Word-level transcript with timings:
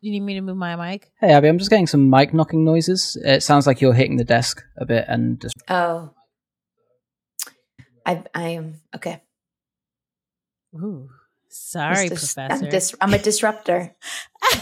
You 0.00 0.12
need 0.12 0.20
me 0.20 0.34
to 0.34 0.40
move 0.40 0.56
my 0.56 0.76
mic? 0.76 1.10
Hey, 1.20 1.32
Abbi, 1.32 1.48
I'm 1.48 1.58
just 1.58 1.70
getting 1.70 1.88
some 1.88 2.08
mic 2.08 2.32
knocking 2.32 2.64
noises. 2.64 3.16
It 3.24 3.42
sounds 3.42 3.66
like 3.66 3.80
you're 3.80 3.94
hitting 3.94 4.16
the 4.16 4.24
desk 4.24 4.62
a 4.76 4.86
bit 4.86 5.04
and 5.08 5.40
just. 5.40 5.56
Oh. 5.68 6.10
I 8.06 8.22
I 8.34 8.48
am 8.50 8.80
okay. 8.94 9.20
Ooh, 10.74 11.08
sorry, 11.48 12.08
Dis- 12.08 12.34
Professor. 12.34 12.64
I'm, 12.64 12.70
dis- 12.70 12.94
I'm 13.00 13.12
a 13.12 13.18
disruptor. 13.18 13.94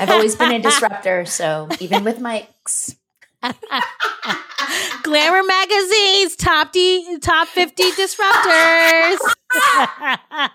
I've 0.00 0.10
always 0.10 0.34
been 0.36 0.52
a 0.52 0.58
disruptor, 0.58 1.26
so 1.26 1.68
even 1.80 2.02
with 2.02 2.18
mics. 2.18 2.96
Glamour 5.02 5.42
magazine's 5.44 6.34
top 6.34 6.72
D, 6.72 7.18
top 7.20 7.46
fifty 7.48 7.84
disruptors. 7.92 9.18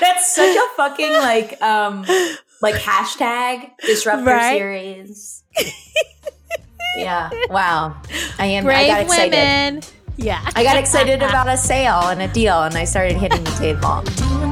That's 0.00 0.34
such 0.34 0.56
a 0.56 0.66
fucking 0.76 1.12
like 1.12 1.60
um 1.62 2.04
like 2.62 2.76
hashtag 2.76 3.70
disruptor 3.84 4.24
Right. 4.24 4.56
series. 4.56 5.42
yeah. 6.96 7.30
Wow. 7.50 7.96
I 8.38 8.46
am 8.46 8.64
I 8.64 8.66
Brave 8.66 8.86
got 8.88 9.00
excited. 9.02 9.32
women. 9.32 9.82
Yeah, 10.16 10.40
I 10.54 10.62
got 10.62 10.76
excited 10.76 11.22
about 11.22 11.48
a 11.48 11.56
sale 11.56 12.00
and 12.08 12.20
a 12.22 12.28
deal 12.28 12.62
and 12.62 12.74
I 12.76 12.84
started 12.84 13.16
hitting 13.16 13.42
the 13.44 13.50
table. 13.52 14.04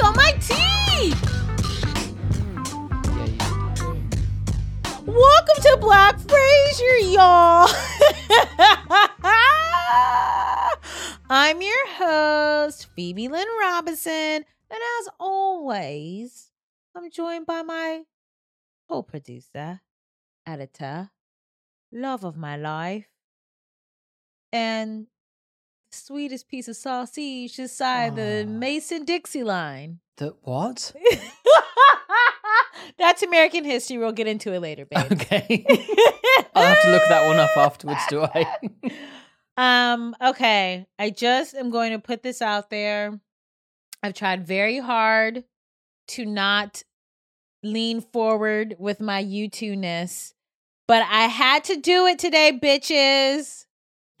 on 0.00 0.16
my 0.16 0.32
teeth. 0.40 1.20
Welcome 5.04 5.62
to 5.62 5.76
Black 5.80 6.16
Frasier, 6.18 7.12
y'all. 7.12 7.68
I'm 11.28 11.60
your 11.60 11.88
host, 11.88 12.86
Phoebe 12.94 13.28
Lynn 13.28 13.46
Robinson, 13.60 14.12
and 14.12 14.44
as 14.70 15.08
always, 15.20 16.50
I'm 16.94 17.10
joined 17.10 17.44
by 17.46 17.62
my 17.62 18.02
co-producer, 18.88 19.80
editor, 20.46 21.10
love 21.92 22.24
of 22.24 22.38
my 22.38 22.56
life, 22.56 23.08
and 24.52 25.08
sweetest 25.94 26.48
piece 26.48 26.68
of 26.68 26.76
sausage 26.76 27.56
beside 27.56 28.16
the 28.16 28.44
Mason 28.46 29.04
Dixie 29.04 29.44
line. 29.44 30.00
The, 30.16 30.34
what? 30.42 30.92
That's 32.98 33.22
American 33.22 33.64
history. 33.64 33.98
We'll 33.98 34.12
get 34.12 34.26
into 34.26 34.52
it 34.52 34.60
later, 34.60 34.84
babe. 34.84 35.12
Okay. 35.12 35.64
I'll 36.54 36.66
have 36.66 36.82
to 36.82 36.90
look 36.90 37.02
that 37.08 37.26
one 37.26 37.38
up 37.38 37.56
afterwards, 37.56 38.00
do 38.08 38.22
I? 38.22 38.46
um, 39.92 40.14
okay. 40.20 40.86
I 40.98 41.10
just 41.10 41.54
am 41.54 41.70
going 41.70 41.92
to 41.92 41.98
put 41.98 42.22
this 42.22 42.42
out 42.42 42.70
there. 42.70 43.18
I've 44.02 44.14
tried 44.14 44.46
very 44.46 44.78
hard 44.78 45.44
to 46.08 46.26
not 46.26 46.82
lean 47.62 48.00
forward 48.00 48.76
with 48.78 49.00
my 49.00 49.22
U2 49.22 49.78
ness, 49.78 50.34
but 50.88 51.02
I 51.02 51.22
had 51.22 51.64
to 51.64 51.76
do 51.76 52.06
it 52.06 52.18
today, 52.18 52.58
bitches. 52.60 53.66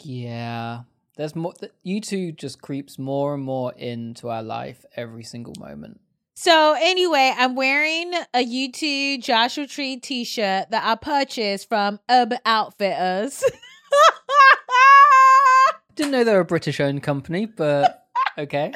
yeah. 0.00 0.82
There's 1.16 1.36
more. 1.36 1.52
U2 1.86 2.36
just 2.36 2.62
creeps 2.62 2.98
more 2.98 3.34
and 3.34 3.42
more 3.42 3.72
into 3.74 4.28
our 4.28 4.42
life 4.42 4.84
every 4.96 5.24
single 5.24 5.54
moment. 5.58 6.00
So 6.34 6.74
anyway, 6.80 7.32
I'm 7.36 7.54
wearing 7.54 8.14
a 8.34 8.44
U2 8.44 9.22
Joshua 9.22 9.66
Tree 9.66 9.98
t-shirt 9.98 10.70
that 10.70 10.82
I 10.84 10.94
purchased 10.94 11.68
from 11.68 12.00
Urban 12.10 12.38
Outfitters. 12.46 13.44
Didn't 15.94 16.12
know 16.12 16.24
they 16.24 16.32
were 16.32 16.40
a 16.40 16.44
British 16.44 16.80
owned 16.80 17.02
company, 17.02 17.44
but 17.44 18.06
okay. 18.38 18.72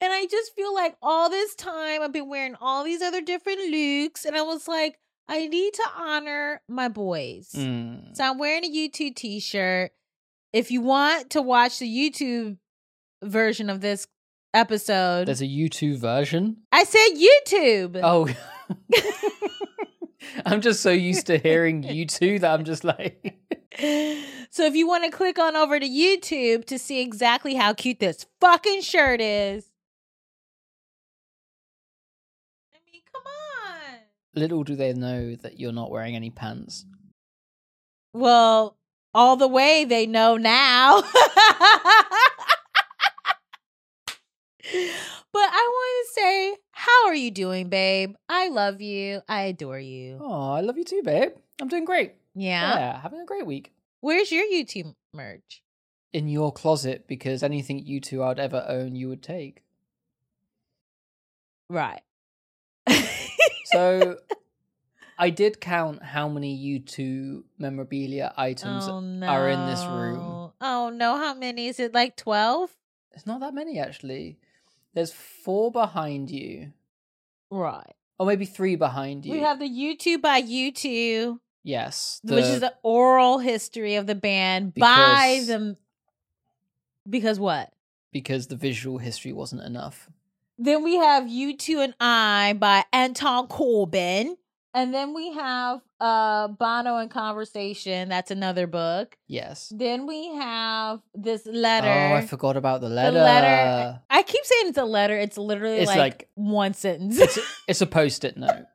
And 0.00 0.12
I 0.12 0.26
just 0.30 0.54
feel 0.54 0.72
like 0.72 0.96
all 1.02 1.28
this 1.28 1.56
time 1.56 2.02
I've 2.02 2.12
been 2.12 2.28
wearing 2.28 2.54
all 2.60 2.84
these 2.84 3.02
other 3.02 3.20
different 3.20 3.70
looks, 3.70 4.24
and 4.24 4.36
I 4.36 4.42
was 4.42 4.68
like, 4.68 4.98
I 5.28 5.48
need 5.48 5.74
to 5.74 5.84
honor 5.96 6.62
my 6.68 6.88
boys. 6.88 7.50
Mm. 7.54 8.16
So 8.16 8.24
I'm 8.24 8.38
wearing 8.38 8.64
a 8.64 8.68
U2 8.68 9.14
t 9.14 9.40
shirt. 9.40 9.90
If 10.52 10.70
you 10.70 10.80
want 10.80 11.30
to 11.30 11.42
watch 11.42 11.80
the 11.80 11.88
YouTube 11.88 12.58
version 13.22 13.68
of 13.68 13.80
this 13.80 14.06
episode, 14.54 15.26
There's 15.26 15.42
a 15.42 15.46
YouTube 15.46 15.98
version. 15.98 16.58
I 16.72 16.84
said 16.84 17.08
YouTube. 17.14 18.00
Oh. 18.02 18.28
I'm 20.46 20.60
just 20.60 20.80
so 20.80 20.90
used 20.90 21.26
to 21.26 21.38
hearing 21.38 21.82
U2 21.82 22.40
that 22.40 22.52
I'm 22.52 22.64
just 22.64 22.84
like, 22.84 23.36
so 24.50 24.64
if 24.64 24.74
you 24.74 24.86
want 24.86 25.04
to 25.04 25.10
click 25.10 25.38
on 25.38 25.56
over 25.56 25.78
to 25.78 25.88
YouTube 25.88 26.64
to 26.66 26.78
see 26.78 27.00
exactly 27.00 27.54
how 27.54 27.74
cute 27.74 28.00
this 28.00 28.26
fucking 28.40 28.82
shirt 28.82 29.20
is. 29.20 29.70
I 32.74 32.78
mean, 32.90 33.02
come 33.12 33.22
on. 33.24 33.98
Little 34.36 34.64
do 34.64 34.76
they 34.76 34.92
know 34.92 35.34
that 35.36 35.58
you're 35.58 35.72
not 35.72 35.90
wearing 35.90 36.14
any 36.14 36.28
pants. 36.28 36.84
Well, 38.12 38.76
all 39.14 39.36
the 39.36 39.48
way 39.48 39.86
they 39.86 40.06
know 40.06 40.36
now. 40.36 41.00
but 41.02 41.08
I 44.72 45.70
want 45.72 46.06
to 46.06 46.20
say, 46.20 46.56
how 46.70 47.06
are 47.06 47.14
you 47.14 47.30
doing, 47.30 47.70
babe? 47.70 48.14
I 48.28 48.48
love 48.48 48.82
you. 48.82 49.22
I 49.26 49.44
adore 49.44 49.78
you. 49.78 50.18
Oh, 50.20 50.52
I 50.52 50.60
love 50.60 50.76
you 50.76 50.84
too, 50.84 51.00
babe. 51.02 51.32
I'm 51.58 51.68
doing 51.68 51.86
great. 51.86 52.16
Yeah. 52.34 52.74
Yeah, 52.74 53.00
having 53.00 53.20
a 53.20 53.24
great 53.24 53.46
week. 53.46 53.72
Where's 54.02 54.30
your 54.30 54.44
U2 54.44 54.94
merch? 55.14 55.62
In 56.12 56.28
your 56.28 56.52
closet 56.52 57.06
because 57.08 57.42
anything 57.42 57.82
U2 57.82 58.22
I'd 58.22 58.38
ever 58.38 58.66
own, 58.68 58.96
you 58.96 59.08
would 59.08 59.22
take. 59.22 59.62
Right. 61.70 62.02
So 63.76 64.16
I 65.18 65.30
did 65.30 65.60
count 65.60 66.02
how 66.02 66.28
many 66.28 66.56
U2 66.80 67.44
memorabilia 67.58 68.32
items 68.36 68.86
oh, 68.88 69.00
no. 69.00 69.26
are 69.26 69.48
in 69.48 69.66
this 69.66 69.84
room. 69.84 70.52
Oh 70.60 70.90
no, 70.90 71.16
how 71.16 71.34
many? 71.34 71.68
Is 71.68 71.78
it 71.80 71.94
like 71.94 72.16
12? 72.16 72.70
It's 73.12 73.26
not 73.26 73.40
that 73.40 73.54
many 73.54 73.78
actually. 73.78 74.38
There's 74.94 75.12
four 75.12 75.70
behind 75.70 76.30
you, 76.30 76.72
Right. 77.50 77.94
or 78.18 78.26
maybe 78.26 78.46
three 78.46 78.76
behind 78.76 79.26
you. 79.26 79.32
We 79.32 79.40
have 79.40 79.58
the 79.58 79.68
U2 79.68 80.22
by 80.22 80.40
U2, 80.40 81.38
yes, 81.62 82.20
which 82.24 82.44
is 82.44 82.60
the- 82.60 82.68
the 82.68 82.74
oral 82.82 83.38
history 83.38 83.96
of 83.96 84.06
the 84.06 84.14
band 84.14 84.74
by 84.74 85.34
Because- 85.34 85.46
them. 85.48 85.76
Because 87.08 87.38
what? 87.38 87.72
because 88.12 88.46
the 88.46 88.56
visual 88.56 88.96
history 88.96 89.30
wasn't 89.32 89.60
enough. 89.62 90.08
Then 90.58 90.82
we 90.82 90.96
have 90.96 91.24
U2 91.24 91.84
and 91.84 91.94
I 92.00 92.54
by 92.58 92.84
Anton 92.92 93.46
Corbijn. 93.48 94.36
And 94.72 94.92
then 94.92 95.14
we 95.14 95.32
have 95.32 95.80
uh 96.00 96.48
Bono 96.48 96.98
in 96.98 97.08
Conversation. 97.08 98.08
That's 98.10 98.30
another 98.30 98.66
book. 98.66 99.16
Yes. 99.26 99.72
Then 99.74 100.06
we 100.06 100.34
have 100.34 101.00
this 101.14 101.46
letter. 101.46 101.88
Oh, 101.88 102.16
I 102.16 102.20
forgot 102.26 102.56
about 102.58 102.82
the 102.82 102.88
letter. 102.90 103.16
The 103.18 103.24
letter. 103.24 104.00
I 104.10 104.22
keep 104.22 104.44
saying 104.44 104.68
it's 104.68 104.78
a 104.78 104.84
letter. 104.84 105.16
It's 105.16 105.38
literally 105.38 105.78
It's 105.78 105.86
like, 105.88 105.98
like- 105.98 106.28
one 106.34 106.74
sentence. 106.74 107.18
It's 107.18 107.36
a, 107.38 107.40
it's 107.68 107.80
a 107.80 107.86
post-it 107.86 108.36
note. 108.36 108.66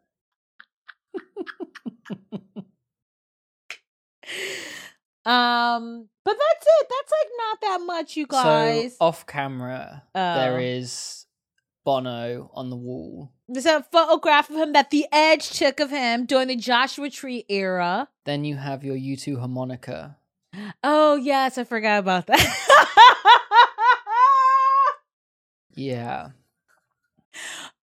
um, 5.26 6.08
but 6.26 6.36
that's 6.38 6.66
it. 6.68 6.88
That's 6.90 7.12
like 7.12 7.30
not 7.38 7.62
that 7.62 7.86
much, 7.86 8.18
you 8.18 8.26
guys. 8.28 8.92
So 8.98 9.06
off 9.06 9.26
camera, 9.28 10.04
Oh. 10.16 10.36
there 10.36 10.60
is 10.60 11.21
Bono 11.84 12.52
on 12.54 12.70
the 12.70 12.76
wall. 12.76 13.32
There's 13.48 13.66
a 13.66 13.84
photograph 13.92 14.50
of 14.50 14.56
him 14.56 14.74
that 14.74 14.92
the 14.92 15.06
Edge 15.12 15.50
took 15.50 15.80
of 15.80 15.90
him 15.90 16.26
during 16.26 16.48
the 16.48 16.56
Joshua 16.56 17.10
Tree 17.10 17.46
era. 17.50 18.08
Then 18.26 18.44
you 18.46 18.56
have 18.56 18.84
your 18.84 18.96
U2 18.96 19.40
harmonica. 19.40 20.18
Oh 20.84 21.16
yes, 21.16 21.58
I 21.58 21.64
forgot 21.64 22.00
about 22.00 22.28
that. 22.28 22.58
Yeah, 25.74 26.30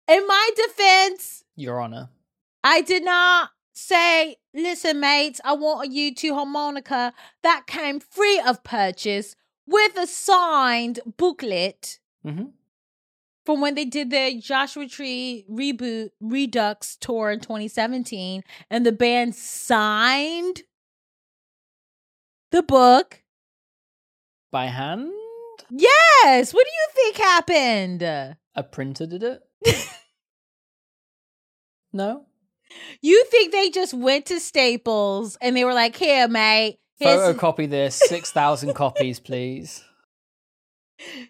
In 0.09 0.27
my 0.27 0.51
defense, 0.57 1.45
Your 1.55 1.81
Honor. 1.81 2.11
I 2.65 2.81
did 2.81 3.05
not 3.05 3.51
say, 3.73 4.37
listen, 4.53 4.99
mates, 4.99 5.41
I 5.45 5.53
want 5.53 5.87
a 5.87 5.91
U2 5.91 6.35
harmonica 6.35 7.13
that 7.43 7.67
came 7.69 8.01
free 8.01 8.41
of 8.45 8.65
purchase 8.65 9.37
with 9.67 9.97
a 9.97 10.07
signed 10.07 10.99
booklet 11.17 12.01
hmm 12.25 12.47
from 13.49 13.63
when 13.63 13.75
they 13.75 13.87
did 13.87 14.11
the 14.11 14.39
Joshua 14.39 14.87
Tree 14.87 15.47
reboot 15.51 16.11
Redux 16.21 16.97
tour 16.97 17.31
in 17.31 17.41
2017, 17.41 18.43
and 18.69 18.85
the 18.85 18.93
band 18.93 19.35
signed 19.35 20.65
the 22.51 22.63
book. 22.63 23.23
By 24.53 24.67
hand? 24.67 25.11
Yes. 25.71 26.53
What 26.53 26.67
do 26.67 26.71
you 26.71 26.89
think 26.95 27.17
happened? 27.17 28.03
A 28.03 28.37
printer 28.71 29.07
did 29.07 29.23
it? 29.23 29.43
no? 31.95 32.27
You 33.01 33.25
think 33.31 33.53
they 33.53 33.71
just 33.71 33.95
went 33.95 34.27
to 34.27 34.41
Staples 34.41 35.39
and 35.41 35.57
they 35.57 35.65
were 35.65 35.73
like, 35.73 35.97
here, 35.97 36.29
mate. 36.29 36.81
Here's 36.99 37.35
Photocopy 37.35 37.71
this, 37.71 37.99
6,000 38.09 38.75
copies, 38.75 39.19
please. 39.19 39.83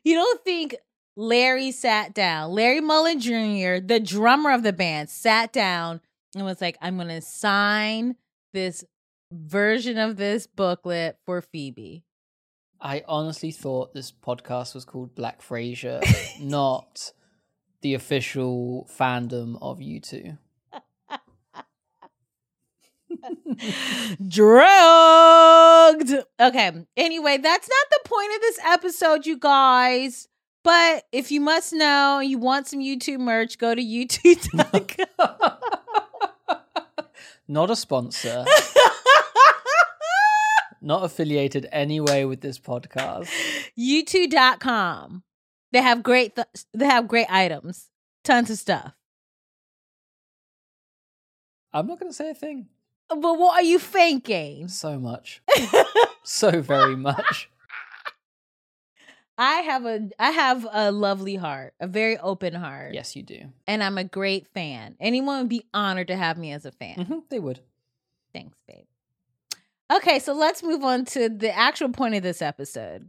You 0.03 0.17
don't 0.17 0.43
think 0.43 0.75
Larry 1.21 1.73
sat 1.73 2.15
down, 2.15 2.53
Larry 2.53 2.81
Mullen 2.81 3.19
Jr., 3.19 3.85
the 3.85 3.99
drummer 4.01 4.53
of 4.53 4.63
the 4.63 4.73
band, 4.73 5.11
sat 5.11 5.53
down 5.53 6.01
and 6.37 6.45
was 6.45 6.61
like, 6.61 6.79
I'm 6.81 6.95
going 6.95 7.09
to 7.09 7.21
sign 7.21 8.15
this 8.53 8.85
version 9.33 9.99
of 9.99 10.17
this 10.17 10.47
booklet 10.47 11.19
for 11.27 11.43
Phoebe. 11.43 12.05
I 12.81 13.03
honestly 13.09 13.51
thought 13.51 13.95
this 13.95 14.13
podcast 14.13 14.77
was 14.77 14.85
called 14.85 15.17
Black 15.17 15.43
Frasier, 15.43 16.01
not 16.41 17.13
the 17.81 17.95
official 17.95 18.89
fandom 18.97 19.59
of 19.61 19.79
U2. 19.79 20.39
Drugged. 24.29 24.65
Okay. 26.39 26.71
Anyway, 26.97 27.39
that's 27.39 27.69
not 27.69 27.87
the 27.91 28.01
point 28.05 28.33
of 28.37 28.41
this 28.41 28.61
episode, 28.65 29.27
you 29.27 29.37
guys. 29.37 30.29
But 30.69 31.07
if 31.13 31.31
you 31.31 31.41
must 31.41 31.73
know, 31.73 32.19
you 32.21 32.37
want 32.37 32.67
some 32.67 32.81
U2 32.81 33.19
merch, 33.19 33.57
go 33.57 33.75
to 33.75 33.81
U2.com. 33.81 35.57
not 37.49 37.71
a 37.71 37.75
sponsor, 37.75 38.45
not 40.83 41.05
affiliated 41.05 41.67
anyway 41.73 42.25
with 42.25 42.43
this 42.43 42.59
podcast. 42.59 43.31
U2.com. 43.79 45.23
They 45.73 45.81
have 45.81 46.03
great 46.03 46.37
th- 46.37 46.49
they 46.75 46.85
have 46.85 47.09
great 47.09 47.31
items. 47.31 47.89
Tons 48.23 48.51
of 48.51 48.59
stuff. 48.59 48.93
I'm 51.73 51.87
not 51.87 51.99
going 51.99 52.13
to 52.13 52.15
say 52.15 52.29
a 52.29 52.35
thing. 52.35 52.67
But 53.09 53.23
what 53.23 53.55
are 53.59 53.65
you 53.65 53.79
thinking? 53.79 54.69
So 54.69 54.99
much. 54.99 55.41
So 56.25 56.61
very 56.61 56.95
much. 56.95 57.49
I 59.41 59.61
have 59.61 59.87
a 59.87 60.11
I 60.19 60.31
have 60.33 60.67
a 60.71 60.91
lovely 60.91 61.37
heart, 61.37 61.73
a 61.79 61.87
very 61.87 62.19
open 62.19 62.55
heart. 62.55 62.93
Yes, 62.93 63.15
you 63.15 63.23
do. 63.23 63.53
And 63.69 63.85
I'm 63.85 63.97
a 63.97 64.03
great 64.05 64.49
fan. 64.49 64.97
Anyone 64.99 65.39
would 65.39 65.49
be 65.49 65.65
honored 65.73 66.09
to 66.09 66.17
have 66.17 66.37
me 66.37 66.53
as 66.53 66.67
a 66.67 66.73
fan. 66.73 67.07
hmm 67.07 67.19
they 67.31 67.39
would. 67.39 67.61
Thanks, 68.33 68.59
babe. 68.67 68.85
Okay, 69.91 70.19
so 70.19 70.35
let's 70.35 70.63
move 70.63 70.83
on 70.83 71.05
to 71.07 71.29
the 71.29 71.57
actual 71.57 71.91
point 71.91 72.17
of 72.17 72.23
this 72.23 72.43
episode. 72.43 73.09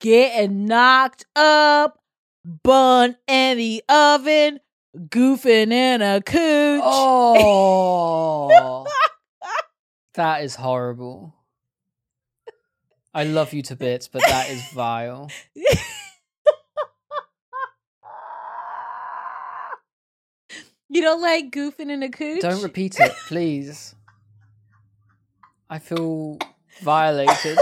Getting 0.00 0.66
knocked 0.66 1.24
up, 1.34 1.98
bun 2.44 3.16
in 3.26 3.56
the 3.56 3.82
oven, 3.88 4.60
goofing 4.96 5.72
in 5.72 6.02
a 6.02 6.20
cooch. 6.20 6.82
Oh, 6.84 8.86
that 10.14 10.44
is 10.44 10.54
horrible. 10.54 11.34
I 13.14 13.22
love 13.24 13.52
you 13.52 13.62
to 13.62 13.76
bits, 13.76 14.08
but 14.08 14.22
that 14.22 14.50
is 14.50 14.60
vile. 14.72 15.30
you 20.88 21.00
don't 21.00 21.22
like 21.22 21.52
goofing 21.52 21.90
in 21.90 22.02
a 22.02 22.10
cooch? 22.10 22.40
Don't 22.42 22.62
repeat 22.62 22.98
it, 22.98 23.12
please. 23.28 23.94
I 25.70 25.78
feel 25.78 26.38
violated. 26.82 27.58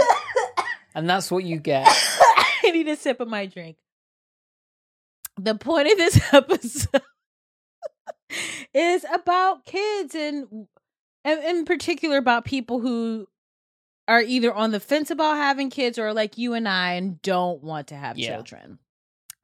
And 0.95 1.09
that's 1.09 1.29
what 1.29 1.43
you 1.43 1.59
get. 1.59 1.87
I 1.87 2.71
need 2.71 2.87
a 2.87 2.95
sip 2.95 3.19
of 3.19 3.27
my 3.27 3.45
drink. 3.45 3.77
The 5.39 5.55
point 5.55 5.91
of 5.91 5.97
this 5.97 6.19
episode 6.33 7.01
is 8.73 9.05
about 9.11 9.65
kids 9.65 10.15
and, 10.15 10.67
and 11.23 11.43
in 11.43 11.65
particular 11.65 12.17
about 12.17 12.45
people 12.45 12.79
who 12.79 13.27
are 14.07 14.21
either 14.21 14.53
on 14.53 14.71
the 14.71 14.79
fence 14.79 15.09
about 15.11 15.35
having 15.37 15.69
kids 15.69 15.97
or 15.97 16.13
like 16.13 16.37
you 16.37 16.53
and 16.53 16.67
I 16.67 16.93
and 16.93 17.21
don't 17.21 17.63
want 17.63 17.87
to 17.87 17.95
have 17.95 18.17
Yeah. 18.17 18.35
children. 18.35 18.79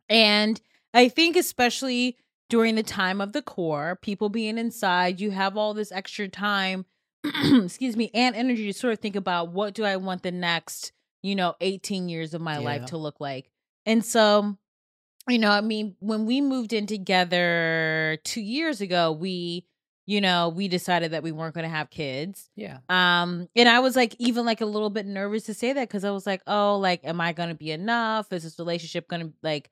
And 0.09 0.59
I 0.94 1.07
think 1.09 1.35
especially 1.35 2.17
during 2.50 2.75
the 2.75 2.83
time 2.83 3.21
of 3.21 3.31
the 3.31 3.41
core, 3.41 3.97
people 4.01 4.29
being 4.29 4.57
inside, 4.57 5.19
you 5.19 5.31
have 5.31 5.56
all 5.56 5.73
this 5.73 5.91
extra 5.91 6.27
time, 6.27 6.85
excuse 7.23 7.95
me, 7.95 8.09
and 8.13 8.35
energy 8.35 8.65
to 8.71 8.77
sort 8.77 8.94
of 8.94 9.00
think 9.00 9.15
about 9.15 9.51
what 9.51 9.73
do 9.75 9.83
I 9.83 9.97
want 9.97 10.23
the 10.23 10.31
next, 10.31 10.91
you 11.21 11.35
know, 11.35 11.56
18 11.61 12.09
years 12.09 12.33
of 12.33 12.41
my 12.41 12.57
life 12.57 12.85
to 12.88 12.97
look 12.97 13.19
like. 13.19 13.51
And 13.85 14.03
so, 14.03 14.57
you 15.27 15.38
know, 15.38 15.51
I 15.51 15.61
mean, 15.61 15.95
when 16.00 16.25
we 16.25 16.41
moved 16.41 16.73
in 16.73 16.88
together 16.88 18.17
2 18.23 18.41
years 18.41 18.81
ago, 18.81 19.11
we 19.11 19.65
you 20.09 20.21
know, 20.21 20.50
we 20.50 20.67
decided 20.67 21.11
that 21.11 21.21
we 21.21 21.31
weren't 21.31 21.53
going 21.53 21.69
to 21.69 21.69
have 21.69 21.91
kids. 21.91 22.50
Yeah. 22.56 22.79
Um, 22.89 23.47
and 23.56 23.69
I 23.69 23.79
was 23.79 23.95
like, 23.95 24.15
even 24.17 24.44
like 24.44 24.59
a 24.59 24.65
little 24.65 24.89
bit 24.89 25.06
nervous 25.06 25.44
to 25.44 25.53
say 25.53 25.71
that 25.71 25.88
because 25.88 26.03
I 26.03 26.09
was 26.09 26.25
like, 26.25 26.41
oh, 26.47 26.79
like, 26.79 27.01
am 27.03 27.21
I 27.21 27.31
gonna 27.31 27.53
be 27.53 27.69
enough? 27.69 28.33
Is 28.33 28.41
this 28.41 28.57
relationship 28.57 29.07
gonna 29.07 29.29
like, 29.44 29.69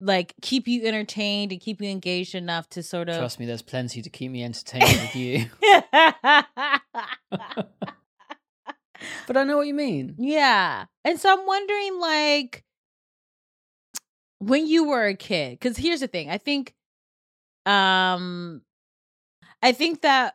like 0.00 0.34
keep 0.42 0.66
you 0.66 0.84
entertained 0.84 1.52
and 1.52 1.60
keep 1.60 1.80
you 1.80 1.88
engaged 1.88 2.34
enough 2.34 2.68
to 2.70 2.82
sort 2.82 3.08
of? 3.08 3.18
Trust 3.18 3.38
me, 3.38 3.46
there's 3.46 3.62
plenty 3.62 4.02
to 4.02 4.10
keep 4.10 4.32
me 4.32 4.42
entertained 4.42 4.82
with 4.82 5.14
you. 5.14 5.46
But 9.28 9.36
I 9.36 9.44
know 9.44 9.58
what 9.58 9.68
you 9.68 9.74
mean. 9.74 10.16
yeah, 10.18 10.86
and 11.04 11.20
so 11.20 11.32
I'm 11.32 11.46
wondering, 11.46 12.00
like, 12.00 12.64
when 14.40 14.66
you 14.66 14.88
were 14.88 15.06
a 15.06 15.14
kid, 15.14 15.52
because 15.52 15.76
here's 15.76 16.00
the 16.00 16.08
thing, 16.08 16.30
I 16.30 16.38
think, 16.38 16.74
um, 17.64 18.62
I 19.62 19.72
think 19.72 20.02
that 20.02 20.34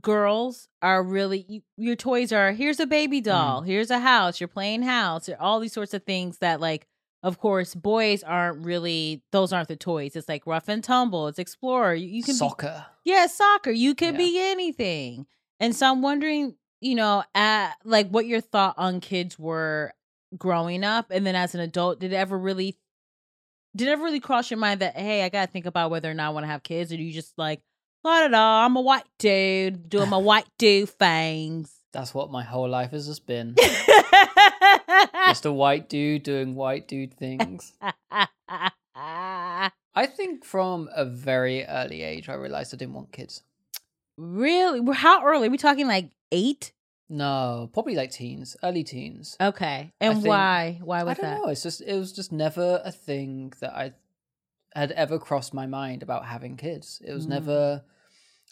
girls 0.00 0.68
are 0.82 1.02
really 1.02 1.44
you, 1.48 1.60
your 1.76 1.96
toys 1.96 2.32
are 2.32 2.52
here's 2.52 2.80
a 2.80 2.86
baby 2.86 3.18
mm-hmm. 3.18 3.30
doll 3.30 3.62
here's 3.62 3.90
a 3.90 3.98
house 3.98 4.40
you're 4.40 4.48
playing 4.48 4.82
house 4.82 5.28
all 5.40 5.60
these 5.60 5.72
sorts 5.72 5.94
of 5.94 6.02
things 6.02 6.38
that 6.38 6.60
like 6.60 6.86
of 7.22 7.38
course 7.38 7.74
boys 7.74 8.22
aren't 8.22 8.64
really 8.64 9.22
those 9.32 9.52
aren't 9.52 9.68
the 9.68 9.76
toys 9.76 10.14
it's 10.14 10.28
like 10.28 10.46
rough 10.46 10.68
and 10.68 10.84
tumble 10.84 11.28
it's 11.28 11.38
explorer 11.38 11.94
you, 11.94 12.08
you 12.08 12.22
can 12.22 12.34
be, 12.34 12.38
Soccer. 12.38 12.84
yeah 13.04 13.26
soccer 13.26 13.70
you 13.70 13.94
can 13.94 14.14
Yeah. 14.14 14.18
be 14.18 14.50
anything 14.50 15.26
and 15.60 15.74
so 15.74 15.90
i'm 15.90 16.02
wondering 16.02 16.56
you 16.80 16.94
know 16.94 17.24
at 17.34 17.72
like 17.84 18.08
what 18.10 18.26
your 18.26 18.40
thought 18.40 18.74
on 18.76 19.00
kids 19.00 19.38
were 19.38 19.94
growing 20.36 20.84
up 20.84 21.06
and 21.10 21.26
then 21.26 21.34
as 21.36 21.54
an 21.54 21.60
adult 21.60 22.00
did 22.00 22.12
it 22.12 22.16
ever 22.16 22.38
really 22.38 22.76
did 23.74 23.88
it 23.88 23.92
ever 23.92 24.04
really 24.04 24.20
cross 24.20 24.50
your 24.50 24.58
mind 24.58 24.80
that 24.80 24.96
hey 24.96 25.22
i 25.24 25.28
gotta 25.30 25.50
think 25.50 25.64
about 25.64 25.90
whether 25.90 26.10
or 26.10 26.14
not 26.14 26.26
i 26.26 26.30
want 26.30 26.44
to 26.44 26.48
have 26.48 26.62
kids 26.62 26.92
or 26.92 26.96
do 26.96 27.02
you 27.02 27.12
just 27.12 27.32
like 27.38 27.62
not 28.04 28.24
at 28.24 28.34
all 28.34 28.66
i'm 28.66 28.76
a 28.76 28.80
white 28.80 29.04
dude 29.18 29.88
doing 29.88 30.08
my 30.08 30.16
white 30.16 30.46
dude 30.58 30.88
things 30.88 31.72
That's 31.92 32.12
what 32.12 32.30
my 32.30 32.42
whole 32.42 32.68
life 32.68 32.90
has 32.90 33.06
just 33.06 33.26
been. 33.26 33.54
Just 35.28 35.46
a 35.46 35.52
white 35.52 35.88
dude 35.88 36.24
doing 36.24 36.54
white 36.54 36.86
dude 36.86 37.14
things. 37.14 37.72
I 38.94 39.70
think 40.06 40.44
from 40.44 40.90
a 40.94 41.06
very 41.06 41.64
early 41.64 42.02
age, 42.02 42.28
I 42.28 42.34
realized 42.34 42.74
I 42.74 42.76
didn't 42.76 42.94
want 42.94 43.12
kids. 43.12 43.42
really 44.18 44.80
how 44.94 45.24
early 45.24 45.48
Are 45.48 45.50
we 45.50 45.56
talking 45.56 45.86
like 45.86 46.10
eight 46.32 46.72
No, 47.08 47.70
probably 47.72 47.94
like 47.94 48.10
teens, 48.10 48.56
early 48.62 48.84
teens. 48.84 49.36
okay 49.40 49.92
and 50.00 50.16
think- 50.16 50.26
why 50.26 50.80
why 50.84 51.00
I 51.00 51.04
was 51.04 51.16
don't 51.16 51.30
that 51.30 51.38
know. 51.38 51.48
It's 51.48 51.62
just 51.62 51.80
it 51.80 51.94
was 51.96 52.12
just 52.12 52.30
never 52.30 52.82
a 52.84 52.92
thing 52.92 53.54
that 53.60 53.72
I 53.74 53.92
had 54.78 54.92
ever 54.92 55.18
crossed 55.18 55.54
my 55.54 55.66
mind 55.66 56.02
about 56.02 56.26
having 56.26 56.56
kids. 56.56 57.00
It 57.04 57.12
was 57.12 57.26
Mm. 57.26 57.30
never 57.30 57.84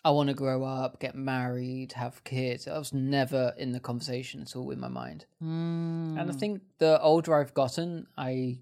I 0.06 0.10
want 0.10 0.28
to 0.28 0.34
grow 0.34 0.64
up, 0.64 1.00
get 1.00 1.14
married, 1.14 1.92
have 1.92 2.22
kids. 2.24 2.66
That 2.66 2.76
was 2.78 2.92
never 2.92 3.54
in 3.56 3.72
the 3.72 3.80
conversation 3.80 4.42
at 4.42 4.54
all 4.54 4.70
in 4.70 4.78
my 4.78 4.88
mind. 4.88 5.24
And 5.40 6.18
I 6.18 6.32
Mm. 6.34 6.38
think 6.38 6.62
the 6.78 7.00
older 7.00 7.34
I've 7.34 7.54
gotten, 7.54 8.06
I 8.18 8.58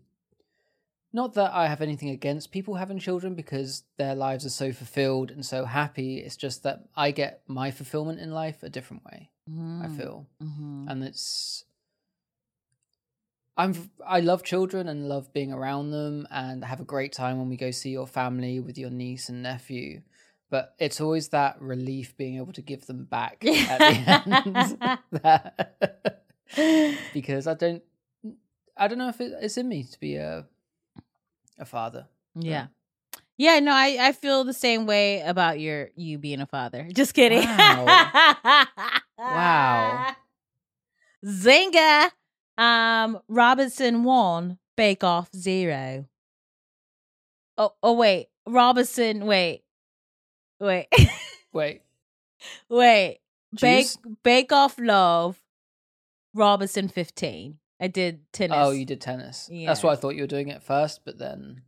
not 1.12 1.34
that 1.34 1.52
I 1.52 1.66
have 1.66 1.82
anything 1.82 2.08
against 2.10 2.52
people 2.52 2.76
having 2.76 2.98
children 2.98 3.34
because 3.34 3.84
their 3.98 4.14
lives 4.14 4.46
are 4.46 4.50
so 4.50 4.72
fulfilled 4.72 5.30
and 5.30 5.44
so 5.44 5.64
happy. 5.66 6.18
It's 6.18 6.36
just 6.36 6.62
that 6.62 6.84
I 6.96 7.10
get 7.10 7.42
my 7.46 7.70
fulfillment 7.70 8.18
in 8.20 8.30
life 8.30 8.62
a 8.62 8.70
different 8.70 9.04
way. 9.04 9.30
I 9.46 9.50
Mm. 9.88 9.96
feel, 9.96 10.26
Mhm. 10.40 10.90
and 10.90 11.04
it's 11.04 11.64
I'm 13.56 13.90
I 14.06 14.20
love 14.20 14.42
children 14.42 14.88
and 14.88 15.08
love 15.08 15.32
being 15.32 15.52
around 15.52 15.90
them 15.90 16.26
and 16.30 16.64
have 16.64 16.80
a 16.80 16.84
great 16.84 17.12
time 17.12 17.38
when 17.38 17.48
we 17.48 17.56
go 17.56 17.70
see 17.70 17.90
your 17.90 18.06
family 18.06 18.60
with 18.60 18.78
your 18.78 18.90
niece 18.90 19.28
and 19.28 19.42
nephew. 19.42 20.02
But 20.50 20.74
it's 20.78 21.00
always 21.00 21.28
that 21.28 21.60
relief 21.60 22.16
being 22.16 22.36
able 22.36 22.52
to 22.54 22.62
give 22.62 22.86
them 22.86 23.04
back 23.04 23.44
at 23.44 23.78
the 23.78 24.98
end. 26.54 27.08
because 27.12 27.46
I 27.46 27.54
don't 27.54 27.82
I 28.76 28.88
don't 28.88 28.98
know 28.98 29.08
if 29.08 29.20
it, 29.20 29.32
it's 29.40 29.56
in 29.56 29.68
me 29.68 29.84
to 29.84 30.00
be 30.00 30.16
a 30.16 30.46
a 31.58 31.64
father. 31.64 32.06
Yeah. 32.34 32.66
Yeah, 33.38 33.58
no, 33.60 33.72
I, 33.72 33.96
I 34.00 34.12
feel 34.12 34.44
the 34.44 34.52
same 34.52 34.86
way 34.86 35.20
about 35.20 35.58
your 35.58 35.90
you 35.96 36.18
being 36.18 36.40
a 36.40 36.46
father. 36.46 36.88
Just 36.92 37.14
kidding. 37.14 37.44
Wow. 37.44 38.10
Wow. 39.18 40.14
Zinga. 41.24 42.10
Um 42.58 43.18
Robinson 43.28 44.04
won 44.04 44.58
Bake 44.76 45.04
Off 45.04 45.28
Zero. 45.34 46.06
Oh 47.58 47.74
oh 47.82 47.94
wait. 47.94 48.28
Robinson 48.46 49.26
wait. 49.26 49.62
Wait. 50.60 50.86
Wait, 51.52 51.82
wait. 52.70 53.18
Bake 53.60 53.88
Bake 54.22 54.52
Off 54.52 54.78
Love. 54.78 55.38
Robinson 56.34 56.88
15. 56.88 57.58
I 57.78 57.88
did 57.88 58.32
tennis. 58.32 58.56
oh, 58.58 58.70
you 58.70 58.86
did 58.86 59.00
tennis. 59.02 59.50
That's 59.52 59.82
why 59.82 59.92
I 59.92 59.96
thought 59.96 60.14
you 60.14 60.22
were 60.22 60.26
doing 60.28 60.48
it 60.48 60.62
first, 60.62 61.04
but 61.04 61.18
then 61.18 61.60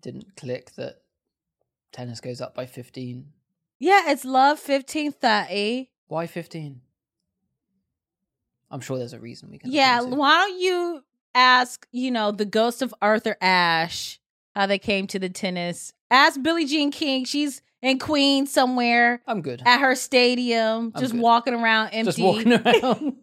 didn't 0.00 0.34
click 0.36 0.74
that 0.76 1.02
tennis 1.92 2.20
goes 2.20 2.40
up 2.40 2.54
by 2.54 2.64
fifteen. 2.64 3.32
Yeah, 3.78 4.10
it's 4.10 4.24
Love 4.24 4.58
1530. 4.66 5.90
Why 6.06 6.26
fifteen? 6.26 6.80
I'm 8.70 8.80
sure 8.80 8.98
there's 8.98 9.12
a 9.14 9.20
reason 9.20 9.50
we 9.50 9.58
can. 9.58 9.70
Yeah, 9.72 10.02
why 10.02 10.46
don't 10.46 10.60
you 10.60 11.02
ask, 11.34 11.86
you 11.92 12.10
know, 12.10 12.30
the 12.32 12.44
ghost 12.44 12.82
of 12.82 12.94
Arthur 13.00 13.36
Ashe 13.40 14.20
how 14.54 14.66
they 14.66 14.78
came 14.78 15.06
to 15.08 15.18
the 15.18 15.28
tennis? 15.28 15.92
Ask 16.10 16.42
Billie 16.42 16.66
Jean 16.66 16.90
King. 16.90 17.24
She's 17.24 17.62
in 17.80 17.98
Queens 17.98 18.52
somewhere 18.52 19.22
I'm 19.26 19.40
good. 19.40 19.62
at 19.64 19.80
her 19.80 19.94
stadium, 19.94 20.92
I'm 20.94 21.00
just 21.00 21.12
good. 21.12 21.20
walking 21.22 21.54
around 21.54 21.88
empty. 21.90 22.04
Just 22.04 22.18
walking 22.18 22.52
around. 22.54 23.16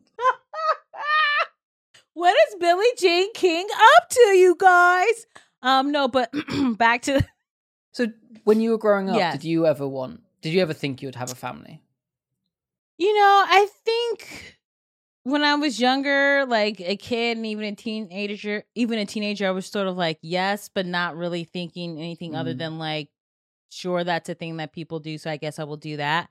what 2.13 2.35
is 2.49 2.55
Billie 2.59 2.85
Jean 2.97 3.33
King 3.33 3.67
up 3.97 4.09
to, 4.09 4.19
you 4.37 4.55
guys? 4.57 5.25
Um, 5.61 5.91
no, 5.91 6.07
but 6.07 6.31
back 6.77 7.01
to 7.03 7.25
so, 7.91 8.07
when 8.43 8.61
you 8.61 8.71
were 8.71 8.77
growing 8.77 9.09
up, 9.09 9.17
Yes. 9.17 9.33
did 9.33 9.43
you 9.43 9.65
ever 9.65 9.87
want? 9.87 10.21
Did 10.41 10.53
you 10.53 10.61
ever 10.61 10.73
think 10.73 11.01
you 11.01 11.07
would 11.07 11.15
have 11.15 11.31
a 11.31 11.35
family? 11.35 11.81
You 12.97 13.13
know, 13.13 13.43
I 13.47 13.67
think 13.83 14.54
when 15.25 15.43
I 15.43 15.55
was 15.55 15.79
younger, 15.79 16.45
like 16.47 16.79
a 16.79 16.95
kid 16.95 17.35
and 17.37 17.45
even 17.47 17.65
a 17.65 17.75
teenager, 17.75 18.63
even 18.75 18.99
a 18.99 19.05
teenager, 19.05 19.47
I 19.47 19.51
was 19.51 19.65
sort 19.65 19.87
of 19.87 19.97
like, 19.97 20.19
yes, 20.21 20.69
but 20.73 20.85
not 20.85 21.17
really 21.17 21.43
thinking 21.43 21.97
anything 21.99 22.35
other 22.35 22.53
Mm. 22.53 22.59
than 22.59 22.77
like, 22.79 23.09
sure, 23.71 24.03
that's 24.03 24.29
a 24.29 24.35
thing 24.35 24.57
that 24.57 24.71
people 24.71 24.99
do. 24.99 25.17
So 25.17 25.29
I 25.31 25.37
guess 25.37 25.57
I 25.59 25.63
will 25.63 25.77
do 25.77 25.97
that. 25.97 26.29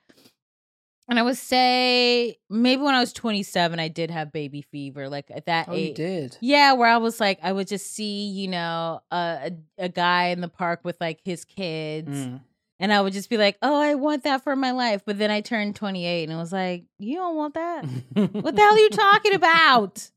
And 1.09 1.19
I 1.19 1.23
would 1.23 1.37
say 1.37 2.39
maybe 2.49 2.81
when 2.83 2.95
I 2.95 3.01
was 3.01 3.13
27, 3.13 3.79
I 3.79 3.89
did 3.89 4.11
have 4.13 4.33
baby 4.33 4.63
fever. 4.63 5.09
Like 5.09 5.31
at 5.31 5.47
that 5.47 5.69
Oh, 5.69 5.75
you 5.75 5.89
age. 5.89 5.97
did. 5.97 6.39
Yeah, 6.41 6.73
where 6.75 6.89
I 6.89 6.97
was 6.97 7.19
like, 7.21 7.39
I 7.43 7.53
would 7.53 7.67
just 7.67 7.93
see, 7.93 8.29
you 8.29 8.49
know, 8.49 9.01
a, 9.11 9.51
a, 9.79 9.85
a 9.85 9.89
guy 9.89 10.29
in 10.29 10.41
the 10.41 10.49
park 10.49 10.81
with 10.85 10.99
like 11.01 11.21
his 11.25 11.45
kids. 11.45 12.09
Mm. 12.11 12.41
And 12.81 12.93
I 12.93 13.01
would 13.01 13.13
just 13.13 13.31
be 13.31 13.37
like, 13.37 13.57
oh, 13.63 13.81
I 13.81 13.95
want 13.95 14.25
that 14.25 14.43
for 14.43 14.57
my 14.57 14.73
life. 14.73 15.03
But 15.07 15.17
then 15.19 15.31
I 15.31 15.41
turned 15.41 15.77
28 15.77 16.25
and 16.25 16.33
I 16.33 16.41
was 16.41 16.53
like, 16.53 16.85
you 16.99 17.15
don't 17.17 17.37
want 17.37 17.55
that? 17.55 17.85
what 18.15 18.57
the 18.57 18.61
hell 18.63 18.75
are 18.75 18.79
you 18.79 18.91
talking 18.91 19.35
about? 19.35 20.11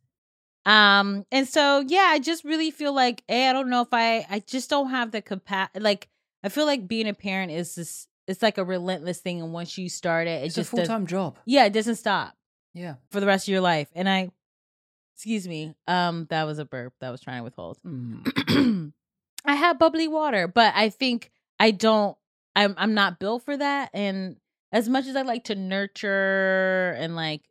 Um, 0.66 1.26
and 1.32 1.48
so 1.48 1.84
yeah, 1.88 2.08
I 2.10 2.20
just 2.20 2.44
really 2.44 2.72
feel 2.72 2.94
like, 2.94 3.24
hey, 3.28 3.48
I 3.50 3.54
don't 3.54 3.70
know 3.70 3.82
if 3.82 3.90
I 3.94 4.26
I 4.30 4.40
just 4.46 4.70
don't 4.70 4.90
have 4.90 5.12
the 5.12 5.22
capacity 5.22 5.80
like 5.80 6.10
I 6.44 6.50
feel 6.50 6.66
like 6.66 6.88
being 6.88 7.08
a 7.08 7.14
parent 7.14 7.52
is 7.52 7.76
this 7.76 8.08
it's 8.28 8.42
like 8.42 8.58
a 8.58 8.66
relentless 8.66 9.20
thing 9.20 9.42
and 9.42 9.54
once 9.54 9.78
you 9.78 9.88
start 9.88 10.28
it, 10.28 10.42
it 10.44 10.46
It's 10.48 10.58
a 10.58 10.62
just 10.62 10.72
full 10.72 10.80
does, 10.80 10.88
time 10.90 11.08
job. 11.08 11.38
Yeah, 11.46 11.66
it 11.66 11.74
doesn't 11.74 11.96
stop 11.96 12.34
Yeah. 12.74 12.96
for 13.12 13.20
the 13.22 13.26
rest 13.28 13.48
of 13.48 13.52
your 13.54 13.62
life. 13.62 13.88
And 13.96 14.10
I 14.10 14.32
excuse 15.16 15.48
me, 15.48 15.74
um, 15.88 16.28
that 16.32 16.44
was 16.44 16.60
a 16.60 16.66
burp 16.66 16.94
that 17.00 17.08
I 17.08 17.12
was 17.12 17.22
trying 17.22 17.40
to 17.40 17.44
withhold. 17.44 17.78
Mm. 17.86 18.92
I 19.46 19.56
have 19.56 19.80
bubbly 19.80 20.08
water, 20.10 20.48
but 20.50 20.74
I 20.76 20.90
think 20.90 21.32
I 21.60 21.72
don't 21.72 22.18
I'm 22.58 22.74
I'm 22.78 22.94
not 22.94 23.20
built 23.20 23.44
for 23.46 23.56
that 23.56 23.92
and 23.94 24.36
as 24.74 24.90
much 24.90 25.08
as 25.08 25.16
I 25.16 25.22
like 25.22 25.46
to 25.46 25.56
nurture 25.56 26.94
and 26.98 27.16
like 27.16 27.44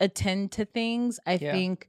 attend 0.00 0.50
to 0.52 0.64
things, 0.64 1.20
I 1.26 1.36
Yeah. 1.36 1.52
think 1.52 1.88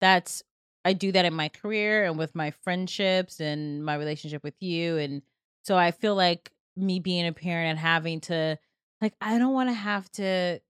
that's 0.00 0.42
I 0.84 0.92
do 0.92 1.12
that 1.12 1.24
in 1.24 1.32
my 1.34 1.48
career 1.48 2.04
and 2.04 2.18
with 2.18 2.34
my 2.34 2.50
friendships 2.50 3.40
and 3.40 3.84
my 3.84 3.94
relationship 3.94 4.42
with 4.42 4.60
you 4.60 4.98
and 4.98 5.22
so 5.62 5.76
I 5.76 5.90
feel 5.92 6.14
like 6.14 6.50
me 6.76 7.00
being 7.00 7.26
a 7.26 7.32
parent 7.32 7.70
and 7.70 7.78
having 7.78 8.20
to 8.22 8.58
like 9.00 9.14
I 9.20 9.38
don't 9.38 9.54
want 9.54 9.70
to 9.70 9.74
have 9.74 10.10
to 10.12 10.60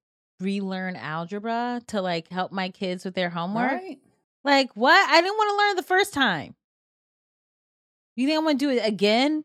relearn 0.40 0.96
algebra 0.96 1.80
to 1.88 2.00
like 2.00 2.28
help 2.28 2.52
my 2.52 2.68
kids 2.68 3.04
with 3.04 3.14
their 3.14 3.30
homework. 3.30 3.72
Right. 3.72 3.98
Like 4.44 4.70
what? 4.74 5.10
I 5.10 5.20
didn't 5.20 5.36
want 5.36 5.50
to 5.50 5.56
learn 5.56 5.76
the 5.76 5.82
first 5.82 6.14
time. 6.14 6.54
You 8.16 8.26
think 8.26 8.38
I'm 8.38 8.44
gonna 8.44 8.58
do 8.58 8.70
it 8.70 8.86
again 8.86 9.44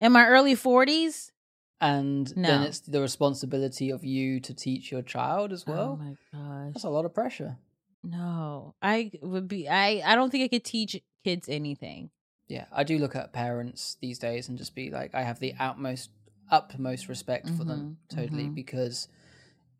in 0.00 0.12
my 0.12 0.26
early 0.26 0.54
forties? 0.54 1.32
And 1.80 2.28
then 2.28 2.62
it's 2.62 2.80
the 2.80 3.00
responsibility 3.00 3.90
of 3.90 4.04
you 4.04 4.40
to 4.40 4.54
teach 4.54 4.90
your 4.90 5.02
child 5.02 5.52
as 5.52 5.66
well. 5.66 5.98
oh 6.00 6.04
my 6.04 6.16
gosh. 6.32 6.72
That's 6.74 6.84
a 6.84 6.88
lot 6.90 7.04
of 7.04 7.12
pressure. 7.12 7.56
No. 8.02 8.74
I 8.82 9.10
would 9.22 9.48
be 9.48 9.68
I 9.68 10.02
I 10.04 10.14
don't 10.14 10.30
think 10.30 10.44
I 10.44 10.48
could 10.48 10.64
teach 10.64 11.00
kids 11.24 11.48
anything. 11.48 12.10
Yeah, 12.48 12.66
I 12.72 12.84
do 12.84 12.98
look 12.98 13.16
at 13.16 13.32
parents 13.32 13.96
these 14.00 14.18
days 14.18 14.48
and 14.48 14.58
just 14.58 14.74
be 14.74 14.90
like, 14.90 15.14
I 15.14 15.22
have 15.22 15.40
the 15.40 15.54
utmost, 15.58 16.10
utmost 16.50 17.08
respect 17.08 17.48
for 17.48 17.64
them, 17.64 17.96
Mhm, 18.12 18.16
totally, 18.16 18.44
mhm. 18.44 18.54
because 18.54 19.08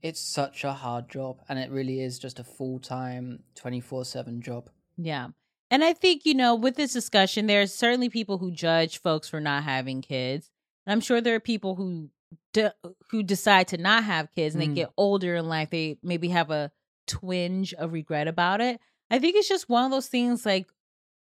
it's 0.03 0.21
such 0.21 0.65
a 0.65 0.73
hard 0.73 1.11
job, 1.11 1.43
and 1.49 1.59
it 1.59 1.71
really 1.71 2.01
is 2.01 2.19
just 2.19 2.39
a 2.39 2.45
full 2.45 2.79
time, 2.79 3.43
twenty 3.55 3.81
four 3.81 4.05
seven 4.07 4.41
job. 4.41 4.71
Yeah. 4.97 5.29
And 5.71 5.83
I 5.85 5.93
think, 5.93 6.25
you 6.25 6.35
know, 6.35 6.55
with 6.55 6.77
this 6.77 6.93
discussion, 6.93 7.47
there's 7.47 7.75
certainly 7.75 8.09
people 8.09 8.39
who 8.39 8.51
judge 8.51 8.99
folks 9.01 9.29
for 9.29 9.41
not 9.41 9.65
having 9.65 10.01
kids. 10.03 10.51
And 10.87 10.93
I'm 10.93 11.01
sure 11.01 11.21
there 11.21 11.35
are 11.37 11.41
people 11.41 11.75
who 11.75 12.11
de- 12.53 12.75
who 13.11 13.23
decide 13.23 13.69
to 13.69 13.77
not 13.79 14.05
have 14.05 14.33
kids 14.35 14.55
and 14.55 14.63
Mm. 14.65 14.69
they 14.69 14.75
get 14.75 14.93
older 14.97 15.37
in 15.37 15.49
life, 15.49 15.71
they 15.71 15.99
maybe 16.03 16.29
have 16.29 16.51
a 16.51 16.71
twinge 17.07 17.75
of 17.75 17.93
regret 17.93 18.29
about 18.29 18.61
it. 18.61 18.81
I 19.11 19.19
think 19.19 19.37
it's 19.37 19.49
just 19.49 19.69
one 19.69 19.85
of 19.85 19.91
those 19.91 20.09
things 20.09 20.45
like 20.47 20.67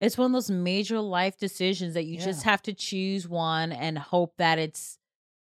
it's 0.00 0.18
one 0.18 0.26
of 0.26 0.32
those 0.32 0.50
major 0.50 1.00
life 1.00 1.38
decisions 1.38 1.94
that 1.94 2.04
you 2.04 2.18
just 2.18 2.42
have 2.42 2.60
to 2.62 2.74
choose 2.74 3.26
one 3.26 3.72
and 3.72 3.98
hope 3.98 4.36
that 4.36 4.58
it's 4.58 4.98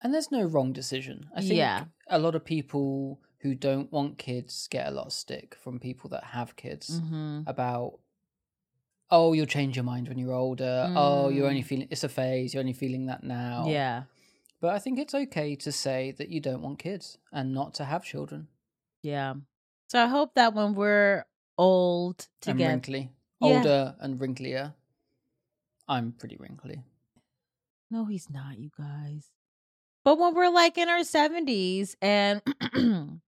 And 0.02 0.14
there's 0.14 0.32
no 0.32 0.44
wrong 0.44 0.72
decision. 0.72 1.30
I 1.36 1.42
think 1.42 1.56
Yeah. 1.56 1.86
a 2.08 2.20
lot 2.20 2.36
of 2.36 2.46
people 2.46 3.22
who 3.40 3.56
don't 3.56 3.92
want 3.92 4.18
kids 4.20 4.68
get 4.68 4.88
a 4.88 4.92
lot 4.92 5.08
of 5.08 5.14
stick 5.14 5.56
from 5.56 5.80
people 5.80 6.10
that 6.12 6.26
have 6.26 6.56
kids 6.56 7.00
Mhm. 7.02 7.48
about, 7.48 8.00
oh, 9.12 9.34
you'll 9.34 9.46
change 9.46 9.76
your 9.76 9.84
mind 9.84 10.08
when 10.08 10.18
you're 10.18 10.34
older. 10.34 10.92
Oh, 10.96 11.30
you're 11.30 11.46
Mm. 11.46 11.50
only 11.50 11.62
feeling 11.62 11.88
it's 11.92 12.04
a 12.04 12.10
phase. 12.10 12.54
You're 12.54 12.62
only 12.62 12.74
feeling 12.74 13.06
that 13.08 13.24
now. 13.24 13.66
yeah. 13.68 14.04
But 14.62 14.74
I 14.74 14.80
think 14.80 14.98
it's 14.98 15.14
okay 15.14 15.56
to 15.58 15.72
say 15.72 16.12
that 16.18 16.30
you 16.30 16.40
don't 16.40 16.62
want 16.62 16.80
kids 16.80 17.18
and 17.32 17.54
not 17.54 17.74
to 17.76 17.86
have 17.86 18.04
children. 18.04 18.48
Yeah. 19.04 19.36
So 19.90 20.02
I 20.02 20.08
hope 20.08 20.34
that 20.36 20.54
when 20.56 20.74
we're 20.74 21.26
old 21.58 22.28
And 22.48 22.58
together 22.58 22.72
wrinkly. 22.74 23.12
Yeah. 23.42 23.58
Older 23.58 23.96
and 24.00 24.20
wrinklier. 24.20 24.74
I'm 25.88 26.14
pretty 26.14 26.38
wrinkly. 26.38 26.82
No, 27.92 28.06
he's 28.06 28.30
not, 28.30 28.58
you 28.58 28.72
guys. 28.76 29.30
But 30.04 30.18
when 30.18 30.34
we're 30.34 30.50
like 30.50 30.78
in 30.80 30.90
our 30.90 31.02
70s, 31.02 31.96
and 32.02 32.42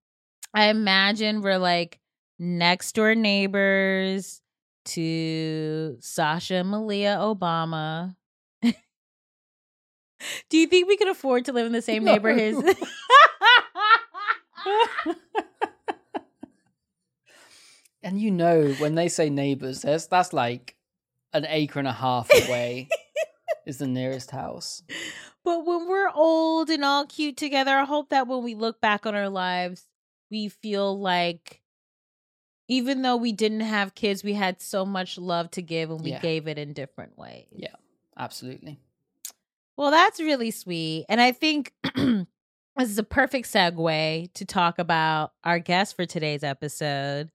I 0.53 0.69
imagine 0.69 1.41
we're 1.41 1.57
like 1.60 2.00
next 2.39 2.93
door 2.96 3.13
neighbors 3.13 4.41
to 4.88 5.98
Sasha 6.00 6.63
Malia 6.63 7.17
Obama. 7.20 8.15
Do 10.50 10.58
you 10.58 10.65
think 10.67 10.88
we 10.88 10.98
could 10.98 11.08
afford 11.10 11.46
to 11.46 11.53
live 11.53 11.67
in 11.67 11.72
the 11.74 11.82
same 11.82 12.03
No. 12.03 12.13
neighborhoods? 12.13 12.58
And 18.03 18.22
you 18.22 18.32
know, 18.32 18.74
when 18.79 18.96
they 18.96 19.10
say 19.10 19.29
neighbors, 19.29 19.82
there's 19.82 20.08
that's 20.08 20.32
like 20.32 20.75
an 21.34 21.46
acre 21.48 21.79
and 21.79 21.88
a 21.88 21.91
half 21.94 22.29
away 22.46 22.88
is 23.65 23.79
the 23.79 23.88
nearest 23.88 24.32
house. 24.32 24.82
But 25.44 25.65
when 25.65 25.88
we're 25.88 26.10
old 26.13 26.70
and 26.70 26.86
all 26.86 27.06
cute 27.06 27.38
together, 27.38 27.72
I 27.75 27.86
hope 27.86 28.10
that 28.10 28.27
when 28.27 28.44
we 28.44 28.56
look 28.56 28.79
back 28.79 29.06
on 29.06 29.15
our 29.15 29.29
lives, 29.29 29.86
we 30.32 30.48
feel 30.50 30.98
like 31.00 31.62
even 32.67 33.01
though 33.01 33.15
we 33.17 33.31
didn't 33.31 33.62
have 33.62 33.95
kids, 33.95 34.24
we 34.24 34.33
had 34.33 34.62
so 34.62 34.86
much 34.86 35.17
love 35.17 35.50
to 35.51 35.62
give 35.62 35.89
and 35.91 36.01
we 36.03 36.12
Yeah. 36.12 36.19
gave 36.19 36.47
it 36.47 36.57
in 36.57 36.74
different 36.74 37.17
ways. 37.17 37.47
Yeah. 37.51 37.75
Absolutely. 38.17 38.79
Well, 39.77 39.91
that's 39.91 40.19
really 40.19 40.51
sweet. 40.51 41.05
And 41.07 41.21
I 41.21 41.31
think 41.31 41.71
this 41.95 42.25
is 42.89 42.97
a 42.97 43.03
perfect 43.03 43.47
segue 43.51 44.33
to 44.33 44.45
talk 44.45 44.79
about 44.79 45.33
our 45.43 45.59
guest 45.59 45.95
for 45.95 46.05
today's 46.05 46.43
episode, 46.43 47.29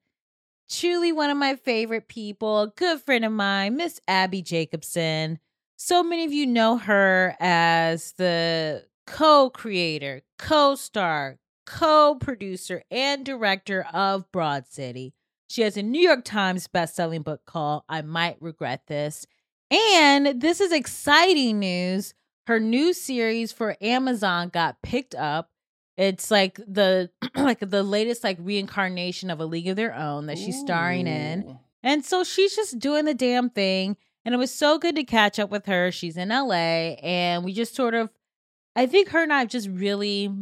truly 0.69 1.11
one 1.13 1.29
of 1.29 1.37
my 1.37 1.55
favorite 1.55 2.07
people, 2.09 2.61
a 2.63 2.67
good 2.67 2.99
friend 3.01 3.23
of 3.23 3.31
mine, 3.31 3.77
Miss 3.77 3.99
Abbi 4.07 4.41
Jacobson. 4.41 5.39
So 5.77 6.03
many 6.03 6.25
of 6.25 6.33
you 6.33 6.45
know 6.45 6.77
her 6.77 7.35
as 7.39 8.11
the 8.13 8.85
co 9.07 9.49
creator, 9.49 10.21
co 10.37 10.75
star, 10.75 11.39
co 11.65 12.15
producer, 12.15 12.83
and 12.91 13.25
director 13.25 13.85
of 13.93 14.29
Broad 14.31 14.67
City. 14.67 15.13
She 15.47 15.61
has 15.61 15.77
a 15.77 15.83
New 15.83 16.01
York 16.01 16.23
Times 16.23 16.67
bestselling 16.67 17.23
book 17.23 17.41
called 17.45 17.83
I 17.87 18.01
Might 18.01 18.37
Regret 18.39 18.87
This. 18.87 19.25
And 19.71 20.41
this 20.41 20.61
is 20.61 20.71
exciting 20.71 21.59
news. 21.59 22.13
Her 22.47 22.59
new 22.59 22.93
series 22.93 23.51
for 23.51 23.77
Amazon 23.81 24.49
got 24.49 24.81
picked 24.81 25.15
up. 25.15 25.49
It's 25.95 26.31
like 26.31 26.55
the 26.67 27.09
like 27.35 27.59
the 27.59 27.83
latest 27.83 28.23
like 28.23 28.37
reincarnation 28.39 29.29
of 29.29 29.39
a 29.39 29.45
League 29.45 29.67
of 29.67 29.75
Their 29.75 29.95
Own 29.95 30.25
that 30.27 30.37
she's 30.37 30.59
starring 30.59 31.07
in. 31.07 31.57
And 31.83 32.03
so 32.03 32.23
she's 32.23 32.55
just 32.55 32.79
doing 32.79 33.05
the 33.05 33.13
damn 33.13 33.49
thing. 33.49 33.97
And 34.25 34.33
it 34.33 34.37
was 34.37 34.53
so 34.53 34.79
good 34.79 34.95
to 34.95 35.03
catch 35.03 35.37
up 35.37 35.51
with 35.51 35.65
her. 35.65 35.91
She's 35.91 36.17
in 36.17 36.29
LA. 36.29 36.95
And 37.03 37.43
we 37.43 37.53
just 37.53 37.75
sort 37.75 37.93
of, 37.93 38.09
I 38.75 38.85
think 38.85 39.09
her 39.09 39.21
and 39.21 39.33
I 39.33 39.39
have 39.39 39.49
just 39.49 39.67
really, 39.67 40.33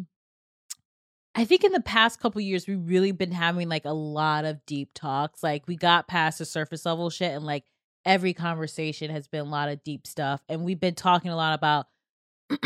I 1.34 1.46
think 1.46 1.64
in 1.64 1.72
the 1.72 1.82
past 1.82 2.20
couple 2.20 2.42
years, 2.42 2.68
we've 2.68 2.88
really 2.88 3.12
been 3.12 3.32
having 3.32 3.70
like 3.70 3.86
a 3.86 3.94
lot 3.94 4.46
of 4.46 4.66
deep 4.66 4.90
talks. 4.94 5.42
Like 5.42 5.68
we 5.68 5.76
got 5.76 6.08
past 6.08 6.40
the 6.40 6.46
surface 6.46 6.86
level 6.86 7.10
shit 7.10 7.32
and 7.32 7.46
like 7.46 7.64
every 8.06 8.34
conversation 8.34 9.12
has 9.12 9.28
been 9.28 9.42
a 9.42 9.50
lot 9.50 9.70
of 9.70 9.84
deep 9.84 10.08
stuff. 10.08 10.42
And 10.50 10.66
we've 10.66 10.80
been 10.80 10.96
talking 10.96 11.32
a 11.32 11.36
lot 11.36 11.54
about 11.54 11.88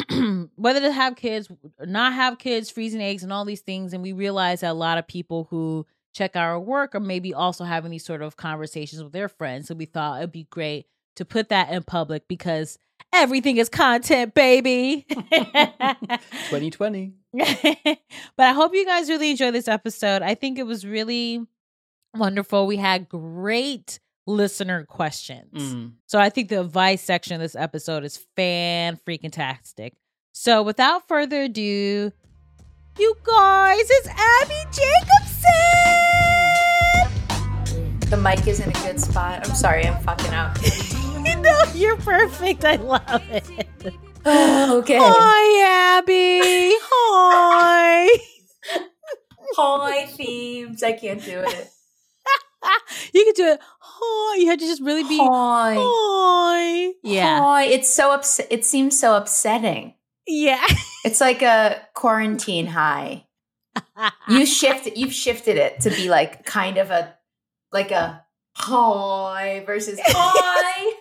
whether 0.56 0.80
to 0.80 0.92
have 0.92 1.16
kids 1.16 1.48
or 1.80 1.86
not 1.86 2.14
have 2.14 2.40
kids, 2.40 2.72
freezing 2.72 3.02
eggs, 3.02 3.22
and 3.22 3.32
all 3.32 3.46
these 3.46 3.62
things. 3.62 3.94
And 3.94 4.02
we 4.02 4.14
realize 4.14 4.62
that 4.62 4.72
a 4.72 4.74
lot 4.74 4.98
of 4.98 5.08
people 5.08 5.48
who 5.52 5.86
check 6.14 6.36
our 6.36 6.60
work 6.60 6.96
are 6.96 7.00
maybe 7.00 7.34
also 7.34 7.66
having 7.66 7.92
these 7.92 8.06
sort 8.06 8.24
of 8.24 8.36
conversations 8.38 9.04
with 9.04 9.14
their 9.14 9.30
friends. 9.30 9.68
So 9.68 9.76
we 9.76 9.86
thought 9.86 10.20
it'd 10.20 10.32
be 10.32 10.48
great 10.50 10.88
to 11.18 11.26
put 11.26 11.50
that 11.50 11.70
in 11.70 11.84
public 11.84 12.28
because 12.28 12.80
everything 13.16 13.58
is 13.58 13.70
content, 13.70 14.34
baby. 14.34 15.06
2020. 15.10 17.14
but 17.34 17.98
I 18.40 18.54
hope 18.54 18.74
you 18.74 18.86
guys 18.86 19.10
really 19.10 19.32
enjoyed 19.32 19.54
this 19.54 19.68
episode. 19.68 20.22
I 20.22 20.36
think 20.36 20.60
it 20.60 20.64
was 20.64 20.86
really 20.86 21.46
wonderful. 22.16 22.68
We 22.68 22.78
had 22.78 23.10
great 23.10 24.00
listener 24.28 24.86
questions. 24.86 25.74
Mm. 25.74 25.94
So 26.08 26.20
I 26.20 26.30
think 26.30 26.50
the 26.50 26.62
advice 26.62 27.02
section 27.02 27.36
of 27.36 27.42
this 27.42 27.56
episode 27.56 28.04
is 28.04 28.18
fan 28.36 29.00
freaking 29.08 29.32
tastic. 29.32 29.94
So 30.32 30.64
without 30.64 31.08
further 31.08 31.44
ado, 31.44 32.12
you 32.98 33.16
guys, 33.24 33.88
it's 33.90 34.08
Abbi 34.08 34.64
Jacobson. 34.72 36.25
The 38.10 38.18
mic 38.18 38.48
is 38.48 38.60
in 38.60 38.70
a 38.70 38.74
good 38.74 39.00
spot. 39.00 39.48
I'm 39.48 39.56
sorry, 39.56 39.86
I'm 39.86 40.02
fucking 40.04 40.34
up. 40.34 40.58
no, 41.42 41.64
you're 41.74 41.98
perfect. 41.98 42.64
I 42.64 42.76
love 42.76 43.02
it. 43.32 43.46
okay. 44.26 44.98
Hi, 45.02 45.98
Abbi. 45.98 46.78
Hi. 46.84 48.10
Hi, 49.58 50.06
themes. 50.06 50.84
I 50.84 50.92
can't 50.94 51.24
do 51.24 51.40
it. 51.40 51.70
you 53.14 53.26
could 53.26 53.36
do 53.36 53.48
it. 53.48 53.60
Hi. 53.80 54.38
You 54.38 54.48
had 54.48 54.60
to 54.60 54.66
just 54.66 54.82
really 54.84 55.04
be. 55.04 55.18
Hi. 55.18 55.76
Hi. 55.78 56.94
Yeah. 57.04 57.40
Hi. 57.40 57.64
It's 57.66 57.90
so 57.90 58.12
upset. 58.12 58.48
It 58.52 58.66
seems 58.66 59.00
so 59.00 59.16
upsetting. 59.16 59.96
Yeah. 60.28 60.64
It's 61.06 61.22
like 61.22 61.44
a 61.44 61.88
quarantine 61.94 62.66
high. 62.66 63.28
You 64.28 64.48
shift. 64.48 64.88
You've 64.98 65.14
shifted 65.14 65.56
it 65.56 65.82
to 65.82 65.92
be 65.92 66.10
like 66.10 66.46
kind 66.46 66.80
of 66.80 66.90
a 66.90 67.15
like 67.75 67.91
a 67.91 68.24
hi 68.55 69.62
versus 69.65 70.00
hi. 70.08 70.94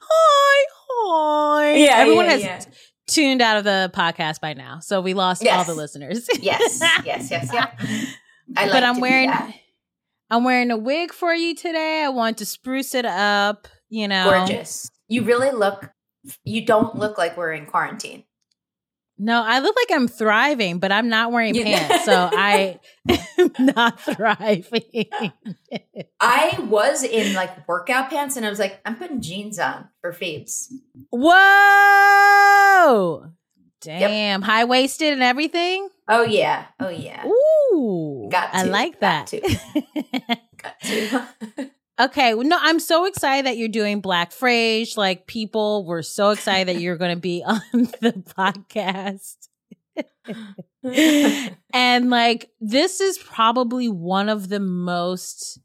hi. 0.00 0.64
Hi. 0.88 1.74
Yeah, 1.74 1.96
Everyone 1.96 2.26
yeah, 2.26 2.30
has 2.32 2.42
yeah. 2.42 2.60
tuned 3.08 3.40
out 3.40 3.56
of 3.56 3.64
the 3.64 3.90
podcast 3.94 4.40
by 4.40 4.52
now. 4.52 4.80
So 4.80 5.00
we 5.00 5.14
lost 5.14 5.44
all 5.46 5.64
the 5.64 5.74
listeners. 5.74 6.28
Yes, 6.40 6.80
yes, 7.04 7.30
yes, 7.30 7.50
yeah. 7.54 7.70
I 8.56 8.64
like 8.64 8.72
but 8.72 8.84
I'm 8.84 8.94
to 8.94 8.98
do 8.98 9.02
wearing 9.02 9.30
that. 9.30 9.54
I'm 10.30 10.44
wearing 10.44 10.70
a 10.70 10.76
wig 10.76 11.12
for 11.12 11.34
you 11.34 11.54
today. 11.54 12.02
I 12.04 12.10
want 12.10 12.38
to 12.38 12.46
spruce 12.46 12.94
it 12.94 13.06
up, 13.06 13.66
you 13.88 14.06
know. 14.06 14.24
gorgeous. 14.24 14.90
You 15.08 15.22
really 15.22 15.50
look. 15.50 15.90
You 16.44 16.66
don't 16.66 16.96
look 16.96 17.16
like 17.16 17.36
we're 17.36 17.52
in 17.52 17.66
quarantine. 17.66 18.24
No, 19.18 19.42
I 19.42 19.60
look 19.60 19.74
like 19.76 19.96
I'm 19.96 20.08
thriving, 20.08 20.78
but 20.78 20.92
I'm 20.92 21.08
not 21.08 21.32
wearing 21.32 21.54
pants. 21.54 22.04
So 22.04 22.28
I 22.32 22.78
am 23.08 23.50
not 23.74 23.98
thriving. 24.00 25.08
I 26.20 26.58
was 26.68 27.02
in 27.02 27.34
like 27.34 27.66
workout 27.66 28.10
pants, 28.10 28.36
and 28.36 28.44
I 28.44 28.50
was 28.50 28.58
like, 28.58 28.80
I'm 28.84 28.96
putting 28.96 29.22
jeans 29.22 29.58
on 29.58 29.88
for 30.02 30.12
Phoebes. 30.12 30.70
Whoa. 31.10 31.36
Damn. 33.80 34.42
High 34.42 34.64
waisted 34.64 35.12
and 35.12 35.22
everything. 35.22 35.88
Oh 36.08 36.22
yeah, 36.22 36.66
oh 36.78 36.88
yeah. 36.88 37.26
Ooh. 37.26 38.28
Got 38.30 38.54
I 38.54 38.64
to, 38.64 38.70
like 38.70 39.00
got 39.00 39.30
that. 39.30 40.38
Got 40.62 40.80
to. 40.82 41.70
okay. 41.98 42.34
well, 42.34 42.46
No, 42.46 42.58
I'm 42.60 42.80
so 42.80 43.06
excited 43.06 43.46
that 43.46 43.56
you're 43.56 43.68
doing 43.68 44.00
Black 44.00 44.32
Frasier. 44.32 44.96
Like 44.96 45.26
people 45.26 45.84
were 45.84 46.02
so 46.02 46.30
excited 46.30 46.68
that 46.68 46.80
you're 46.80 46.96
going 46.96 47.14
to 47.14 47.20
be 47.20 47.42
on 47.46 47.60
the 48.00 48.12
podcast. 48.36 49.48
and 51.72 52.10
like 52.10 52.50
this 52.60 53.00
is 53.00 53.18
probably 53.18 53.88
one 53.88 54.28
of 54.28 54.48
the 54.48 54.60
most 54.60 55.58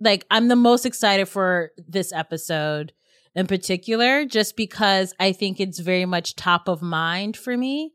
like 0.00 0.24
I'm 0.30 0.48
the 0.48 0.56
most 0.56 0.86
excited 0.86 1.28
for 1.28 1.72
this 1.76 2.12
episode 2.12 2.92
in 3.34 3.46
particular 3.46 4.24
just 4.26 4.56
because 4.56 5.14
I 5.18 5.32
think 5.32 5.60
it's 5.60 5.78
very 5.78 6.04
much 6.04 6.36
top 6.36 6.68
of 6.68 6.82
mind 6.82 7.36
for 7.36 7.56
me. 7.56 7.92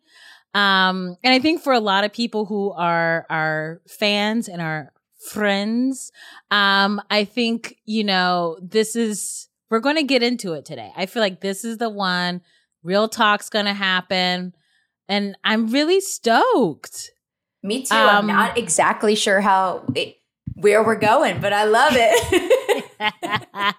Um 0.53 1.17
and 1.23 1.33
I 1.33 1.39
think 1.39 1.61
for 1.61 1.73
a 1.73 1.79
lot 1.79 2.03
of 2.03 2.11
people 2.11 2.45
who 2.45 2.71
are 2.71 3.25
are 3.29 3.81
fans 3.87 4.47
and 4.47 4.61
are 4.61 4.91
friends, 5.31 6.11
um 6.51 7.01
I 7.09 7.25
think, 7.25 7.77
you 7.85 8.03
know, 8.03 8.57
this 8.61 8.95
is 8.95 9.47
we're 9.69 9.79
going 9.79 9.95
to 9.95 10.03
get 10.03 10.21
into 10.21 10.53
it 10.53 10.65
today. 10.65 10.91
I 10.95 11.07
feel 11.07 11.21
like 11.21 11.41
this 11.41 11.65
is 11.65 11.79
the 11.79 11.89
one 11.89 12.41
real 12.83 13.07
talk's 13.07 13.49
going 13.49 13.65
to 13.65 13.73
happen 13.73 14.53
and 15.09 15.35
I'm 15.43 15.67
really 15.67 15.99
stoked. 15.99 17.11
Me 17.61 17.83
too. 17.83 17.95
Um, 17.95 18.09
I'm 18.09 18.27
not 18.27 18.57
exactly 18.57 19.15
sure 19.15 19.41
how 19.41 19.83
it, 19.95 20.17
where 20.55 20.83
we're 20.83 20.99
going, 20.99 21.41
but 21.41 21.53
I 21.53 21.63
love 21.63 21.93
it. 21.95 22.93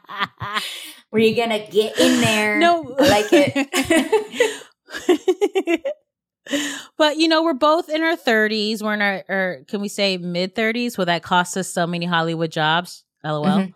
Were 1.11 1.19
you 1.19 1.37
gonna 1.37 1.67
get 1.71 1.99
in 1.99 2.21
there? 2.21 2.59
No, 2.59 2.97
I 2.99 3.09
like 3.09 3.27
it. 3.31 4.63
but 6.99 7.17
you 7.17 7.29
know, 7.29 7.43
we're 7.43 7.55
both 7.55 7.89
in 7.89 8.03
our 8.03 8.17
thirties. 8.17 8.83
We're 8.83 8.95
in 8.95 9.03
our, 9.03 9.25
or 9.29 9.65
can 9.69 9.81
we 9.81 9.89
say 9.89 10.17
mid 10.17 10.55
thirties? 10.55 10.99
Will 10.99 11.07
that 11.07 11.23
cost 11.23 11.57
us 11.57 11.69
so 11.69 11.87
many 11.87 12.07
Hollywood 12.07 12.51
jobs? 12.51 13.05
LOL. 13.25 13.45
Mhm. 13.45 13.73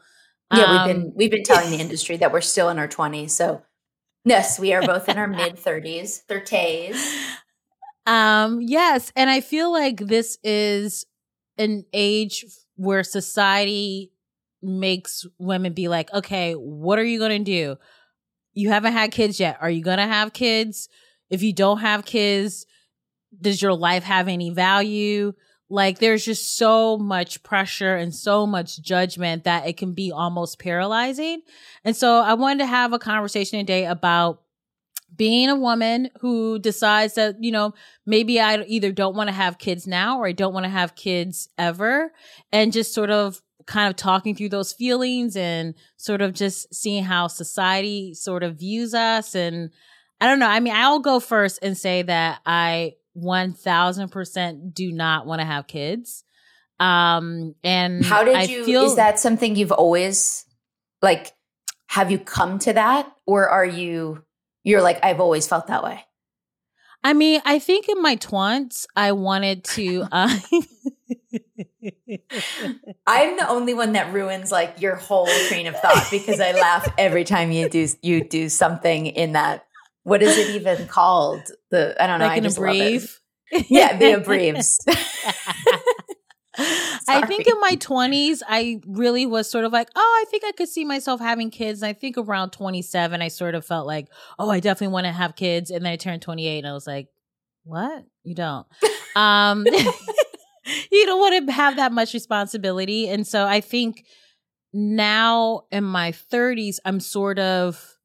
yeah, 0.55 0.65
Um, 0.65 0.71
we've 0.87 0.97
been 0.97 1.13
we've 1.17 1.31
been 1.37 1.45
telling 1.45 1.71
the 1.71 1.79
industry 1.81 2.17
that 2.19 2.33
we're 2.33 2.41
still 2.41 2.69
in 2.69 2.79
our 2.79 2.89
twenties. 2.89 3.35
So 3.35 3.63
yes, 4.25 4.59
we 4.59 4.73
are 4.75 4.83
both 4.83 5.09
in 5.09 5.17
our 5.19 5.29
mid 5.29 5.59
thirties, 5.59 6.19
thirties. 6.29 6.97
Um, 8.07 8.61
yes, 8.63 9.13
and 9.17 9.29
I 9.29 9.41
feel 9.41 9.71
like 9.73 9.99
this 9.99 10.39
is 10.43 11.05
an 11.59 11.85
age 11.93 12.45
where 12.77 13.03
society 13.05 14.13
makes 14.63 15.27
women 15.39 15.73
be 15.73 15.89
like, 15.89 16.13
okay, 16.15 16.55
what 16.55 16.99
are 16.99 17.05
you 17.05 17.19
going 17.19 17.45
to 17.45 17.51
do? 17.51 17.77
You 18.55 18.71
haven't 18.71 18.93
had 18.95 19.13
kids 19.13 19.39
yet. 19.39 19.59
Are 19.61 19.71
you 19.71 19.83
going 19.83 19.99
to 19.99 20.07
have 20.07 20.33
kids? 20.33 20.89
If 21.31 21.43
you 21.43 21.53
don't 21.53 21.79
have 21.79 22.05
kids, 22.05 22.67
does 23.41 23.61
your 23.61 23.75
life 23.75 24.05
have 24.05 24.29
any 24.29 24.51
value? 24.51 25.33
Like 25.71 25.99
there's 25.99 26.25
just 26.25 26.57
so 26.57 26.97
much 26.97 27.43
pressure 27.43 27.95
and 27.95 28.15
so 28.15 28.47
much 28.47 28.81
judgment 28.81 29.45
that 29.45 29.67
it 29.67 29.77
can 29.77 29.93
be 29.93 30.11
almost 30.11 30.59
paralyzing. 30.59 31.43
And 31.85 31.95
so 31.95 32.23
I 32.23 32.35
wanted 32.35 32.61
to 32.61 32.67
have 32.67 32.93
a 32.93 32.99
conversation 32.99 33.59
today 33.59 33.85
about 33.85 34.43
being 35.15 35.49
a 35.49 35.57
woman 35.57 36.11
who 36.21 36.59
decides 36.59 37.15
that, 37.15 37.43
you 37.43 37.51
know, 37.51 37.75
maybe 38.07 38.41
I 38.41 38.63
either 38.63 38.93
don't 38.93 39.17
want 39.17 39.29
to 39.29 39.35
have 39.35 39.59
kids 39.59 39.87
now 39.87 40.19
or 40.19 40.27
I 40.27 40.33
don't 40.33 40.55
want 40.55 40.65
to 40.65 40.71
have 40.71 40.95
kids 40.95 41.49
ever. 41.59 42.13
And 42.53 42.73
just 42.73 42.95
sort 42.95 43.11
of 43.11 43.43
kind 43.67 43.91
of 43.91 43.97
talking 43.97 44.35
through 44.35 44.49
those 44.49 44.73
feelings 44.73 45.37
and 45.37 45.75
sort 45.97 46.23
of 46.23 46.33
just 46.33 46.75
seeing 46.75 47.05
how 47.05 47.27
society 47.27 48.15
sort 48.15 48.43
of 48.43 48.59
views 48.59 48.95
us. 48.95 49.35
And 49.35 49.71
I 50.21 50.27
don't 50.27 50.39
know. 50.39 50.49
I 50.49 50.61
mean, 50.61 50.75
I'll 50.75 50.99
go 51.01 51.21
first 51.21 51.61
and 51.63 51.77
say 51.77 52.03
that 52.03 52.41
I 52.45 52.95
1000% 53.17 54.75
do 54.75 54.93
not 54.93 55.27
want 55.27 55.41
to 55.41 55.45
have 55.45 55.67
kids. 55.67 56.25
Um, 56.81 57.55
and 57.65 58.05
How 58.05 58.25
did 58.25 58.37
I 58.37 58.43
you? 58.43 58.65
feel, 58.65 58.85
is 58.85 58.97
that 58.97 59.19
something 59.19 59.57
you've 59.57 59.73
always 59.73 60.45
like? 61.03 61.33
Have 61.89 62.11
you 62.11 62.19
come 62.19 62.59
to 62.61 62.73
that, 62.75 63.11
or 63.27 63.49
are 63.49 63.65
you? 63.65 64.23
You're 64.63 64.83
like 64.83 65.03
I've 65.03 65.21
always 65.21 65.47
felt 65.49 65.69
that 65.69 65.83
way. 65.83 66.05
I 67.03 67.15
mean, 67.15 67.41
I 67.45 67.59
think 67.59 67.89
in 67.89 68.01
my 68.03 68.17
twenties, 68.17 68.87
I 68.95 69.13
wanted 69.13 69.65
to. 69.65 70.07
Uh, 70.13 70.29
I'm 73.07 73.37
the 73.37 73.49
only 73.49 73.75
one 73.75 73.93
that 73.93 74.13
ruins 74.13 74.51
like 74.51 74.81
your 74.81 74.97
whole 74.97 75.29
train 75.49 75.67
of 75.67 75.77
thought 75.77 76.09
because 76.11 76.41
I 76.41 76.53
laugh 76.53 76.93
every 76.99 77.25
time 77.25 77.53
you 77.53 77.69
do 77.69 77.87
you 78.03 78.25
do 78.25 78.49
something 78.49 79.07
in 79.07 79.33
that. 79.33 79.67
What 80.09 80.23
is 80.23 80.37
it 80.39 80.57
even 80.57 80.87
called? 80.87 81.43
The 81.71 81.95
I 82.03 82.07
don't 82.07 82.19
know. 82.19 82.25
like 82.25 82.35
I 82.35 82.39
in 82.39 82.45
a 82.45 82.49
just 82.49 82.59
love 82.59 82.75
it. 82.75 82.79
brief. 82.79 83.21
Yeah, 83.69 83.97
the 83.97 84.13
abbreves. 84.13 84.79
I 87.09 87.25
think 87.27 87.47
in 87.47 87.61
my 87.61 87.77
20s, 87.77 88.43
I 88.49 88.81
really 88.87 89.27
was 89.27 89.51
sort 89.51 89.65
of 89.65 89.73
like, 89.73 89.89
oh, 89.95 90.23
I 90.23 90.29
think 90.31 90.45
I 90.45 90.53
could 90.53 90.69
see 90.69 90.85
myself 90.85 91.21
having 91.21 91.51
kids. 91.51 91.83
And 91.83 91.89
I 91.89 91.93
think 91.93 92.19
around 92.19 92.51
27, 92.51 93.23
I 93.23 93.29
sort 93.29 93.55
of 93.55 93.65
felt 93.65 93.87
like, 93.87 94.09
oh, 94.39 94.51
I 94.51 94.61
definitely 94.61 94.93
want 94.93 95.07
to 95.07 95.13
have 95.13 95.37
kids. 95.37 95.71
And 95.71 95.85
then 95.85 95.93
I 95.93 95.97
turned 95.97 96.23
28 96.23 96.59
and 96.59 96.67
I 96.67 96.73
was 96.73 96.87
like, 96.87 97.09
what? 97.65 98.05
You 98.25 98.35
don't. 98.35 98.67
um, 99.17 99.67
you 99.67 101.07
don't 101.07 101.21
want 101.21 101.47
to 101.47 101.53
have 101.53 101.77
that 101.77 101.93
much 101.93 102.13
responsibility. 102.13 103.09
And 103.09 103.27
so 103.27 103.47
I 103.47 103.61
think 103.61 104.05
now 104.73 105.63
in 105.71 105.85
my 105.85 106.13
30s, 106.13 106.79
I'm 106.85 106.99
sort 106.99 107.39
of 107.39 107.98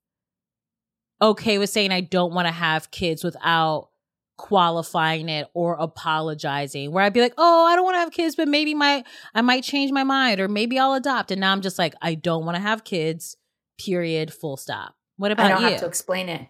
okay 1.23 1.57
with 1.57 1.69
saying 1.69 1.91
I 1.91 2.01
don't 2.01 2.33
want 2.33 2.47
to 2.47 2.51
have 2.51 2.91
kids 2.91 3.23
without 3.23 3.89
qualifying 4.38 5.29
it 5.29 5.47
or 5.53 5.75
apologizing 5.75 6.91
where 6.91 7.03
I'd 7.03 7.13
be 7.13 7.21
like, 7.21 7.33
"Oh, 7.38 7.65
I 7.65 7.75
don't 7.75 7.86
want 7.86 7.95
to 7.95 7.99
have 7.99 8.12
kids, 8.12 8.36
but 8.36 8.47
maybe 8.47 8.73
my 8.73 9.03
I 9.33 9.41
might 9.41 9.63
change 9.63 9.91
my 9.91 10.03
mind 10.03 10.39
or 10.39 10.47
maybe 10.47 10.77
I'll 10.79 10.93
adopt." 10.93 11.31
And 11.31 11.39
now 11.41 11.51
I'm 11.51 11.62
just 11.62 11.79
like, 11.79 11.93
"I 12.01 12.15
don't 12.15 12.45
want 12.45 12.55
to 12.55 12.62
have 12.62 12.83
kids." 12.83 13.38
Period, 13.79 14.33
full 14.33 14.57
stop. 14.57 14.95
What 15.17 15.31
I 15.31 15.33
about 15.33 15.47
don't 15.49 15.62
you? 15.62 15.67
have 15.69 15.79
to 15.79 15.86
explain 15.88 16.29
it. 16.29 16.47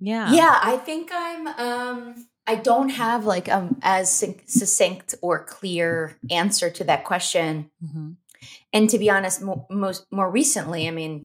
yeah. 0.00 0.32
Yeah, 0.32 0.58
I 0.62 0.76
think 0.78 1.10
I'm 1.12 1.46
um 1.48 2.26
I 2.46 2.56
don't 2.56 2.90
have 2.90 3.24
like 3.24 3.48
um 3.48 3.78
as 3.82 4.10
succinct 4.46 5.14
or 5.22 5.44
clear 5.44 6.16
answer 6.30 6.70
to 6.70 6.84
that 6.84 7.04
question. 7.04 7.70
Mhm. 7.84 8.16
And 8.72 8.90
to 8.90 8.98
be 8.98 9.10
honest, 9.10 9.42
mo- 9.42 9.66
most 9.70 10.06
more 10.10 10.30
recently, 10.30 10.86
I 10.86 10.90
mean, 10.90 11.24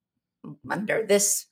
under 0.70 1.04
this 1.06 1.46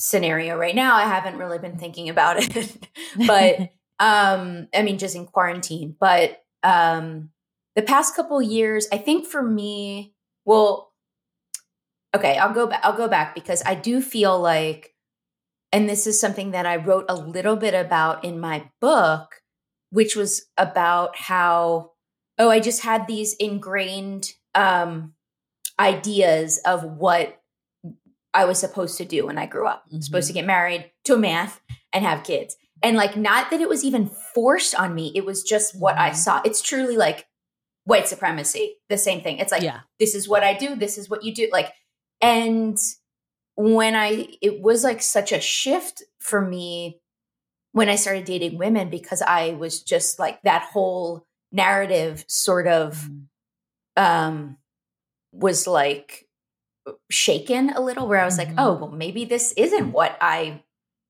scenario 0.00 0.56
right 0.56 0.74
now, 0.74 0.96
I 0.96 1.02
haven't 1.02 1.36
really 1.36 1.58
been 1.58 1.76
thinking 1.76 2.08
about 2.08 2.36
it. 2.38 2.88
but 3.26 3.60
um, 3.98 4.68
I 4.74 4.82
mean, 4.82 4.98
just 4.98 5.14
in 5.14 5.26
quarantine. 5.26 5.94
But 6.00 6.42
um, 6.62 7.30
the 7.76 7.82
past 7.82 8.16
couple 8.16 8.40
years, 8.40 8.88
I 8.90 8.96
think 8.96 9.26
for 9.26 9.42
me, 9.42 10.14
well, 10.46 10.92
okay, 12.16 12.38
I'll 12.38 12.54
go 12.54 12.66
back. 12.66 12.80
I'll 12.82 12.96
go 12.96 13.08
back 13.08 13.34
because 13.34 13.62
I 13.66 13.74
do 13.74 14.00
feel 14.00 14.40
like, 14.40 14.94
and 15.70 15.88
this 15.88 16.06
is 16.06 16.18
something 16.18 16.52
that 16.52 16.66
I 16.66 16.76
wrote 16.76 17.04
a 17.08 17.14
little 17.14 17.56
bit 17.56 17.74
about 17.74 18.24
in 18.24 18.40
my 18.40 18.70
book, 18.80 19.42
which 19.90 20.16
was 20.16 20.46
about 20.56 21.16
how 21.16 21.92
oh, 22.38 22.48
I 22.48 22.58
just 22.58 22.82
had 22.82 23.06
these 23.06 23.34
ingrained 23.34 24.32
um, 24.54 25.12
ideas 25.78 26.58
of 26.64 26.82
what 26.82 27.39
I 28.32 28.44
was 28.44 28.58
supposed 28.58 28.96
to 28.98 29.04
do 29.04 29.26
when 29.26 29.38
I 29.38 29.46
grew 29.46 29.66
up. 29.66 29.84
Mhm. 29.90 30.02
Supposed 30.04 30.28
to 30.28 30.32
get 30.32 30.46
married 30.46 30.90
to 31.04 31.14
a 31.14 31.18
man 31.18 31.50
and 31.92 32.04
have 32.04 32.24
kids. 32.24 32.56
And 32.82 32.96
like, 32.96 33.16
not 33.16 33.50
that 33.50 33.60
it 33.60 33.68
was 33.68 33.84
even 33.84 34.08
forced 34.34 34.74
on 34.74 34.94
me, 34.94 35.12
it 35.14 35.24
was 35.24 35.42
just 35.42 35.74
what 35.78 35.98
I 35.98 36.10
Mhm. 36.10 36.16
saw. 36.16 36.40
It's 36.44 36.62
truly 36.62 36.96
like 36.96 37.26
white 37.84 38.06
supremacy, 38.08 38.76
the 38.88 38.96
same 38.98 39.20
thing. 39.20 39.38
It's 39.38 39.52
like, 39.52 39.62
yeah. 39.62 39.80
this 39.98 40.14
is 40.14 40.28
what 40.28 40.44
I 40.44 40.54
do, 40.54 40.76
this 40.76 40.96
is 40.96 41.08
what 41.10 41.24
you 41.24 41.34
do. 41.34 41.48
Like, 41.52 41.72
and 42.20 42.78
when 43.56 43.94
I, 43.96 44.28
it 44.40 44.60
was 44.62 44.84
like 44.84 45.02
such 45.02 45.32
a 45.32 45.40
shift 45.40 46.02
for 46.20 46.40
me 46.40 47.00
when 47.72 47.88
I 47.88 47.96
started 47.96 48.24
dating 48.24 48.58
women 48.58 48.90
because 48.90 49.22
I 49.22 49.50
was 49.52 49.82
just 49.82 50.18
like 50.18 50.40
that 50.42 50.62
whole 50.72 51.26
narrative 51.52 52.24
sort 52.28 52.66
of 52.68 53.08
Mhm. 53.10 53.26
um 53.96 54.56
was 55.32 55.66
like 55.66 56.28
shaken 57.10 57.70
a 57.70 57.80
little 57.80 58.06
where 58.06 58.20
I 58.20 58.24
was 58.24 58.34
Mhm. 58.34 58.38
like, 58.38 58.54
oh, 58.58 58.74
well, 58.74 58.90
maybe 58.90 59.24
this 59.24 59.52
isn't 59.52 59.92
what 59.92 60.16
I 60.20 60.62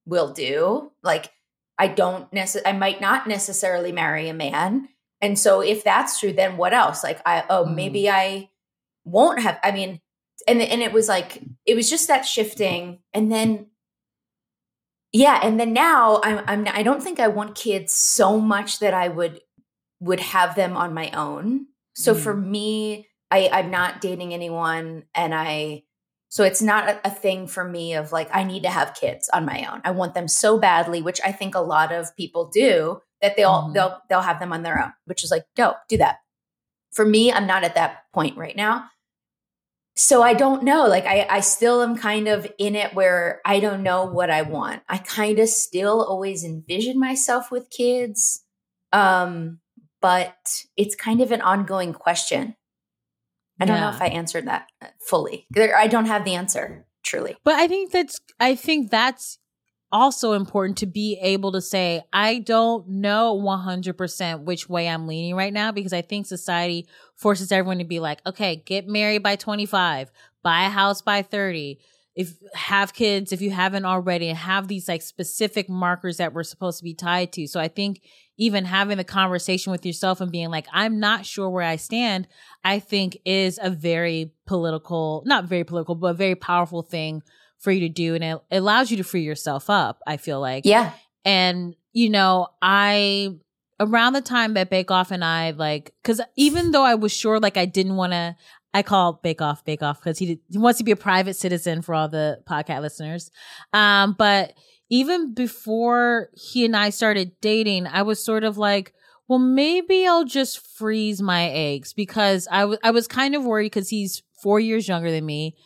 will 0.06 0.32
do. 0.32 0.92
Like, 1.02 1.30
I 1.78 1.86
don't 1.88 2.30
necessarily, 2.32 2.74
I 2.74 2.78
might 2.78 3.00
not 3.00 3.26
necessarily 3.26 3.92
marry 3.92 4.28
a 4.28 4.34
man. 4.34 4.88
And 5.20 5.38
so 5.38 5.60
if 5.60 5.84
that's 5.84 6.18
true, 6.20 6.32
then 6.32 6.56
what 6.56 6.72
else? 6.74 7.02
Like, 7.04 7.20
I, 7.26 7.44
oh, 7.48 7.64
Mhm. 7.64 7.74
maybe 7.74 8.10
I 8.10 8.50
won't 9.04 9.40
have, 9.40 9.58
I 9.62 9.70
mean, 9.70 10.00
and, 10.48 10.62
and 10.62 10.82
it 10.82 10.92
was 10.92 11.08
like, 11.08 11.42
it 11.66 11.74
was 11.74 11.90
just 11.90 12.08
that 12.08 12.22
shifting. 12.26 13.00
And 13.12 13.30
then, 13.30 13.66
yeah. 15.12 15.40
And 15.42 15.58
then 15.60 15.72
now 15.72 16.20
I'm, 16.22 16.44
I'm, 16.46 16.68
I 16.74 16.82
don't 16.82 17.02
think 17.02 17.20
I 17.20 17.28
want 17.28 17.54
kids 17.56 17.94
so 17.94 18.40
much 18.40 18.78
that 18.78 18.94
I 18.94 19.08
would, 19.08 19.40
would 20.00 20.20
have 20.20 20.54
them 20.54 20.76
on 20.76 20.94
my 20.94 21.10
own. 21.10 21.66
So 21.94 22.14
for 22.14 22.34
me, 22.34 23.08
I, 23.30 23.48
I'm 23.52 23.70
not 23.70 24.00
dating 24.00 24.34
anyone 24.34 25.04
and 25.14 25.34
I 25.34 25.84
so 26.32 26.44
it's 26.44 26.62
not 26.62 26.88
a, 26.88 27.08
a 27.08 27.10
thing 27.10 27.48
for 27.48 27.64
me 27.64 27.94
of 27.94 28.12
like 28.12 28.28
I 28.32 28.44
need 28.44 28.62
to 28.62 28.70
have 28.70 28.94
kids 28.94 29.28
on 29.32 29.44
my 29.44 29.66
own. 29.70 29.80
I 29.84 29.90
want 29.90 30.14
them 30.14 30.28
so 30.28 30.58
badly, 30.58 31.02
which 31.02 31.20
I 31.24 31.32
think 31.32 31.54
a 31.56 31.60
lot 31.60 31.90
of 31.92 32.14
people 32.16 32.46
do, 32.52 33.00
that 33.20 33.36
they'll 33.36 33.62
Mhm. 33.64 33.74
they'll 33.74 33.98
they'll 34.08 34.20
have 34.22 34.38
them 34.40 34.52
on 34.52 34.62
their 34.62 34.80
own, 34.82 34.92
which 35.06 35.24
is 35.24 35.30
like, 35.32 35.44
dope, 35.56 35.76
do 35.88 35.96
that. 35.98 36.18
For 36.92 37.04
me, 37.04 37.32
I'm 37.32 37.46
not 37.46 37.64
at 37.64 37.74
that 37.76 38.04
point 38.12 38.36
right 38.36 38.56
now. 38.56 38.90
So 39.96 40.22
I 40.22 40.34
don't 40.34 40.62
know. 40.62 40.86
Like 40.86 41.04
I 41.04 41.26
I 41.28 41.40
still 41.40 41.82
am 41.82 41.96
kind 41.96 42.28
of 42.28 42.46
in 42.58 42.76
it 42.76 42.94
where 42.94 43.40
I 43.44 43.60
don't 43.60 43.82
know 43.82 44.04
what 44.06 44.30
I 44.30 44.42
want. 44.42 44.82
I 44.88 44.98
kind 44.98 45.38
of 45.38 45.48
still 45.48 46.02
always 46.04 46.44
envision 46.44 46.98
myself 46.98 47.50
with 47.50 47.70
kids. 47.70 48.44
Um, 48.92 49.60
but 50.00 50.64
it's 50.76 50.94
kind 50.94 51.20
of 51.20 51.32
an 51.32 51.42
ongoing 51.42 51.92
question. 51.92 52.56
I 53.60 53.64
don't 53.66 53.80
know 53.80 53.90
if 53.90 54.00
I 54.00 54.06
answered 54.06 54.46
that 54.46 54.68
uh, 54.80 54.86
fully. 55.06 55.46
I 55.56 55.86
don't 55.86 56.06
have 56.06 56.24
the 56.24 56.34
answer, 56.34 56.86
truly. 57.02 57.36
But 57.44 57.54
I 57.54 57.68
think 57.68 57.92
that's 57.92 58.20
I 58.38 58.54
think 58.54 58.90
that's 58.90 59.38
also 59.92 60.32
important 60.32 60.78
to 60.78 60.86
be 60.86 61.18
able 61.20 61.52
to 61.52 61.60
say 61.60 62.02
I 62.12 62.38
don't 62.38 62.88
know 62.88 63.38
100% 63.38 64.44
which 64.44 64.68
way 64.68 64.88
I'm 64.88 65.06
leaning 65.06 65.34
right 65.34 65.52
now 65.52 65.72
because 65.72 65.92
I 65.92 66.02
think 66.02 66.26
society 66.26 66.86
forces 67.16 67.52
everyone 67.52 67.78
to 67.78 67.84
be 67.84 68.00
like, 68.00 68.20
okay, 68.26 68.62
get 68.64 68.86
married 68.86 69.22
by 69.22 69.36
25, 69.36 70.10
buy 70.42 70.64
a 70.64 70.68
house 70.68 71.02
by 71.02 71.22
30, 71.22 71.80
if 72.16 72.34
have 72.54 72.92
kids 72.92 73.32
if 73.32 73.40
you 73.40 73.50
haven't 73.50 73.84
already 73.84 74.28
and 74.28 74.36
have 74.36 74.68
these 74.68 74.88
like 74.88 75.02
specific 75.02 75.68
markers 75.68 76.16
that 76.16 76.32
we're 76.32 76.42
supposed 76.42 76.78
to 76.78 76.84
be 76.84 76.94
tied 76.94 77.32
to. 77.32 77.46
So 77.46 77.60
I 77.60 77.68
think 77.68 78.02
even 78.36 78.64
having 78.64 78.96
the 78.96 79.04
conversation 79.04 79.70
with 79.70 79.84
yourself 79.84 80.20
and 80.20 80.32
being 80.32 80.50
like, 80.50 80.66
I'm 80.72 80.98
not 80.98 81.26
sure 81.26 81.48
where 81.50 81.64
I 81.64 81.76
stand, 81.76 82.26
I 82.64 82.78
think 82.78 83.18
is 83.24 83.58
a 83.62 83.70
very 83.70 84.32
political, 84.46 85.22
not 85.26 85.44
very 85.44 85.62
political, 85.62 85.94
but 85.94 86.08
a 86.08 86.14
very 86.14 86.34
powerful 86.34 86.82
thing 86.82 87.22
for 87.58 87.70
you 87.70 87.80
to 87.80 87.88
do. 87.88 88.14
And 88.14 88.24
it, 88.24 88.40
allows 88.50 88.90
you 88.90 88.96
to 88.96 89.04
free 89.04 89.22
yourself 89.22 89.68
up, 89.68 90.00
I 90.06 90.16
feel 90.16 90.40
like. 90.40 90.64
Yeah. 90.64 90.92
And, 91.24 91.76
you 91.92 92.08
know, 92.08 92.48
I, 92.62 93.36
around 93.78 94.14
the 94.14 94.22
time 94.22 94.54
that 94.54 94.70
Bake 94.70 94.90
Off 94.90 95.10
and 95.10 95.22
I, 95.22 95.50
like, 95.50 95.92
cause 96.02 96.22
even 96.36 96.70
though 96.70 96.84
I 96.84 96.94
was 96.94 97.12
sure, 97.12 97.38
like, 97.38 97.58
I 97.58 97.66
didn't 97.66 97.96
want 97.96 98.12
to, 98.12 98.36
I 98.72 98.82
call 98.82 99.20
Bake 99.22 99.42
Off 99.42 99.64
Bake 99.64 99.82
Off 99.82 100.00
because 100.00 100.18
he, 100.18 100.26
did, 100.26 100.38
he 100.48 100.58
wants 100.58 100.78
to 100.78 100.84
be 100.84 100.92
a 100.92 100.96
private 100.96 101.34
citizen 101.34 101.82
for 101.82 101.94
all 101.94 102.08
the 102.08 102.40
podcast 102.48 102.82
listeners. 102.82 103.30
Um, 103.72 104.14
but 104.16 104.54
even 104.88 105.34
before 105.34 106.30
he 106.34 106.64
and 106.64 106.76
I 106.76 106.90
started 106.90 107.32
dating, 107.40 107.86
I 107.86 108.02
was 108.02 108.24
sort 108.24 108.44
of 108.44 108.58
like, 108.58 108.94
well, 109.28 109.38
maybe 109.38 110.06
I'll 110.06 110.24
just 110.24 110.66
freeze 110.76 111.22
my 111.22 111.48
eggs 111.48 111.92
because 111.92 112.48
I 112.50 112.64
was 112.64 112.78
I 112.82 112.90
was 112.90 113.06
kind 113.06 113.34
of 113.34 113.44
worried 113.44 113.66
because 113.66 113.88
he's 113.88 114.22
four 114.42 114.58
years 114.58 114.88
younger 114.88 115.10
than 115.10 115.24
me. 115.24 115.56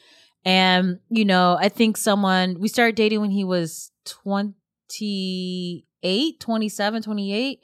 And, 0.45 0.99
you 1.09 1.25
know, 1.25 1.57
I 1.59 1.71
think 1.71 1.97
someone, 1.97 2.59
we 2.61 2.69
started 2.69 2.97
dating 2.97 3.23
when 3.23 3.31
he 3.31 3.45
was 3.45 3.91
28, 4.05 6.41
27, 6.41 7.03
28. 7.03 7.61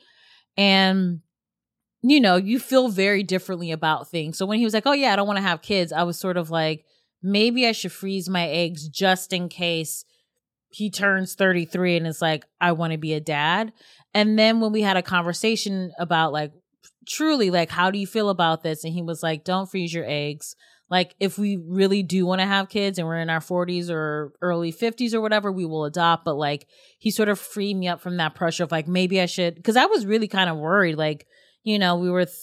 And, 0.56 1.20
you 2.02 2.20
know, 2.20 2.36
you 2.36 2.58
feel 2.58 2.88
very 2.88 3.22
differently 3.22 3.72
about 3.72 4.08
things. 4.08 4.38
So 4.38 4.46
when 4.46 4.58
he 4.58 4.64
was 4.64 4.74
like, 4.74 4.86
oh, 4.86 4.92
yeah, 4.92 5.12
I 5.12 5.16
don't 5.16 5.26
want 5.26 5.36
to 5.38 5.42
have 5.42 5.62
kids, 5.62 5.92
I 5.92 6.02
was 6.04 6.18
sort 6.18 6.36
of 6.36 6.50
like, 6.50 6.84
maybe 7.22 7.66
I 7.66 7.72
should 7.72 7.92
freeze 7.92 8.28
my 8.28 8.46
eggs 8.48 8.88
just 8.88 9.32
in 9.32 9.48
case 9.48 10.04
he 10.70 10.90
turns 10.90 11.34
33 11.34 11.96
and 11.96 12.06
it's 12.06 12.22
like, 12.22 12.44
I 12.60 12.72
want 12.72 12.92
to 12.92 12.98
be 12.98 13.12
a 13.12 13.20
dad. 13.20 13.72
And 14.14 14.38
then 14.38 14.60
when 14.60 14.72
we 14.72 14.82
had 14.82 14.96
a 14.96 15.02
conversation 15.02 15.92
about 15.98 16.32
like, 16.32 16.52
truly, 17.06 17.50
like, 17.50 17.70
how 17.70 17.90
do 17.90 17.98
you 17.98 18.06
feel 18.06 18.30
about 18.30 18.62
this? 18.62 18.84
And 18.84 18.92
he 18.92 19.02
was 19.02 19.22
like, 19.22 19.44
don't 19.44 19.70
freeze 19.70 19.92
your 19.92 20.08
eggs. 20.08 20.54
Like, 20.88 21.14
if 21.20 21.38
we 21.38 21.56
really 21.56 22.02
do 22.02 22.26
want 22.26 22.40
to 22.40 22.46
have 22.46 22.68
kids 22.68 22.98
and 22.98 23.06
we're 23.06 23.20
in 23.20 23.30
our 23.30 23.40
40s 23.40 23.90
or 23.90 24.32
early 24.40 24.72
50s 24.72 25.14
or 25.14 25.20
whatever, 25.20 25.52
we 25.52 25.64
will 25.64 25.84
adopt. 25.84 26.24
But 26.24 26.34
like, 26.34 26.66
he 26.98 27.10
sort 27.10 27.28
of 27.28 27.38
freed 27.38 27.74
me 27.74 27.86
up 27.86 28.00
from 28.00 28.16
that 28.16 28.34
pressure 28.34 28.64
of 28.64 28.72
like, 28.72 28.88
maybe 28.88 29.20
I 29.20 29.26
should, 29.26 29.54
because 29.54 29.76
I 29.76 29.86
was 29.86 30.06
really 30.06 30.28
kind 30.28 30.50
of 30.50 30.56
worried. 30.56 30.96
Like, 30.96 31.26
you 31.64 31.78
know, 31.78 31.96
we 31.96 32.10
were, 32.10 32.24
th- 32.24 32.36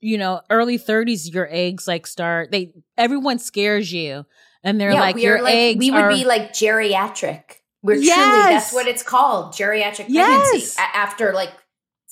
you 0.00 0.18
know, 0.18 0.40
early 0.50 0.78
30s, 0.78 1.32
your 1.32 1.48
eggs 1.50 1.86
like 1.86 2.06
start, 2.06 2.50
they, 2.50 2.72
everyone 2.98 3.38
scares 3.38 3.92
you. 3.92 4.24
And 4.64 4.80
they're 4.80 4.92
yeah, 4.92 5.00
like, 5.00 5.16
your 5.16 5.42
like 5.42 5.54
eggs 5.54 5.78
we 5.80 5.90
would 5.90 6.00
are, 6.04 6.08
be 6.08 6.24
like 6.24 6.52
geriatric. 6.52 7.42
We're 7.82 7.94
truly 7.96 8.04
that's 8.06 8.72
what 8.72 8.86
it's 8.86 9.02
called, 9.02 9.52
geriatric 9.54 10.06
pregnancy 10.12 10.12
Yes! 10.12 10.76
a- 10.78 10.96
after 10.96 11.32
like 11.32 11.50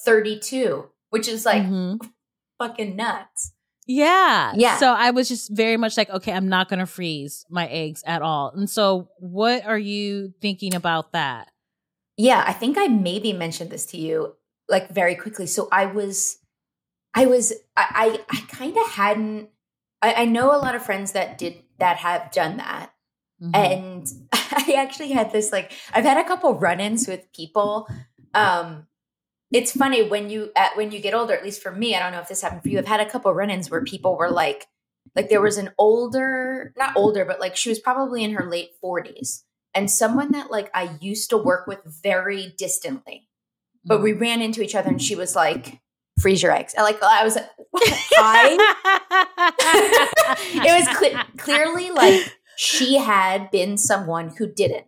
32, 0.04 0.88
which 1.10 1.28
is 1.28 1.44
like 1.46 1.62
Mhm. 1.62 2.00
fucking 2.58 2.96
nuts. 2.96 3.52
Yeah. 3.86 4.52
Yeah. 4.56 4.76
So 4.78 4.92
I 4.92 5.10
was 5.10 5.28
just 5.28 5.50
very 5.50 5.76
much 5.76 5.96
like, 5.96 6.10
okay, 6.10 6.32
I'm 6.32 6.48
not 6.48 6.68
going 6.68 6.78
to 6.78 6.86
freeze 6.86 7.44
my 7.50 7.66
eggs 7.66 8.02
at 8.06 8.22
all. 8.22 8.52
And 8.54 8.68
so 8.70 9.08
what 9.18 9.64
are 9.64 9.78
you 9.78 10.32
thinking 10.40 10.74
about 10.74 11.12
that? 11.12 11.50
Yeah, 12.16 12.44
I 12.46 12.52
think 12.52 12.76
I 12.78 12.86
maybe 12.86 13.32
mentioned 13.32 13.70
this 13.70 13.86
to 13.86 13.96
you 13.96 14.34
like 14.70 14.90
very 14.90 15.14
quickly. 15.16 15.46
So 15.46 15.68
I 15.72 15.86
was, 15.86 16.38
I 17.14 17.26
was, 17.26 17.52
I, 17.76 18.20
I, 18.30 18.36
I 18.38 18.40
kind 18.48 18.76
of 18.76 18.86
hadn't. 18.92 19.50
I, 20.00 20.14
I 20.22 20.24
know 20.24 20.54
a 20.54 20.58
lot 20.58 20.74
of 20.74 20.82
friends 20.82 21.12
that 21.12 21.36
did 21.36 21.62
that 21.78 21.98
have 21.98 22.30
done 22.32 22.56
that, 22.58 22.92
Mhm. 23.42 23.50
and 23.54 24.06
I 24.32 24.74
actually 24.78 25.10
had 25.12 25.32
this 25.32 25.50
like 25.52 25.72
I've 25.92 26.04
had 26.04 26.18
a 26.18 26.28
couple 26.28 26.54
run-ins 26.54 27.06
with 27.08 27.30
people. 27.32 27.88
Um, 28.34 28.86
it's 29.52 29.72
funny 29.72 30.02
when 30.08 30.30
you 30.30 30.52
at 30.56 30.76
when 30.76 30.92
you 30.92 31.00
get 31.00 31.14
older. 31.14 31.34
At 31.34 31.42
least 31.44 31.62
for 31.62 31.72
me, 31.72 31.94
I 31.96 31.98
don't 32.00 32.12
know 32.12 32.20
if 32.20 32.28
this 32.28 32.42
happened 32.42 32.62
for 32.62 32.68
you. 32.68 32.78
I've 32.78 32.86
had 32.86 33.00
a 33.00 33.10
couple 33.10 33.32
run-ins 33.34 33.70
where 33.70 33.82
people 33.82 34.16
were 34.16 34.30
like, 34.30 34.66
like 35.16 35.28
there 35.28 35.40
was 35.42 35.58
an 35.58 35.70
older, 35.78 36.72
not 36.78 36.96
older, 36.96 37.24
but 37.24 37.40
like 37.40 37.56
she 37.56 37.68
was 37.68 37.80
probably 37.80 38.22
in 38.22 38.32
her 38.34 38.48
late 38.48 38.70
forties, 38.80 39.44
and 39.74 39.90
someone 39.90 40.32
that 40.32 40.50
like 40.50 40.70
I 40.72 40.96
used 41.00 41.30
to 41.30 41.36
work 41.38 41.66
with 41.66 41.80
very 41.84 42.54
distantly, 42.56 43.28
but 43.84 44.02
we 44.02 44.12
ran 44.12 44.42
into 44.42 44.62
each 44.62 44.74
other, 44.74 44.88
and 44.88 45.00
she 45.02 45.16
was 45.16 45.34
like, 45.36 45.80
"Freeze 46.20 46.42
your 46.42 46.52
eggs." 46.52 46.74
I 46.76 46.82
like 46.82 47.02
I 47.02 47.24
was 47.24 47.36
like, 47.36 47.48
"Hi." 47.74 48.56
it 50.54 50.86
was 50.86 50.96
cle- 50.96 51.22
clearly 51.38 51.90
like 51.90 52.32
she 52.56 52.96
had 52.98 53.50
been 53.50 53.76
someone 53.78 54.34
who 54.38 54.46
didn't. 54.52 54.86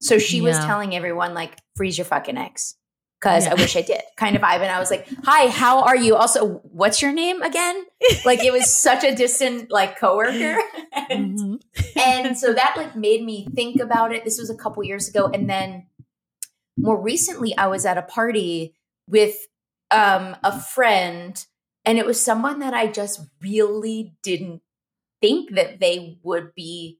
So 0.00 0.18
she 0.18 0.40
was 0.40 0.58
telling 0.58 0.94
everyone 0.94 1.32
like, 1.34 1.56
"Freeze 1.76 1.96
your 1.96 2.04
fucking 2.04 2.36
eggs," 2.36 2.76
because 3.20 3.46
I 3.46 3.54
wish 3.54 3.76
I 3.76 3.82
did. 3.82 4.02
Kind 4.16 4.36
of 4.36 4.42
vibe, 4.42 4.60
and 4.60 4.70
I 4.70 4.78
was 4.78 4.90
like, 4.90 5.08
"Hi, 5.24 5.48
how 5.48 5.82
are 5.82 5.96
you?" 5.96 6.16
Also, 6.16 6.56
what's 6.64 7.00
your 7.00 7.12
name 7.12 7.40
again? 7.42 7.84
Like 8.24 8.44
it 8.44 8.52
was 8.52 8.70
such 8.76 9.04
a 9.04 9.14
distant 9.14 9.72
like 9.72 9.98
coworker, 9.98 10.60
and, 11.10 11.38
Mhm. 11.38 11.60
and 11.96 12.38
so 12.38 12.52
that 12.52 12.74
like 12.76 12.94
made 12.94 13.24
me 13.24 13.48
think 13.54 13.80
about 13.80 14.12
it. 14.14 14.24
This 14.24 14.38
was 14.38 14.50
a 14.50 14.54
couple 14.56 14.84
years 14.84 15.08
ago, 15.08 15.26
and 15.32 15.48
then 15.48 15.86
more 16.76 17.00
recently, 17.00 17.56
I 17.56 17.66
was 17.68 17.86
at 17.86 17.98
a 17.98 18.02
party 18.02 18.74
with 19.08 19.36
um, 19.90 20.36
a 20.42 20.58
friend, 20.60 21.44
and 21.84 21.98
it 21.98 22.06
was 22.06 22.20
someone 22.20 22.58
that 22.60 22.74
I 22.74 22.86
just 22.88 23.20
really 23.42 24.14
didn't 24.22 24.62
think 25.20 25.54
that 25.54 25.80
they 25.80 26.18
would 26.22 26.54
be 26.54 26.98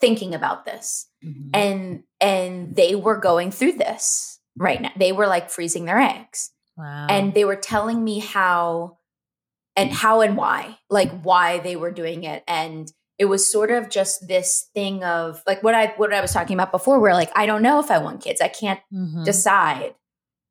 thinking 0.00 0.34
about 0.34 0.64
this 0.64 1.08
Mhm. 1.24 1.50
and 1.54 2.02
and 2.20 2.76
they 2.76 2.94
were 2.94 3.16
going 3.16 3.50
through 3.50 3.72
this 3.72 4.38
right 4.56 4.80
now 4.82 4.90
they 4.96 5.10
were 5.12 5.26
like 5.26 5.48
freezing 5.48 5.86
their 5.86 5.98
eggs 5.98 6.50
Wow. 6.76 7.06
and 7.08 7.32
they 7.32 7.46
were 7.46 7.56
telling 7.56 8.04
me 8.04 8.18
how 8.18 8.98
and 9.74 9.90
how 9.90 10.20
and 10.20 10.36
why 10.36 10.78
like 10.90 11.10
why 11.22 11.60
they 11.60 11.76
were 11.76 11.90
doing 11.92 12.24
it 12.24 12.44
and 12.46 12.92
it 13.18 13.24
was 13.26 13.50
sort 13.50 13.70
of 13.70 13.88
just 13.88 14.28
this 14.28 14.68
thing 14.74 15.02
of 15.02 15.42
like 15.46 15.62
what 15.62 15.74
i 15.74 15.86
what 15.96 16.12
i 16.12 16.20
was 16.20 16.32
talking 16.32 16.54
about 16.54 16.70
before 16.70 17.00
where 17.00 17.14
like 17.14 17.30
i 17.34 17.46
don't 17.46 17.62
know 17.62 17.80
if 17.80 17.90
i 17.90 17.98
want 17.98 18.22
kids. 18.22 18.40
I 18.40 18.48
can't 18.48 18.80
Mhm. 18.92 19.24
decide. 19.24 19.94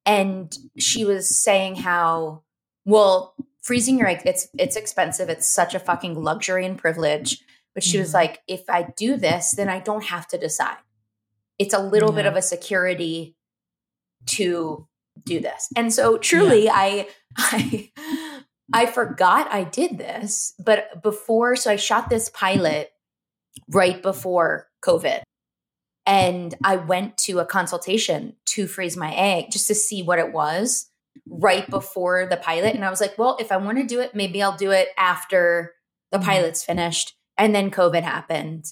And 0.06 0.56
she 0.78 1.06
was 1.06 1.40
saying 1.42 1.76
how 1.78 2.44
well 2.86 3.36
freezing 3.64 3.98
your 4.00 4.08
egg 4.08 4.22
it's 4.26 4.48
it's 4.58 4.76
expensive. 4.76 5.30
It's 5.30 5.48
such 5.48 5.74
a 5.76 5.80
fucking 5.80 6.22
luxury 6.22 6.66
and 6.66 6.78
privilege. 6.78 7.40
But 7.74 7.84
she 7.84 7.98
was 8.00 8.12
Mhm. 8.12 8.14
like 8.14 8.42
if 8.48 8.64
i 8.70 8.84
do 8.96 9.18
this 9.18 9.52
then 9.52 9.70
i 9.70 9.80
don't 9.80 10.06
have 10.06 10.28
to 10.30 10.38
decide. 10.38 10.78
It's 11.58 11.74
a 11.74 11.80
little 11.80 12.12
bit 12.12 12.26
of 12.26 12.36
a 12.36 12.42
security 12.42 13.36
to 14.28 14.88
do 15.24 15.40
this. 15.40 15.70
And 15.76 15.94
so 15.94 16.18
truly 16.18 16.70
i 16.70 17.08
i 17.38 17.92
i 18.74 18.86
forgot 18.86 19.52
i 19.52 19.64
did 19.64 19.98
this 19.98 20.54
but 20.64 21.02
before 21.04 21.56
so 21.56 21.72
i 21.72 21.76
shot 21.76 22.10
this 22.10 22.30
pilot 22.30 22.92
right 23.70 24.02
before 24.02 24.68
covid 24.84 25.22
and 26.08 26.54
I 26.64 26.76
went 26.76 27.18
to 27.20 27.40
a 27.40 27.46
consultation 27.46 28.36
to 28.46 28.68
freeze 28.68 28.96
my 28.96 29.12
egg 29.16 29.46
just 29.52 29.68
to 29.68 29.74
see 29.76 30.04
what 30.04 30.20
it 30.20 30.32
was 30.32 30.90
right 31.28 31.68
before 31.68 32.28
the 32.30 32.38
pilot. 32.38 32.76
And 32.76 32.86
I 32.86 32.92
was 32.92 33.02
like, 33.02 33.18
well, 33.18 33.38
if 33.40 33.52
I 33.52 33.58
want 33.58 33.80
to 33.80 33.86
do 33.86 34.00
it, 34.02 34.14
maybe 34.14 34.44
I'll 34.44 34.56
do 34.56 34.70
it 34.72 34.90
after 35.00 35.74
the 36.12 36.20
Mhm. 36.20 36.26
pilot's 36.26 36.64
finished. 36.64 37.16
And 37.38 37.56
then 37.56 37.72
COVID 37.72 38.04
happened. 38.04 38.66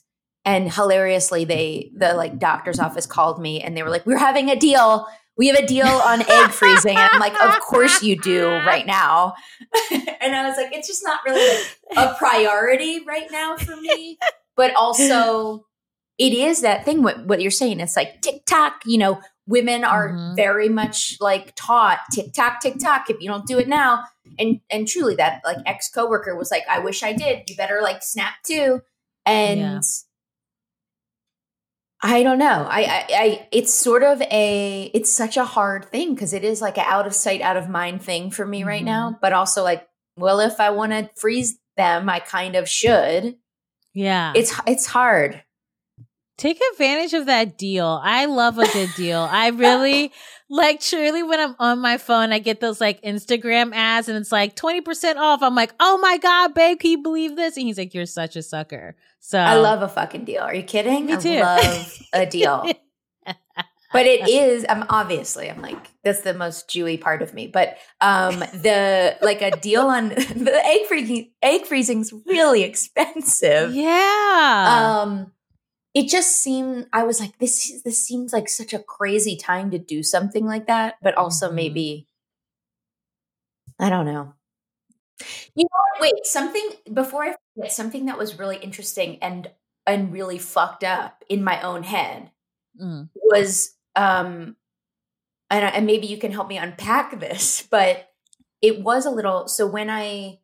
And 0.45 0.71
hilariously, 0.71 1.45
they, 1.45 1.91
the 1.95 2.13
like 2.13 2.37
doctor's 2.37 2.79
office 2.79 3.07
called 3.07 3.41
me 3.41 3.61
and 3.61 3.75
they 3.75 3.81
were 3.81 3.89
like, 3.89 4.05
we're 4.05 4.17
having 4.17 4.49
a 4.51 4.55
deal. 4.55 5.07
We 5.37 5.47
have 5.47 5.57
a 5.57 5.65
deal 5.65 5.87
on 5.87 6.21
egg 6.29 6.51
freezing. 6.51 6.95
And 6.97 7.09
I'm 7.11 7.19
like, 7.19 7.33
of 7.41 7.59
course 7.61 8.03
you 8.03 8.15
do 8.19 8.47
right 8.67 8.85
now. 8.85 9.33
and 9.91 10.35
I 10.35 10.47
was 10.47 10.57
like, 10.57 10.73
it's 10.73 10.87
just 10.87 11.03
not 11.03 11.21
really 11.25 11.57
like 11.95 11.97
a 11.97 12.13
priority 12.15 13.03
right 13.05 13.27
now 13.31 13.57
for 13.57 13.75
me. 13.75 14.17
But 14.55 14.75
also, 14.75 15.65
it 16.19 16.33
is 16.33 16.61
that 16.61 16.85
thing 16.85 17.01
what, 17.01 17.25
what 17.25 17.41
you're 17.41 17.49
saying 17.49 17.79
it's 17.79 17.95
like 17.95 18.21
tiktok 18.21 18.83
you 18.85 18.99
know 18.99 19.19
women 19.47 19.83
are 19.83 20.09
Mhm. 20.13 20.35
very 20.35 20.69
much 20.69 21.17
like 21.19 21.53
taught 21.55 22.01
tiktok 22.11 22.59
tiktok 22.61 23.09
if 23.09 23.19
you 23.19 23.27
don't 23.27 23.47
do 23.47 23.57
it 23.57 23.67
now 23.67 24.03
and 24.37 24.59
and 24.69 24.87
truly 24.87 25.15
that 25.15 25.41
like 25.43 25.57
ex 25.65 25.89
coworker 25.89 26.35
was 26.37 26.51
like 26.51 26.61
i 26.69 26.77
wish 26.77 27.01
i 27.01 27.13
did 27.13 27.49
you 27.49 27.55
better 27.55 27.79
like 27.81 28.03
snap 28.03 28.35
too 28.45 28.83
and 29.25 29.59
Yeah. 29.59 29.79
I 32.03 32.21
don't 32.21 32.37
know 32.37 32.67
I, 32.69 32.83
I 32.83 33.05
i 33.11 33.47
it's 33.51 33.73
sort 33.73 34.03
of 34.03 34.21
a 34.21 34.91
it's 34.93 35.11
such 35.11 35.37
a 35.37 35.45
hard 35.45 35.85
thing 35.85 36.13
because 36.13 36.33
it 36.33 36.43
is 36.43 36.61
like 36.61 36.77
an 36.77 36.85
out 36.87 37.07
of 37.07 37.15
sight 37.15 37.41
out 37.41 37.57
of 37.57 37.69
mind 37.69 38.01
thing 38.01 38.29
for 38.29 38.45
me 38.45 38.63
right 38.63 38.81
Mhm. 38.81 38.85
now 38.85 39.17
but 39.21 39.33
also 39.33 39.63
like 39.63 39.87
well 40.17 40.39
if 40.41 40.59
i 40.59 40.69
want 40.69 40.91
to 40.91 41.09
freeze 41.15 41.57
them 41.77 42.09
i 42.09 42.19
kind 42.19 42.55
of 42.55 42.69
should 42.69 43.35
yeah. 43.93 44.33
it's 44.35 44.53
it's 44.67 44.85
hard 44.85 45.41
Take 46.43 46.59
advantage 46.73 47.13
of 47.13 47.27
that 47.27 47.57
deal. 47.57 48.01
I 48.03 48.25
love 48.25 48.59
a 48.59 48.67
good 48.67 48.89
deal. 48.97 49.21
I 49.21 49.47
really 49.51 50.11
like 50.49 50.81
truly 50.81 51.23
when 51.23 51.39
I'm 51.39 51.55
on 51.57 51.79
my 51.79 51.97
phone, 51.97 52.33
I 52.33 52.39
get 52.39 52.59
those 52.59 52.81
like 52.81 53.01
Instagram 53.01 53.73
ads 53.73 54.09
and 54.09 54.17
it's 54.17 54.29
like 54.29 54.53
20% 54.53 55.15
off. 55.15 55.41
I'm 55.41 55.55
like, 55.55 55.73
oh 55.79 55.97
my 55.99 56.17
God, 56.17 56.53
babe, 56.53 56.81
can 56.81 56.91
you 56.91 57.01
believe 57.01 57.37
this? 57.37 57.55
And 57.55 57.65
he's 57.65 57.77
like, 57.77 57.93
you're 57.93 58.05
such 58.05 58.35
a 58.35 58.43
sucker. 58.43 58.97
So 59.21 59.39
I 59.39 59.55
love 59.55 59.83
a 59.83 59.87
fucking 59.87 60.25
deal. 60.25 60.41
Are 60.41 60.53
you 60.53 60.63
kidding? 60.63 61.05
Me 61.05 61.13
I 61.13 61.15
too. 61.15 61.39
love 61.39 61.99
a 62.11 62.25
deal. 62.25 62.69
but 63.25 64.05
it 64.05 64.27
is 64.27 64.65
I'm 64.67 64.83
obviously 64.89 65.49
I'm 65.49 65.61
like 65.61 65.91
that's 66.03 66.23
the 66.23 66.33
most 66.33 66.67
Jewy 66.67 66.99
part 66.99 67.21
of 67.21 67.33
me. 67.33 67.47
But 67.47 67.77
um 68.01 68.39
the 68.39 69.15
like 69.21 69.41
a 69.41 69.51
deal 69.51 69.83
on 69.83 70.09
the 70.09 70.61
egg 70.65 70.87
freezing 70.89 71.31
egg 71.41 71.65
freezing's 71.67 72.11
really 72.25 72.63
expensive. 72.63 73.73
Yeah. 73.73 75.03
Um 75.05 75.31
it 75.93 76.07
just 76.09 76.37
seemed 76.37 76.87
I 76.93 77.03
was 77.03 77.19
like 77.19 77.37
this 77.39 77.81
this 77.83 78.03
seems 78.05 78.33
like 78.33 78.49
such 78.49 78.73
a 78.73 78.79
crazy 78.79 79.35
time 79.37 79.71
to 79.71 79.79
do 79.79 80.03
something 80.03 80.45
like 80.45 80.67
that, 80.67 80.95
but 81.01 81.15
also 81.15 81.49
Mhm. 81.51 81.55
maybe 81.55 82.07
I 83.79 83.89
don't 83.89 84.05
know. 84.05 84.33
You 85.55 85.63
know 85.63 85.69
what? 85.99 86.01
Wait, 86.01 86.25
something 86.25 86.69
before 86.93 87.23
I 87.23 87.35
forget, 87.55 87.71
something 87.71 88.05
that 88.07 88.17
was 88.17 88.39
really 88.39 88.57
interesting 88.57 89.17
and 89.21 89.51
and 89.85 90.13
really 90.13 90.37
fucked 90.37 90.83
up 90.83 91.23
in 91.29 91.43
my 91.43 91.61
own 91.61 91.83
head 91.83 92.31
Mm. 92.81 93.09
was 93.15 93.75
um 93.95 94.55
and, 95.51 95.65
I- 95.65 95.69
and 95.69 95.85
maybe 95.85 96.07
you 96.07 96.17
can 96.17 96.31
help 96.31 96.47
me 96.47 96.57
unpack 96.57 97.19
this 97.19 97.61
but 97.71 98.09
it 98.61 98.81
was 98.81 99.05
a 99.05 99.11
little 99.11 99.47
so 99.47 99.67
when 99.67 99.89
i 99.91 100.39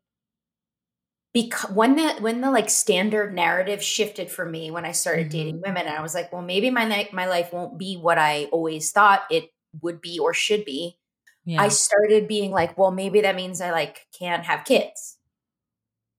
because 1.33 1.71
when 1.71 1.95
the 1.95 2.13
when 2.21 2.41
the 2.41 2.49
like 2.51 2.69
standard 2.69 3.33
narrative 3.33 3.83
shifted 3.83 4.29
for 4.31 4.45
me 4.45 4.71
when 4.71 4.85
i 4.85 4.91
started 4.91 5.29
dating 5.29 5.57
Mhm. 5.57 5.61
women 5.67 5.87
and 5.87 5.95
i 5.97 6.01
was 6.01 6.13
like 6.15 6.31
well 6.33 6.41
maybe 6.41 6.69
my 6.69 7.07
my 7.13 7.27
life 7.27 7.53
won't 7.53 7.77
be 7.77 7.97
what 7.97 8.17
i 8.17 8.45
always 8.45 8.91
thought 8.91 9.23
it 9.29 9.49
would 9.81 10.01
be 10.01 10.17
or 10.19 10.33
should 10.33 10.65
be 10.65 10.97
Yeah. 11.45 11.61
i 11.61 11.67
started 11.69 12.27
being 12.27 12.51
like 12.51 12.77
well 12.77 12.91
maybe 12.91 13.21
that 13.21 13.35
means 13.35 13.61
i 13.61 13.71
like 13.71 14.07
can't 14.17 14.43
have 14.45 14.65
kids 14.65 15.17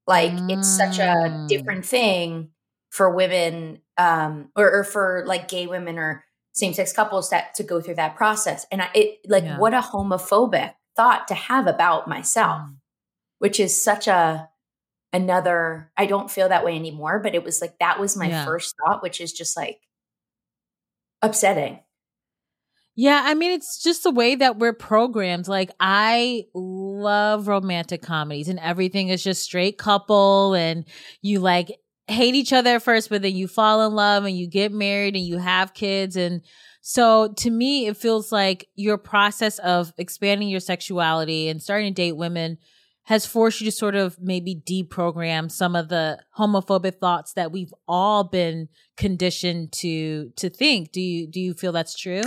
like 0.07 0.33
it's 0.49 0.69
such 0.69 0.99
a 0.99 1.15
Mm. 1.29 1.49
different 1.49 1.85
thing 1.87 2.51
for 2.91 3.11
women 3.15 3.81
um 3.99 4.51
or, 4.57 4.71
or 4.81 4.85
for 4.85 5.25
like 5.27 5.49
gay 5.49 5.67
women 5.67 5.99
or 5.99 6.25
same-sex 6.53 6.93
couples 6.93 7.31
that 7.31 7.55
to 7.55 7.63
go 7.63 7.81
through 7.81 7.95
that 7.95 8.17
process 8.17 8.67
and 8.73 8.83
I, 8.83 8.91
it 8.95 9.19
like 9.29 9.45
Yeah. 9.45 9.59
what 9.59 9.73
a 9.75 9.81
homophobic 9.81 10.75
thought 10.97 11.29
to 11.29 11.35
have 11.35 11.67
about 11.67 12.09
myself 12.09 12.63
Mm. 12.63 12.77
which 13.39 13.61
is 13.61 13.81
such 13.81 14.07
a 14.09 14.49
another 15.13 15.91
i 15.97 16.07
don't 16.07 16.31
feel 16.31 16.49
that 16.49 16.65
way 16.65 16.77
anymore 16.77 17.19
but 17.19 17.35
it 17.35 17.43
was 17.43 17.61
like 17.61 17.79
that 17.81 17.99
was 17.99 18.17
my 18.17 18.29
Yeah. 18.29 18.45
first 18.45 18.75
thought 18.85 19.03
which 19.03 19.21
is 19.21 19.33
just 19.33 19.57
like 19.57 19.81
upsetting 21.23 21.81
Yeah, 22.97 23.23
I 23.25 23.35
mean, 23.35 23.53
it's 23.53 23.83
just 23.83 24.03
the 24.03 24.11
way 24.11 24.35
that 24.35 24.59
we're 24.59 24.75
programmed. 24.75 25.49
Like, 25.49 25.71
I 25.81 26.45
love 26.55 27.49
romantic 27.49 28.03
comedies, 28.03 28.49
and 28.49 28.59
everything 28.59 29.09
is 29.09 29.23
just 29.23 29.43
straight 29.43 29.79
couple, 29.79 30.55
and 30.55 30.85
you 31.23 31.41
like 31.41 31.71
hate 32.09 32.35
each 32.35 32.53
other 32.53 32.77
at 32.77 32.83
first, 32.83 33.09
but 33.09 33.23
then 33.23 33.35
you 33.35 33.47
fall 33.47 33.87
in 33.87 33.95
love 33.95 34.25
and 34.25 34.37
you 34.37 34.49
get 34.49 34.73
married 34.73 35.15
and 35.15 35.25
you 35.25 35.39
have 35.39 35.73
kids. 35.75 36.17
And 36.17 36.43
so 36.83 37.33
to 37.39 37.51
me, 37.51 37.87
it 37.87 37.97
feels 37.97 38.33
like 38.33 38.67
your 38.75 38.99
process 38.99 39.61
of 39.61 39.93
expanding 39.97 40.49
your 40.49 40.59
sexuality 40.61 41.49
and 41.49 41.63
starting 41.63 41.95
to 41.95 42.03
date 42.03 42.17
women 42.17 42.59
has 43.11 43.27
forced 43.27 43.61
you 43.61 43.65
to 43.65 43.77
sort 43.77 43.97
of 43.97 44.17
maybe 44.21 44.55
deprogram 44.55 45.51
some 45.51 45.75
of 45.75 45.89
the 45.89 46.17
homophobic 46.39 47.01
thoughts 47.01 47.33
that 47.33 47.51
we've 47.51 47.75
all 47.89 48.23
been 48.23 48.69
conditioned 48.97 49.73
to 49.73 50.31
to 50.37 50.49
think. 50.49 50.93
Do 50.93 51.01
you 51.01 51.27
do 51.27 51.41
you 51.41 51.53
feel 51.55 51.73
that's 51.73 51.99
true? 51.99 52.23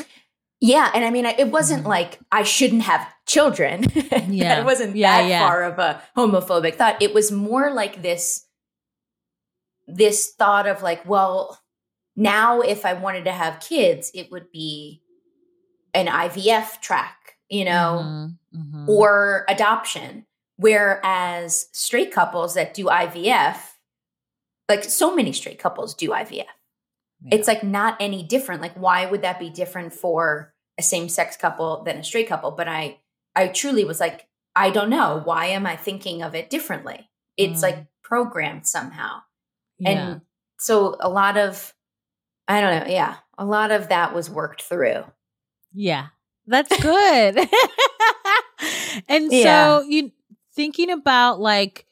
Yeah, 0.60 0.92
and 0.94 1.06
I 1.06 1.10
mean, 1.10 1.26
it 1.26 1.50
wasn't 1.52 1.84
Mhm. 1.86 1.88
like 1.88 2.20
I 2.34 2.44
shouldn't 2.44 2.82
have 2.84 3.08
children. 3.26 3.86
Yeah. 4.28 4.60
it 4.60 4.66
wasn't 4.66 4.96
Yeah, 4.96 5.22
that 5.22 5.30
yeah. 5.30 5.40
far 5.48 5.64
of 5.64 5.80
a 5.80 6.02
homophobic 6.18 6.76
thought. 6.76 7.02
It 7.02 7.14
was 7.14 7.32
more 7.32 7.72
like 7.74 8.02
this, 8.02 8.46
this 9.88 10.34
thought 10.38 10.68
of 10.68 10.82
like, 10.84 11.08
well, 11.08 11.60
now 12.16 12.60
if 12.62 12.86
I 12.86 12.94
wanted 12.94 13.24
to 13.26 13.32
have 13.32 13.60
kids, 13.62 14.12
it 14.14 14.32
would 14.32 14.52
be 14.52 15.02
an 15.94 16.08
IVF 16.08 16.80
track, 16.82 17.38
you 17.50 17.64
know, 17.66 18.02
Mhm, 18.04 18.38
mhm. 18.56 18.88
or 18.88 19.46
adoption. 19.48 20.26
Whereas 20.64 21.68
straight 21.74 22.12
couples 22.12 22.54
that 22.56 22.74
do 22.74 22.86
IVF, 22.86 23.58
like 24.70 24.84
so 24.84 25.16
many 25.16 25.32
straight 25.34 25.60
couples 25.60 25.94
do 25.94 26.10
IVF 26.10 26.46
it's 27.32 27.48
like 27.48 27.64
not 27.64 27.96
any 28.02 28.22
different. 28.22 28.62
Like 28.62 28.74
why 28.74 29.06
would 29.06 29.22
that 29.22 29.40
be 29.40 29.50
different 29.50 29.94
for 29.94 30.54
a 30.78 30.84
same-sex 30.84 31.38
couple 31.38 31.82
than 31.86 31.98
a 32.00 32.04
straight 32.04 32.28
couple? 32.28 32.52
But 32.52 32.68
i 32.68 33.00
i 33.34 33.48
truly 33.48 33.86
was 33.86 34.02
like 34.02 34.28
i 34.58 34.70
don't 34.70 34.90
know. 34.90 35.22
Why 35.24 35.46
am 35.46 35.66
i 35.66 35.78
thinking 35.78 36.22
of 36.22 36.36
it 36.36 36.50
differently? 36.50 37.10
It's 37.38 37.60
Mm. 37.60 37.64
like 37.64 37.86
programmed 38.04 38.68
somehow. 38.68 39.22
Yeah. 39.80 39.90
and 39.92 40.22
so 40.60 40.98
a 41.00 41.08
lot 41.08 41.38
of 41.38 41.74
i 42.50 42.60
don't 42.60 42.76
know 42.88 42.92
yeah 42.94 43.16
a 43.38 43.46
lot 43.46 43.72
of 43.72 43.88
that 43.88 44.14
was 44.14 44.30
worked 44.30 44.62
through. 44.64 45.06
Yeah, 45.72 46.08
that's 46.46 46.76
good. 46.82 47.38
and 49.08 49.32
Yeah. 49.32 49.80
so 49.80 49.84
you 49.88 50.12
thinking 50.56 50.90
about 50.90 51.40
like 51.40 51.86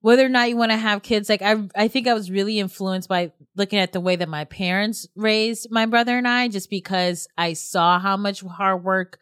whether 0.00 0.24
or 0.24 0.30
not 0.30 0.48
you 0.48 0.56
want 0.56 0.70
to 0.70 0.76
have 0.76 1.02
kids 1.02 1.28
like 1.28 1.42
I 1.42 1.68
I 1.74 1.88
think 1.88 2.06
I 2.06 2.14
was 2.14 2.30
really 2.30 2.58
influenced 2.58 3.08
by 3.08 3.32
looking 3.56 3.78
at 3.78 3.92
the 3.92 4.00
way 4.00 4.16
that 4.16 4.28
my 4.28 4.44
parents 4.44 5.06
raised 5.14 5.68
my 5.70 5.86
brother 5.86 6.16
and 6.16 6.26
I 6.26 6.48
just 6.48 6.70
because 6.70 7.28
I 7.36 7.52
saw 7.52 7.98
how 7.98 8.16
much 8.16 8.40
hard 8.40 8.82
work 8.82 9.18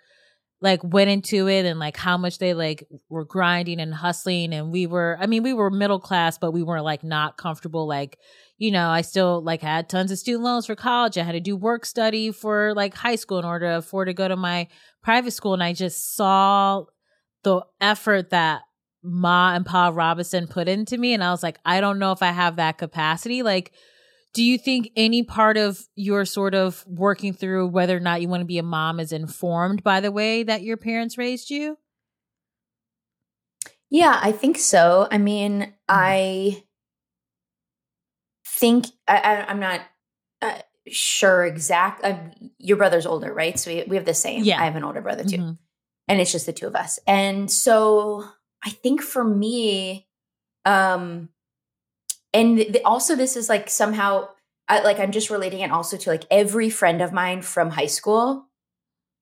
like 0.61 0.83
went 0.83 1.09
into 1.09 1.49
it 1.49 1.64
and 1.64 1.79
like 1.79 1.97
how 1.97 2.17
much 2.17 2.38
they 2.38 2.53
like 2.53 2.85
were 3.09 3.25
grinding 3.25 3.81
and 3.81 3.95
hustling. 3.95 4.53
And 4.53 4.73
we 4.73 4.87
were 4.87 5.17
I 5.21 5.27
mean 5.27 5.43
we 5.43 5.53
were 5.53 5.71
middle 5.71 6.01
class 6.01 6.38
but 6.38 6.53
we 6.53 6.62
weren't 6.62 6.85
like 6.85 7.05
not 7.05 7.37
comfortable 7.37 7.87
like 7.87 8.19
you 8.57 8.71
know 8.71 8.88
I 8.88 9.03
still 9.03 9.43
like 9.43 9.62
had 9.62 9.88
tons 9.88 10.11
of 10.11 10.19
student 10.19 10.45
loans 10.45 10.67
for 10.67 10.75
college. 10.75 11.19
I 11.19 11.23
had 11.23 11.33
to 11.33 11.41
do 11.41 11.57
work 11.57 11.85
study 11.85 12.33
for 12.33 12.75
like 12.75 12.95
high 12.95 13.17
school 13.17 13.38
in 13.38 13.45
order 13.45 13.67
to 13.67 13.79
afford 13.79 14.09
to 14.09 14.14
go 14.14 14.29
to 14.29 14.37
my 14.37 14.69
private 15.03 15.33
school. 15.33 15.55
And 15.55 15.62
I 15.62 15.73
just 15.73 16.17
saw 16.17 16.85
the 17.45 17.62
effort 17.81 18.31
that 18.31 18.62
Ma 19.09 19.55
and 19.55 19.64
Pa 19.66 19.88
Robinson 19.92 20.47
put 20.47 20.68
into 20.68 20.97
me 20.99 21.14
and 21.14 21.25
I 21.25 21.31
was 21.31 21.42
like 21.42 21.59
I 21.64 21.81
don't 21.81 21.99
know 21.99 22.12
if 22.12 22.23
I 22.23 22.31
have 22.33 22.57
that 22.57 22.79
capacity 22.79 23.42
like 23.42 23.73
do 24.35 24.42
you 24.44 24.59
think 24.59 24.90
any 24.94 25.23
part 25.23 25.57
of 25.57 25.81
your 25.94 26.25
sort 26.27 26.55
of 26.55 26.85
working 26.87 27.33
through 27.33 27.68
whether 27.68 27.97
or 27.97 28.01
not 28.01 28.21
you 28.21 28.29
want 28.29 28.42
to 28.42 28.47
be 28.47 28.59
a 28.59 28.62
mom 28.62 29.01
is 29.01 29.11
informed 29.12 29.83
by 29.83 30.01
the 30.01 30.12
way 30.12 30.42
that 30.42 30.62
your 30.62 30.77
parents 30.77 31.16
raised 31.16 31.49
you? 31.51 31.79
yeah 33.90 34.18
i 34.23 34.31
think 34.33 34.59
so 34.59 35.09
i 35.11 35.16
mean 35.16 35.73
i 35.88 36.62
think 38.47 38.87
I, 39.07 39.16
I 39.18 39.51
i'm 39.51 39.61
not 39.61 39.81
uh, 40.42 40.59
sure 40.88 41.44
exact 41.44 42.05
uh, 42.05 42.18
your 42.59 42.77
brother's 42.77 43.07
older 43.07 43.33
right 43.33 43.59
so 43.59 43.71
we, 43.71 43.85
we 43.88 43.97
have 43.97 44.05
the 44.05 44.14
same 44.14 44.44
Yeah. 44.44 44.61
i 44.61 44.64
have 44.64 44.77
an 44.77 44.85
older 44.85 45.01
brother 45.01 45.25
too 45.25 45.38
Mhm. 45.38 45.59
and 46.09 46.21
it's 46.21 46.33
just 46.33 46.47
the 46.47 46.53
two 46.53 46.66
of 46.66 46.75
us. 46.75 46.99
And 47.07 47.51
so 47.51 48.25
I 48.64 48.71
think 48.71 49.03
for 49.03 49.25
me, 49.25 50.07
um, 50.64 51.31
and 52.33 52.59
th- 52.59 52.77
also 52.85 53.16
this 53.16 53.37
is 53.37 53.49
like 53.49 53.71
somehow, 53.71 54.29
I, 54.68 54.81
like 54.83 54.99
I'm 55.01 55.12
just 55.12 55.31
relating 55.31 55.61
it 55.61 55.71
also 55.71 55.97
to 55.97 56.11
like 56.11 56.25
every 56.31 56.71
friend 56.71 57.01
of 57.01 57.12
mine 57.12 57.42
from 57.42 57.71
high 57.71 57.87
school 57.87 58.47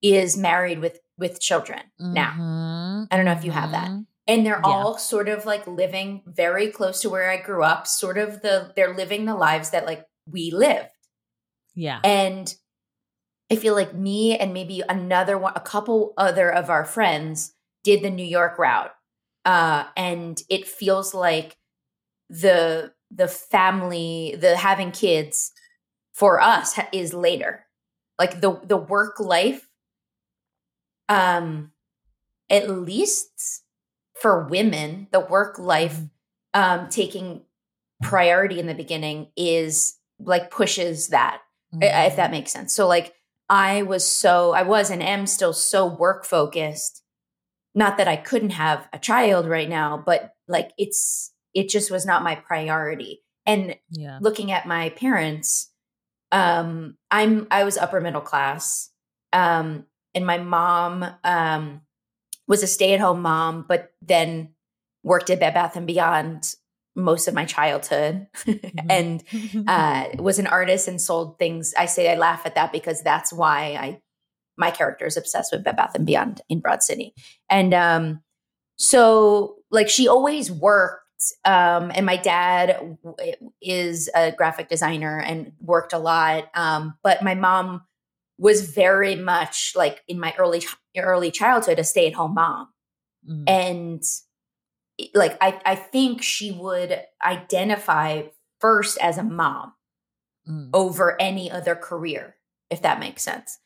is 0.03 0.37
married 0.37 0.81
with 0.81 1.01
with 1.19 1.41
children 1.41 1.81
now, 1.99 2.33
Mhm. 2.39 3.09
I 3.11 3.17
don't 3.17 3.25
know 3.27 3.33
if 3.33 3.45
you 3.45 3.53
have 3.53 3.71
that. 3.73 3.89
Mhm. 3.91 4.07
and 4.29 4.45
they're 4.47 4.61
Yeah. 4.65 4.71
all 4.71 4.99
sort 4.99 5.29
of 5.29 5.47
like 5.47 5.67
living 5.67 6.23
very 6.27 6.71
close 6.73 7.01
to 7.03 7.11
where 7.11 7.31
I 7.31 7.37
grew 7.39 7.63
up. 7.63 7.87
Sort 7.87 8.19
of 8.19 8.43
the 8.43 8.73
they're 8.77 8.95
living 8.95 9.25
the 9.27 9.37
lives 9.37 9.71
that 9.71 9.87
like 9.87 10.05
we 10.31 10.51
lived. 10.51 10.91
Yeah. 11.75 12.01
And 12.05 12.53
I 13.53 13.57
feel 13.57 13.75
like 13.75 13.95
me 13.95 14.37
and 14.37 14.53
maybe 14.53 14.83
another 14.89 15.39
one, 15.39 15.53
a 15.57 15.61
couple 15.61 16.15
other 16.19 16.51
of 16.53 16.71
our 16.71 16.85
friends 16.85 17.55
did 17.85 18.03
the 18.03 18.11
New 18.11 18.25
York 18.27 18.59
route. 18.59 18.93
Uh, 19.47 19.87
and 19.97 20.43
it 20.51 20.69
feels 20.69 21.15
like 21.15 21.59
the 22.31 22.93
the 23.11 23.29
family, 23.29 24.37
the 24.41 24.57
having 24.57 24.93
kids 24.93 25.53
for 26.15 26.41
us 26.41 26.79
is 26.93 27.15
later. 27.15 27.67
Like 28.19 28.41
the 28.43 28.61
the 28.65 28.77
work 28.79 29.21
life, 29.21 29.69
um, 31.09 31.73
at 32.51 32.71
least 32.71 33.63
for 34.21 34.45
women, 34.49 35.09
the 35.13 35.21
work 35.21 35.59
life 35.59 36.01
um 36.55 36.89
taking 36.89 37.43
priority 38.03 38.61
in 38.61 38.67
the 38.67 38.75
beginning 38.75 39.29
is 39.37 39.99
like 40.21 40.51
pushes 40.51 41.09
that 41.09 41.41
I- 41.83 42.07
if 42.07 42.17
that 42.17 42.31
makes 42.31 42.53
sense. 42.53 42.75
So 42.75 42.89
like 42.89 43.15
I 43.51 43.83
was 43.83 44.11
so 44.11 44.53
I 44.53 44.63
was 44.63 44.91
and 44.91 45.03
am 45.03 45.27
still 45.27 45.53
so 45.55 45.87
work 45.87 46.25
focused. 46.25 47.03
Not 47.77 47.99
that 47.99 48.09
I 48.09 48.17
couldn't 48.17 48.51
have 48.51 48.89
a 48.93 48.99
child 48.99 49.47
right 49.47 49.69
now, 49.69 50.03
but 50.05 50.35
like 50.49 50.73
it's 50.79 51.33
it 51.55 51.69
just 51.69 51.91
was 51.91 52.05
not 52.05 52.25
my 52.25 52.35
priority. 52.35 53.23
And 53.45 53.77
yeah. 53.91 54.19
looking 54.21 54.51
at 54.51 54.67
my 54.67 54.89
parents, 54.91 55.71
um, 56.33 56.97
I'm 57.11 57.47
I 57.51 57.65
was 57.65 57.77
upper 57.77 58.01
middle 58.01 58.23
class. 58.23 58.91
Um, 59.33 59.85
and 60.15 60.27
my 60.27 60.39
mom 60.39 61.05
um 61.23 61.83
was 62.49 62.63
a 62.63 62.67
stay-at-home 62.67 63.23
mom, 63.23 63.65
but 63.69 63.93
then 64.01 64.55
worked 65.03 65.31
at 65.31 65.41
Bed 65.41 65.55
Bath 65.55 65.77
and 65.77 65.87
Beyond 65.87 66.55
most 66.97 67.29
of 67.29 67.35
my 67.35 67.45
childhood. 67.45 68.27
and 68.89 69.23
uh, 69.69 70.07
was 70.19 70.39
an 70.39 70.47
artist 70.47 70.89
and 70.89 71.01
sold 71.01 71.39
things. 71.39 71.75
I 71.77 71.87
say 71.87 72.11
I 72.11 72.17
laugh 72.17 72.43
at 72.47 72.55
that 72.55 72.73
because 72.73 73.03
that's 73.03 73.33
why 73.33 73.77
I 73.79 74.01
my 74.57 74.71
character 74.71 75.07
is 75.07 75.17
obsessed 75.17 75.53
with 75.53 75.65
Bed 75.65 75.77
Bath 75.77 75.95
and 75.95 76.07
Beyond 76.07 76.41
in 76.49 76.61
Broad 76.61 76.83
City, 76.83 77.15
and 77.51 77.73
um, 77.75 78.23
so 78.77 79.57
like 79.71 79.89
she 79.89 80.09
always 80.09 80.51
worked. 80.51 81.03
Um, 81.47 81.91
and 81.95 82.05
my 82.05 82.19
dad 82.19 82.99
is 83.63 84.11
a 84.15 84.33
graphic 84.33 84.69
designer 84.69 85.19
and 85.19 85.53
worked 85.63 85.95
a 85.95 85.99
lot. 85.99 86.51
Um, 86.55 86.99
but 87.03 87.23
my 87.23 87.35
mom 87.35 87.83
was 88.39 88.71
very 88.71 89.17
much 89.17 89.73
like 89.75 90.03
in 90.09 90.21
my 90.21 90.35
early 90.39 90.63
early 90.97 91.31
childhood 91.31 91.79
a 91.79 91.85
stay 91.85 92.07
at 92.07 92.13
home 92.13 92.35
mom 92.35 92.69
Mhm. 93.27 93.45
and 93.49 94.03
like 95.15 95.37
I, 95.41 95.59
I 95.65 95.75
think 95.75 96.23
she 96.23 96.53
would 96.53 97.01
identify 97.25 98.23
first 98.61 98.99
as 98.99 99.19
a 99.19 99.23
mom 99.23 99.73
Mm. 100.49 100.71
over 100.75 101.21
any 101.21 101.51
other 101.51 101.75
career 101.75 102.37
if 102.71 102.83
that 102.83 103.01
makes 103.01 103.23
sense 103.23 103.59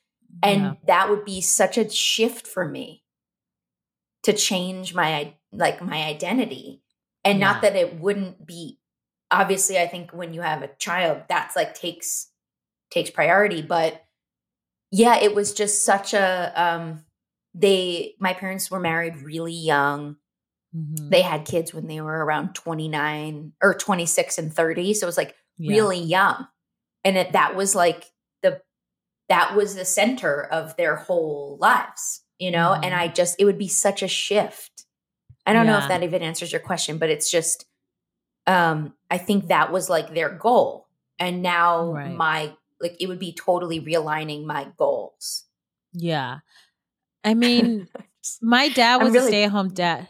and 0.43 0.63
Yeah. 0.63 0.75
that 0.87 1.11
would 1.11 1.25
be 1.25 1.41
such 1.41 1.77
a 1.79 1.89
shift 1.89 2.47
for 2.47 2.67
me 2.69 3.05
to 4.23 4.33
change 4.33 4.95
my 4.95 5.35
like 5.53 5.81
my 5.83 6.05
identity 6.05 6.83
and 7.25 7.39
Yeah. 7.39 7.47
not 7.53 7.63
that 7.63 7.77
it 7.77 7.99
wouldn't 7.99 8.47
be 8.47 8.79
obviously 9.31 9.79
i 9.79 9.87
think 9.87 10.11
when 10.13 10.35
you 10.35 10.41
have 10.43 10.63
a 10.63 10.69
child 10.79 11.23
that's 11.29 11.57
like 11.57 11.75
takes 11.75 12.29
takes 12.91 13.11
priority 13.11 13.63
but 13.63 14.05
yeah 14.91 15.17
it 15.19 15.35
was 15.35 15.53
just 15.55 15.85
such 15.85 16.13
a 16.15 16.53
um 16.61 17.05
they 17.55 18.15
my 18.21 18.33
parents 18.35 18.71
were 18.71 18.81
married 18.81 19.17
really 19.19 19.53
young 19.55 20.17
Mhm. 20.77 21.11
they 21.11 21.23
had 21.23 21.47
kids 21.47 21.75
when 21.75 21.89
they 21.89 22.01
were 22.01 22.25
around 22.25 22.55
29 22.55 23.53
or 23.61 23.75
26 23.75 24.39
and 24.39 24.53
30 24.55 24.95
so 24.95 25.05
it 25.05 25.09
was 25.09 25.17
like 25.17 25.35
Yeah. 25.57 25.73
really 25.75 25.99
young 26.01 26.47
and 27.05 27.17
it, 27.17 27.33
that 27.33 27.57
was 27.57 27.75
like 27.75 28.05
that 29.31 29.57
was 29.57 29.75
the 29.75 29.85
center 29.87 30.43
of 30.45 30.77
their 30.77 30.97
whole 30.97 31.57
lives 31.61 32.23
you 32.39 32.51
know 32.51 32.71
Mhm. 32.77 32.85
and 32.85 32.95
i 32.95 33.09
just 33.09 33.37
it 33.39 33.47
would 33.47 33.57
be 33.59 33.69
such 33.69 34.03
a 34.03 34.09
shift 34.09 34.85
i 35.47 35.53
don't 35.55 35.67
know 35.67 35.79
if 35.79 35.89
that 35.89 36.03
even 36.03 36.21
answers 36.23 36.53
your 36.53 36.61
question 36.61 36.99
but 36.99 37.09
it's 37.11 37.31
just 37.31 37.65
um 38.47 38.93
i 39.11 39.17
think 39.19 39.49
that 39.49 39.73
was 39.73 39.89
like 39.89 40.13
their 40.15 40.29
goal 40.31 40.87
and 41.19 41.43
now 41.43 41.93
Right. 41.93 42.15
my 42.15 42.53
like 42.81 42.97
it 43.01 43.07
would 43.09 43.19
be 43.19 43.33
totally 43.33 43.81
realigning 43.81 44.45
my 44.45 44.69
goals 44.77 45.45
Yeah. 45.93 46.39
I 47.25 47.35
mean, 47.35 47.89
my 48.41 48.69
dad 48.71 49.03
was 49.03 49.13
really- 49.13 49.27
a 49.27 49.29
stay 49.29 49.45
at 49.45 49.51
home 49.51 49.69
dad. 49.75 50.09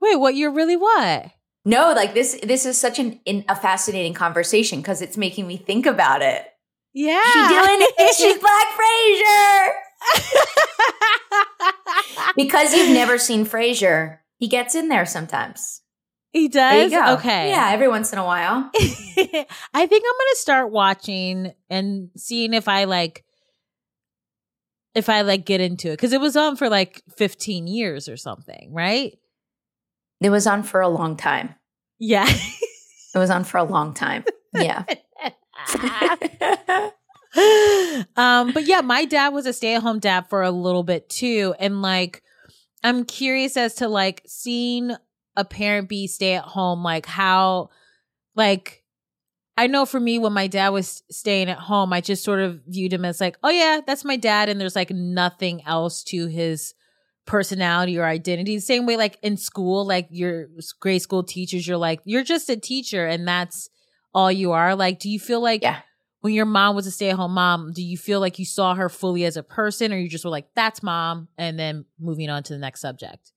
Wait, 0.00 0.16
what? 0.16 0.34
You're 0.34 0.50
really 0.52 0.76
what? 0.76 1.30
No, 1.64 1.92
like 1.94 2.12
this 2.12 2.38
this 2.42 2.66
is 2.66 2.76
such 2.78 2.98
an 2.98 3.20
in, 3.24 3.44
a 3.48 3.56
fascinating 3.56 4.12
conversation 4.12 4.80
because 4.80 5.00
it's 5.00 5.16
making 5.16 5.46
me 5.46 5.56
think 5.56 5.86
about 5.86 6.20
it. 6.20 6.44
Yeah. 6.94 7.22
She 7.22 7.48
doing 7.54 7.78
it. 7.80 8.14
She's 8.16 8.38
Black 8.38 8.66
Frasier. 8.78 9.72
because 12.36 12.74
you've 12.74 12.90
never 12.94 13.18
seen 13.18 13.44
Frasier, 13.46 14.18
he 14.38 14.48
gets 14.48 14.74
in 14.74 14.88
there 14.88 15.06
sometimes. 15.06 15.82
he 16.32 16.48
There 16.48 16.84
you 16.84 16.90
does? 16.90 17.06
go. 17.08 17.14
Okay. 17.14 17.50
Yeah, 17.50 17.70
every 17.72 17.88
once 17.88 18.12
in 18.12 18.18
a 18.18 18.24
while. 18.24 18.70
I 18.76 19.16
think 19.16 20.04
I'm 20.04 20.18
gonna 20.18 20.34
start 20.36 20.70
watching 20.70 21.52
and 21.70 22.10
seeing 22.16 22.54
if 22.54 22.68
I 22.68 22.84
like 22.84 23.24
if 24.94 25.08
I 25.08 25.22
like 25.22 25.44
get 25.44 25.60
into 25.60 25.90
it. 25.90 25.98
Cause 25.98 26.12
it 26.12 26.20
was 26.20 26.36
on 26.36 26.54
for 26.56 26.68
like 26.68 27.02
15 27.16 27.66
years 27.66 28.08
or 28.08 28.16
something, 28.16 28.72
right? 28.72 29.18
It 30.20 30.30
was 30.30 30.46
on 30.46 30.62
for 30.62 30.80
a 30.80 30.88
long 30.88 31.16
time. 31.16 31.56
Yeah. 31.98 32.26
It 33.14 33.18
was 33.18 33.30
on 33.30 33.42
for 33.44 33.58
a 33.58 33.64
long 33.64 33.94
time. 33.94 34.24
Yeah. 34.54 34.84
um, 38.16 38.52
but 38.52 38.64
yeah, 38.64 38.80
my 38.80 39.04
dad 39.04 39.30
was 39.30 39.46
a 39.46 39.52
stay-at-home 39.52 39.98
dad 39.98 40.28
for 40.28 40.42
a 40.42 40.50
little 40.50 40.82
bit 40.82 41.08
too. 41.08 41.54
And 41.58 41.82
like 41.82 42.22
I'm 42.82 43.04
curious 43.04 43.56
as 43.56 43.74
to 43.76 43.88
like 43.88 44.22
seeing 44.26 44.92
a 45.36 45.44
parent 45.44 45.88
be 45.88 46.06
stay 46.06 46.34
at 46.34 46.44
home, 46.44 46.82
like 46.82 47.06
how 47.06 47.70
like 48.34 48.84
I 49.56 49.68
know 49.68 49.86
for 49.86 50.00
me 50.00 50.18
when 50.18 50.32
my 50.32 50.48
dad 50.48 50.70
was 50.70 51.02
staying 51.10 51.48
at 51.48 51.58
home, 51.58 51.92
I 51.92 52.00
just 52.00 52.24
sort 52.24 52.40
of 52.40 52.60
viewed 52.66 52.92
him 52.92 53.04
as 53.04 53.20
like, 53.20 53.38
oh 53.42 53.50
yeah, 53.50 53.80
that's 53.86 54.04
my 54.04 54.16
dad, 54.16 54.48
and 54.48 54.60
there's 54.60 54.76
like 54.76 54.90
nothing 54.90 55.64
else 55.64 56.02
to 56.04 56.26
his 56.26 56.74
personality 57.26 57.98
or 57.98 58.04
identity. 58.04 58.58
Same 58.60 58.86
way 58.86 58.96
like 58.96 59.18
in 59.22 59.36
school, 59.36 59.86
like 59.86 60.08
your 60.10 60.48
grade 60.80 61.02
school 61.02 61.22
teachers, 61.22 61.66
you're 61.66 61.76
like, 61.76 62.00
you're 62.04 62.24
just 62.24 62.50
a 62.50 62.56
teacher 62.56 63.06
and 63.06 63.26
that's 63.26 63.68
all 64.14 64.30
you 64.30 64.52
are. 64.52 64.74
Like, 64.76 64.98
do 65.00 65.08
you 65.10 65.18
feel 65.18 65.40
like 65.40 65.62
Yeah. 65.62 65.80
when 66.20 66.32
your 66.32 66.46
mom 66.46 66.76
was 66.76 66.86
a 66.86 66.90
stay 66.90 67.10
at 67.10 67.16
home 67.16 67.32
mom, 67.34 67.72
do 67.72 67.82
you 67.82 67.98
feel 67.98 68.20
like 68.20 68.38
you 68.38 68.44
saw 68.44 68.74
her 68.74 68.88
fully 68.88 69.24
as 69.24 69.36
a 69.36 69.42
person 69.42 69.92
or 69.92 69.96
you 69.98 70.08
just 70.08 70.24
were 70.24 70.30
like, 70.30 70.46
that's 70.54 70.82
mom, 70.82 71.28
and 71.36 71.58
then 71.58 71.84
moving 71.98 72.30
on 72.30 72.42
to 72.44 72.52
the 72.52 72.58
next 72.58 72.80
subject? 72.80 73.32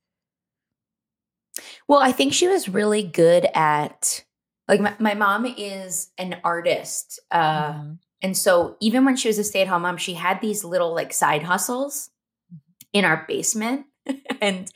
Well, 1.88 2.00
I 2.00 2.12
think 2.12 2.34
she 2.34 2.48
was 2.48 2.70
really 2.70 3.04
good 3.04 3.48
at 3.54 4.24
like 4.68 4.80
my, 4.82 4.94
my 5.00 5.14
mom 5.14 5.46
is 5.58 6.12
an 6.18 6.38
artist. 6.44 7.20
Uh 7.32 7.72
Mhm. 7.74 8.00
and 8.22 8.38
so 8.38 8.76
even 8.80 9.06
when 9.06 9.16
she 9.16 9.28
was 9.30 9.38
a 9.40 9.44
stay-at-home 9.44 9.82
mom, 9.84 9.98
she 9.98 10.14
had 10.16 10.42
these 10.42 10.64
little 10.64 10.94
like 10.94 11.14
side 11.14 11.44
hustles 11.44 12.10
in 12.94 13.06
our 13.06 13.26
basement. 13.28 13.86
and 14.42 14.72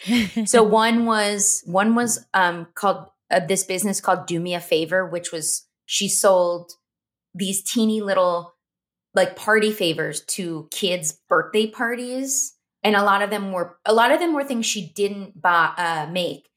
so 0.46 0.64
one 0.84 1.06
was 1.06 1.62
one 1.66 1.96
was 1.96 2.26
um 2.34 2.68
called 2.74 3.08
uh, 3.30 3.40
this 3.40 3.64
business 3.64 4.02
called 4.02 4.26
Do 4.28 4.40
Me 4.40 4.54
a 4.56 4.60
Favor, 4.60 5.06
which 5.06 5.32
was 5.32 5.66
she 5.92 6.08
sold 6.08 6.72
these 7.36 7.62
teeny 7.62 8.00
little 8.00 8.54
like 9.14 9.36
party 9.36 9.74
favors 9.74 10.22
to 10.26 10.70
kids' 10.72 11.20
birthday 11.28 11.68
parties, 11.68 12.56
and 12.82 12.96
a 12.96 13.04
lot 13.04 13.22
of 13.22 13.30
them 13.30 13.52
were 13.52 13.78
a 13.86 13.94
lot 13.94 14.10
of 14.12 14.20
them 14.20 14.34
were 14.34 14.46
things 14.46 14.66
she 14.66 14.94
didn't 14.96 15.42
buy 15.42 15.74
uh, 15.78 16.08
make, 16.10 16.48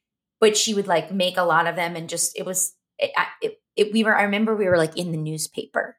but 0.41 0.57
she 0.57 0.73
would 0.73 0.87
like 0.87 1.11
make 1.13 1.37
a 1.37 1.43
lot 1.43 1.67
of 1.67 1.75
them, 1.75 1.97
and 1.97 2.09
just 2.09 2.39
it 2.39 2.47
was 2.47 2.75
it, 3.01 3.11
I- 3.17 3.27
it, 3.43 3.59
it 3.75 3.93
we 3.93 4.05
were 4.05 4.17
I 4.17 4.23
remember 4.23 4.55
we 4.55 4.67
were 4.69 4.79
like 4.79 4.97
in 4.97 5.11
the 5.11 5.19
newspaper 5.19 5.97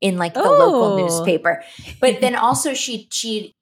in 0.00 0.16
like 0.16 0.32
the 0.32 0.40
local 0.42 0.94
Oh. 0.94 0.96
newspaper, 0.96 1.62
but 2.00 2.22
then 2.22 2.34
also 2.46 2.72
she 2.72 3.06
she 3.12 3.54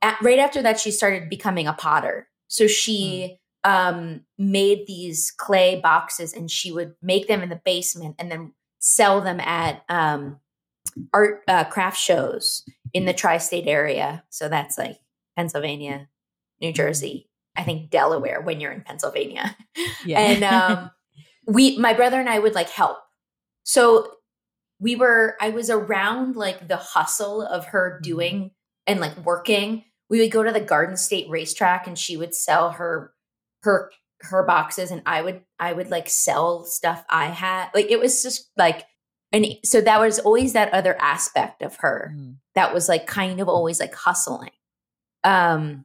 at, 0.00 0.16
right 0.22 0.38
after 0.38 0.62
that 0.62 0.80
she 0.80 0.90
started 0.90 1.28
becoming 1.28 1.66
a 1.66 1.74
potter. 1.74 2.28
So 2.48 2.66
she 2.66 3.36
um 3.62 4.22
made 4.38 4.86
these 4.86 5.30
clay 5.36 5.78
boxes 5.82 6.32
and 6.32 6.50
she 6.50 6.72
would 6.72 6.94
make 7.02 7.28
them 7.28 7.42
in 7.42 7.50
the 7.50 7.60
basement 7.62 8.14
and 8.18 8.30
then 8.32 8.54
sell 8.80 9.20
them 9.20 9.38
at 9.40 9.84
um 9.88 10.40
art 11.12 11.42
uh, 11.46 11.64
craft 11.64 11.98
shows 11.98 12.64
in 12.92 13.04
the 13.04 13.12
tri-state 13.12 13.68
area. 13.68 14.24
So 14.30 14.48
that's 14.48 14.76
like 14.76 14.98
pennsylvania 15.36 16.08
new 16.60 16.72
jersey 16.72 17.30
i 17.56 17.62
think 17.62 17.88
delaware 17.88 18.42
when 18.42 18.60
you're 18.60 18.72
in 18.72 18.82
pennsylvania. 18.82 19.56
Yeah. 20.04 20.20
and 20.20 20.44
um 20.44 20.90
we 21.46 21.78
my 21.78 21.94
brother 21.94 22.18
and 22.18 22.28
i 22.28 22.38
would 22.38 22.54
like 22.54 22.70
help. 22.70 22.98
So 23.62 24.10
we 24.80 24.96
were 24.96 25.36
i 25.40 25.50
was 25.50 25.70
around 25.70 26.36
like 26.36 26.68
the 26.68 26.76
hustle 26.76 27.42
of 27.42 27.66
her 27.66 28.00
doing 28.02 28.50
and 28.86 29.00
like 29.00 29.16
working. 29.24 29.84
We 30.08 30.20
would 30.20 30.32
go 30.32 30.42
to 30.42 30.50
the 30.50 30.60
garden 30.60 30.96
state 30.96 31.30
racetrack 31.30 31.86
and 31.86 31.98
she 31.98 32.16
would 32.16 32.34
sell 32.34 32.70
her 32.72 33.14
her 33.62 33.90
her 34.22 34.42
boxes 34.44 34.90
and 34.90 35.02
i 35.06 35.22
would 35.22 35.40
i 35.58 35.72
would 35.72 35.90
like 35.90 36.08
sell 36.08 36.64
stuff 36.64 37.04
i 37.08 37.26
had 37.26 37.68
like 37.74 37.90
it 37.90 37.98
was 37.98 38.22
just 38.22 38.50
like 38.56 38.84
and 39.32 39.46
so 39.64 39.80
that 39.80 40.00
was 40.00 40.18
always 40.18 40.52
that 40.52 40.72
other 40.74 40.96
aspect 41.00 41.62
of 41.62 41.76
her 41.76 42.12
Mhm. 42.14 42.36
that 42.54 42.74
was 42.74 42.88
like 42.88 43.06
kind 43.06 43.40
of 43.40 43.48
always 43.48 43.80
like 43.80 43.94
hustling 43.94 44.50
um 45.24 45.84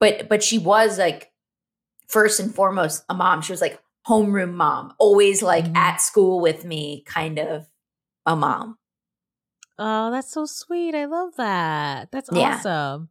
but 0.00 0.28
but 0.28 0.42
she 0.42 0.58
was 0.58 0.98
like 0.98 1.32
first 2.08 2.38
and 2.40 2.54
foremost 2.54 3.04
a 3.08 3.14
mom 3.14 3.40
she 3.42 3.52
was 3.52 3.60
like 3.60 3.80
homeroom 4.06 4.52
mom 4.54 4.92
always 4.98 5.42
like 5.42 5.64
Mhm. 5.64 5.76
at 5.76 6.00
school 6.00 6.40
with 6.40 6.64
me 6.64 7.02
kind 7.06 7.38
of 7.38 7.66
a 8.26 8.36
mom 8.36 8.78
Oh, 9.78 10.10
that's 10.12 10.30
so 10.30 10.44
sweet. 10.44 10.94
I 10.94 11.06
love 11.06 11.34
that. 11.38 12.12
That's 12.12 12.28
Yeah. 12.30 12.56
awesome. 12.58 13.08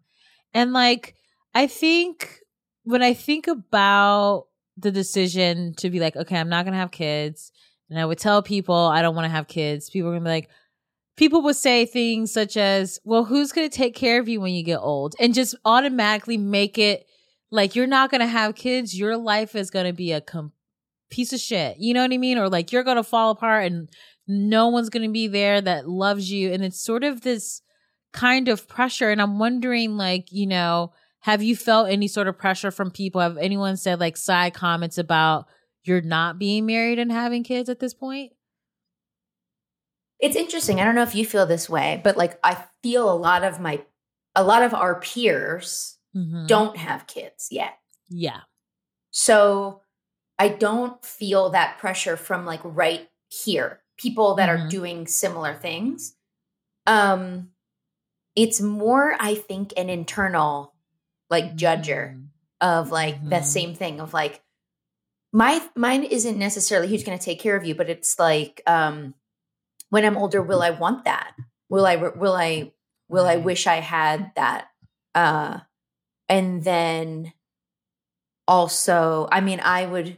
And 0.54 0.72
like, 0.72 1.16
I 1.56 1.68
think 1.68 2.41
when 2.84 3.02
I 3.02 3.14
think 3.14 3.48
about 3.48 4.48
the 4.78 4.92
decision 4.92 5.74
to 5.76 5.90
be 5.90 6.00
like, 6.00 6.16
okay, 6.16 6.38
I'm 6.38 6.50
not 6.50 6.64
to 6.74 6.80
have 6.80 6.92
kids, 6.92 7.52
and 7.90 8.00
I 8.00 8.06
would 8.06 8.18
tell 8.18 8.42
people 8.42 8.76
I 8.76 9.02
don't 9.02 9.16
want 9.16 9.26
to 9.26 9.32
have 9.32 9.48
kids, 9.48 9.90
people 9.90 10.10
are 10.10 10.14
to 10.22 10.26
be 10.26 10.32
like, 10.32 10.50
people 11.18 11.42
would 11.44 11.56
say 11.56 11.86
things 11.86 12.32
such 12.32 12.58
as, 12.58 13.00
well, 13.04 13.26
who's 13.26 13.52
to 13.70 13.76
take 13.76 13.96
care 13.96 14.20
of 14.20 14.30
you 14.30 14.40
when 14.40 14.54
you 14.54 14.64
get 14.64 14.80
old? 14.80 15.14
And 15.20 15.34
just 15.34 15.56
automatically 15.66 16.38
make 16.38 16.78
it 16.78 17.06
like 17.52 17.76
you're 17.76 17.88
not 17.88 18.10
to 18.22 18.28
have 18.28 18.56
kids. 18.56 18.98
Your 18.98 19.18
life 19.18 19.56
is 19.56 19.70
to 19.86 19.94
be 19.94 20.14
a 20.14 20.22
com- 20.22 20.54
piece 21.10 21.34
of 21.34 21.42
shit. 21.42 21.78
You 21.80 21.94
know 21.94 22.02
what 22.02 22.14
I 22.14 22.18
mean? 22.18 22.38
Or 22.38 22.50
like 22.50 22.72
you're 22.72 22.86
to 22.96 23.04
fall 23.04 23.32
apart 23.32 23.66
and 23.66 23.90
no 24.28 24.70
one's 24.70 24.90
to 25.08 25.12
be 25.12 25.28
there 25.28 25.60
that 25.60 25.90
loves 25.90 26.32
you 26.32 26.54
and 26.54 26.64
it's 26.64 26.80
sort 26.80 27.04
of 27.04 27.22
this 27.22 27.62
kind 28.14 28.48
of 28.48 28.68
pressure 28.68 29.10
and 29.10 29.22
i'm 29.22 29.40
wondering 29.40 29.98
like 29.98 30.32
you 30.32 30.48
know 30.48 30.92
have 31.22 31.42
you 31.44 31.56
felt 31.56 31.90
any 31.90 32.08
sort 32.08 32.28
of 32.28 32.38
pressure 32.38 32.72
from 32.72 32.92
people 32.92 33.22
have 33.22 33.38
anyone 33.38 33.78
said 33.78 34.00
like 34.00 34.18
side 34.18 34.54
comments 34.54 34.98
about 34.98 35.46
you're 35.84 36.02
not 36.02 36.38
being 36.40 36.66
married 36.66 37.00
and 37.00 37.12
having 37.12 37.44
kids 37.44 37.70
at 37.70 37.80
this 37.80 37.94
point 37.94 38.32
it's 40.20 40.36
interesting 40.36 40.80
i 40.80 40.84
don't 40.84 40.96
know 40.96 41.02
if 41.04 41.16
you 41.16 41.26
feel 41.26 41.46
this 41.46 41.70
way 41.70 42.00
but 42.04 42.18
like 42.18 42.40
i 42.44 42.58
feel 42.84 43.12
a 43.12 43.16
lot 43.16 43.44
of 43.44 43.60
my 43.60 43.82
a 44.36 44.44
lot 44.44 44.64
of 44.64 44.74
our 44.74 45.00
peers 45.00 45.98
Mhm. 46.16 46.48
don't 46.48 46.78
have 46.78 47.08
kids 47.08 47.48
yet 47.52 47.78
yeah 48.10 48.42
So 49.12 49.82
I 50.40 50.48
don't 50.50 51.04
feel 51.06 51.50
that 51.52 51.78
pressure 51.78 52.18
from 52.18 52.46
like 52.48 52.62
right 52.64 53.08
here, 53.30 53.84
people 53.98 54.34
that 54.36 54.50
Mhm. 54.50 54.66
are 54.66 54.68
doing 54.70 55.06
similar 55.08 55.54
things. 55.54 56.16
Um 56.88 57.52
it's 58.36 58.60
more 58.62 59.16
I 59.20 59.36
think 59.36 59.74
an 59.78 59.90
internal 59.90 60.71
like 61.32 61.56
judger 61.56 62.14
Mhm. 62.14 62.28
of 62.62 62.92
like 62.92 63.18
that 63.30 63.44
Mhm. 63.44 63.46
same 63.58 63.74
thing 63.74 64.00
of 64.00 64.14
like 64.14 64.44
my 65.34 65.66
mine 65.76 66.04
isn't 66.04 66.38
necessarily 66.38 66.90
who's 66.90 67.04
going 67.06 67.18
to 67.18 67.24
take 67.26 67.40
care 67.40 67.56
of 67.56 67.64
you, 67.66 67.74
but 67.74 67.90
it's 67.90 68.20
like 68.20 68.62
um 68.68 69.16
when 69.90 70.06
I'm 70.06 70.18
older 70.18 70.42
will 70.44 70.62
I 70.62 70.70
want 70.72 71.06
that? 71.06 71.34
Will 71.70 71.86
I 71.88 71.96
will 71.96 72.34
I 72.36 72.74
will 73.10 73.26
I 73.26 73.38
wish 73.38 73.66
I 73.66 73.78
had 73.78 74.32
that? 74.36 74.68
Uh 75.16 75.62
and 76.30 76.64
then 76.64 77.34
also 78.48 79.28
i 79.32 79.40
mean 79.42 79.60
i 79.60 79.86
would 79.86 80.18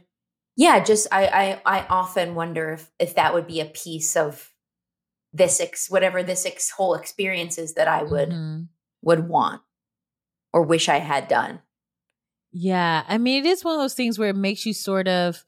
yeah 0.56 0.82
just 0.82 1.06
i 1.12 1.26
i, 1.66 1.78
I 1.80 1.86
often 1.86 2.34
wonder 2.34 2.72
if 2.72 2.90
if 2.98 3.14
that 3.16 3.34
would 3.34 3.46
be 3.46 3.60
a 3.60 3.64
piece 3.66 4.16
of 4.16 4.52
this 5.32 5.60
ex 5.60 5.90
whatever 5.90 6.22
this 6.22 6.46
ex, 6.46 6.70
whole 6.70 6.94
experience 6.94 7.58
is 7.58 7.74
that 7.74 7.88
i 7.88 8.02
would 8.02 8.30
Mhm. 8.30 8.68
would 9.02 9.28
want 9.28 9.62
or 10.54 10.62
wish 10.62 10.88
i 10.88 10.98
had 10.98 11.28
done 11.28 11.60
Yeah. 12.52 13.02
I 13.08 13.18
mean, 13.18 13.44
it 13.44 13.48
is 13.48 13.64
one 13.64 13.74
of 13.74 13.80
those 13.82 13.94
things 13.94 14.16
where 14.18 14.30
it 14.30 14.36
makes 14.36 14.64
you 14.64 14.72
sort 14.72 15.08
of, 15.08 15.44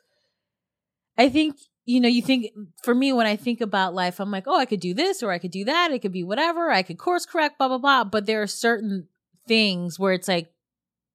I 1.17 1.29
think, 1.29 1.55
you 1.85 2.01
know, 2.01 2.09
you 2.09 2.21
think, 2.21 2.47
for 2.83 2.95
me, 2.97 3.13
when 3.13 3.29
I 3.29 3.37
think 3.37 3.61
about 3.61 3.95
life, 3.95 4.19
I'm 4.19 4.33
like, 4.33 4.49
oh, 4.49 4.59
I 4.59 4.65
could 4.67 4.81
do 4.81 4.93
this 4.93 5.23
or 5.23 5.31
I 5.31 5.39
could 5.39 5.53
do 5.53 5.65
that. 5.67 5.93
It 5.93 6.01
could 6.03 6.11
be 6.13 6.25
whatever. 6.25 6.73
I 6.73 6.83
could 6.83 6.99
course 6.99 7.25
correct, 7.25 7.59
blah, 7.59 7.69
blah, 7.69 7.79
blah. 7.79 8.03
But 8.05 8.27
there 8.27 8.43
are 8.43 8.49
certain 8.49 9.07
things 9.47 9.97
where 10.01 10.13
it's 10.15 10.27
like, 10.27 10.51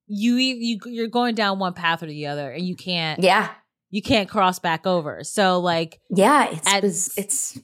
you, 0.07 0.35
you 0.35 0.79
you're 0.85 1.07
going 1.19 1.35
down 1.35 1.59
one 1.59 1.73
path 1.73 2.01
or 2.03 2.07
the 2.07 2.27
other 2.27 2.51
and 2.51 2.65
you 2.65 2.75
can't 2.75 3.21
yeah 3.23 3.49
you 3.89 4.01
can't 4.01 4.27
cross 4.27 4.59
back 4.59 4.85
over 4.85 5.23
so 5.23 5.59
like 5.61 5.99
yeah 6.09 6.49
it's 6.51 6.67
At- 6.67 6.83
it's 6.83 7.57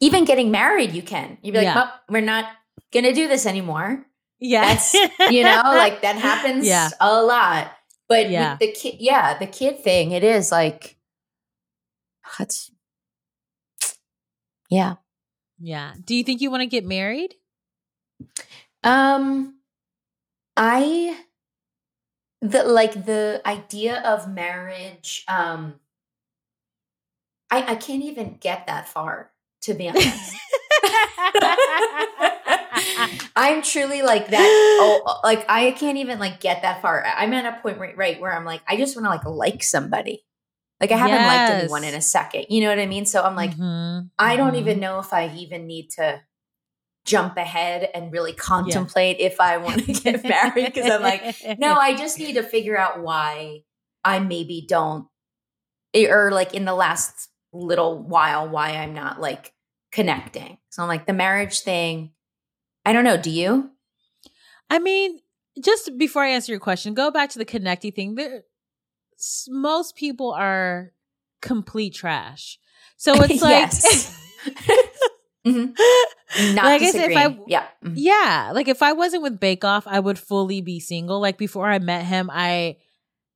even 0.00 0.24
getting 0.24 0.50
married 0.50 0.90
you 0.92 1.02
can 1.02 1.38
you'd 1.42 1.52
be 1.52 1.58
like 1.58 1.64
Yeah. 1.66 1.74
well, 1.76 1.92
we're 2.08 2.20
not 2.34 2.46
gonna 2.92 3.12
do 3.12 3.28
this 3.28 3.46
anymore 3.46 4.06
That's- 4.40 4.94
you 5.30 5.42
know 5.42 5.62
like 5.64 6.02
that 6.02 6.16
happens 6.30 6.66
Yeah. 6.66 6.90
a 7.00 7.22
lot 7.22 7.72
But 8.08 8.30
Yeah. 8.30 8.56
the 8.60 8.70
kid, 8.72 8.96
yeah, 9.00 9.36
the 9.38 9.46
kid 9.48 9.80
thing, 9.82 10.12
it 10.12 10.22
is 10.22 10.52
like, 10.52 10.96
that's, 12.38 12.70
yeah. 14.70 14.96
Yeah. 15.58 15.94
Do 16.04 16.14
you 16.14 16.22
think 16.22 16.40
you 16.40 16.50
want 16.50 16.60
to 16.62 16.66
get 16.70 16.84
married? 16.84 17.34
Um, 18.84 19.58
I 20.56 21.16
the 22.42 22.62
like 22.64 23.06
the 23.06 23.40
idea 23.44 24.00
of 24.02 24.28
marriage. 24.30 25.24
Um, 25.26 25.80
I 27.50 27.72
I 27.72 27.74
can't 27.76 28.04
even 28.04 28.36
get 28.38 28.66
that 28.66 28.86
far 28.88 29.32
to 29.62 29.74
be 29.74 29.88
honest. 29.88 30.36
I'm 33.36 33.62
truly 33.62 34.02
like 34.02 34.28
that. 34.30 34.58
Oh, 34.78 35.20
like 35.24 35.44
I 35.48 35.72
can't 35.72 35.98
even 35.98 36.18
like 36.18 36.40
get 36.40 36.62
that 36.62 36.82
far. 36.82 37.04
I'm 37.04 37.32
at 37.32 37.46
a 37.58 37.60
point 37.60 37.78
right, 37.78 37.96
right 37.96 38.20
where 38.20 38.32
I'm 38.34 38.44
like, 38.44 38.62
I 38.68 38.76
just 38.76 38.96
want 38.96 39.06
to 39.06 39.10
like 39.10 39.24
like 39.26 39.62
somebody. 39.62 40.24
Like 40.80 40.92
I 40.92 40.96
haven't 40.96 41.24
liked 41.24 41.50
anyone 41.50 41.84
in 41.84 41.94
a 41.94 42.00
second. 42.02 42.46
You 42.50 42.62
know 42.62 42.68
what 42.70 42.78
I 42.78 42.86
mean? 42.86 43.06
So 43.06 43.22
I'm 43.22 43.36
like, 43.36 43.52
Mhm, 43.52 44.10
I 44.18 44.36
don't 44.36 44.54
mhm. 44.54 44.58
even 44.58 44.80
know 44.80 44.98
if 44.98 45.12
I 45.12 45.34
even 45.36 45.66
need 45.66 45.90
to 45.92 46.22
jump 47.06 47.36
ahead 47.36 47.88
and 47.94 48.12
really 48.12 48.32
contemplate 48.32 49.18
if 49.20 49.40
I 49.40 49.58
want 49.58 49.84
to 49.86 49.92
get 49.94 50.26
married 50.28 50.66
because 50.66 50.88
I'm 50.88 51.02
like, 51.02 51.24
no, 51.56 51.74
I 51.76 51.94
just 51.98 52.18
need 52.20 52.34
to 52.34 52.42
figure 52.42 52.76
out 52.78 53.02
why 53.02 53.62
I 54.04 54.18
maybe 54.20 54.66
don't, 54.68 55.06
eh, 55.94 56.08
or 56.10 56.30
like 56.32 56.54
in 56.54 56.64
the 56.64 56.74
last 56.74 57.28
little 57.52 57.98
while, 58.02 58.48
why 58.48 58.70
I'm 58.72 58.94
not 58.94 59.20
like 59.20 59.52
connecting. 59.96 60.58
So 60.68 60.82
I'm 60.82 60.88
like, 60.88 61.06
the 61.06 61.14
marriage 61.14 61.60
thing, 61.60 62.12
I 62.84 62.92
don't 62.92 63.02
know. 63.04 63.16
Do 63.16 63.30
you? 63.30 63.70
I 64.68 64.78
mean, 64.78 65.20
just 65.64 65.96
before 65.96 66.22
I 66.22 66.28
answer 66.28 66.52
your 66.52 66.60
question, 66.60 66.92
go 66.92 67.10
back 67.10 67.30
to 67.30 67.38
the 67.38 67.46
connecting 67.46 67.92
thing. 67.92 68.14
There, 68.14 68.42
most 69.48 69.96
people 69.96 70.32
are 70.32 70.92
complete 71.40 71.94
trash. 71.94 72.58
So 72.98 73.14
it's 73.22 73.42
like. 73.42 73.72
Mhm. 75.46 75.76
Not 76.56 76.64
like 76.64 76.82
if 76.82 76.92
I, 76.96 76.98
disagreeing. 76.98 77.44
yeah. 77.46 77.66
Mhm. 77.84 77.92
yeah, 77.94 78.50
like 78.52 78.66
if 78.66 78.82
I 78.82 78.92
wasn't 78.94 79.22
with 79.22 79.38
Bae-con, 79.38 79.82
I 79.86 80.00
would 80.00 80.18
fully 80.18 80.60
be 80.60 80.80
single. 80.80 81.20
Like 81.20 81.38
before 81.38 81.70
I 81.70 81.78
met 81.78 82.04
him, 82.04 82.28
I 82.32 82.78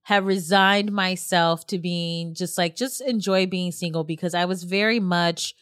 have 0.03 0.27
resigned 0.27 0.91
myself 0.91 1.69
to 1.69 1.79
being 1.79 2.35
just 2.35 2.59
like, 2.59 2.75
just 2.75 3.01
enjoy 3.01 3.47
being 3.47 3.71
single 3.71 4.03
because 4.03 4.35
I 4.35 4.45
was 4.47 4.65
very 4.65 4.99
much 4.99 5.55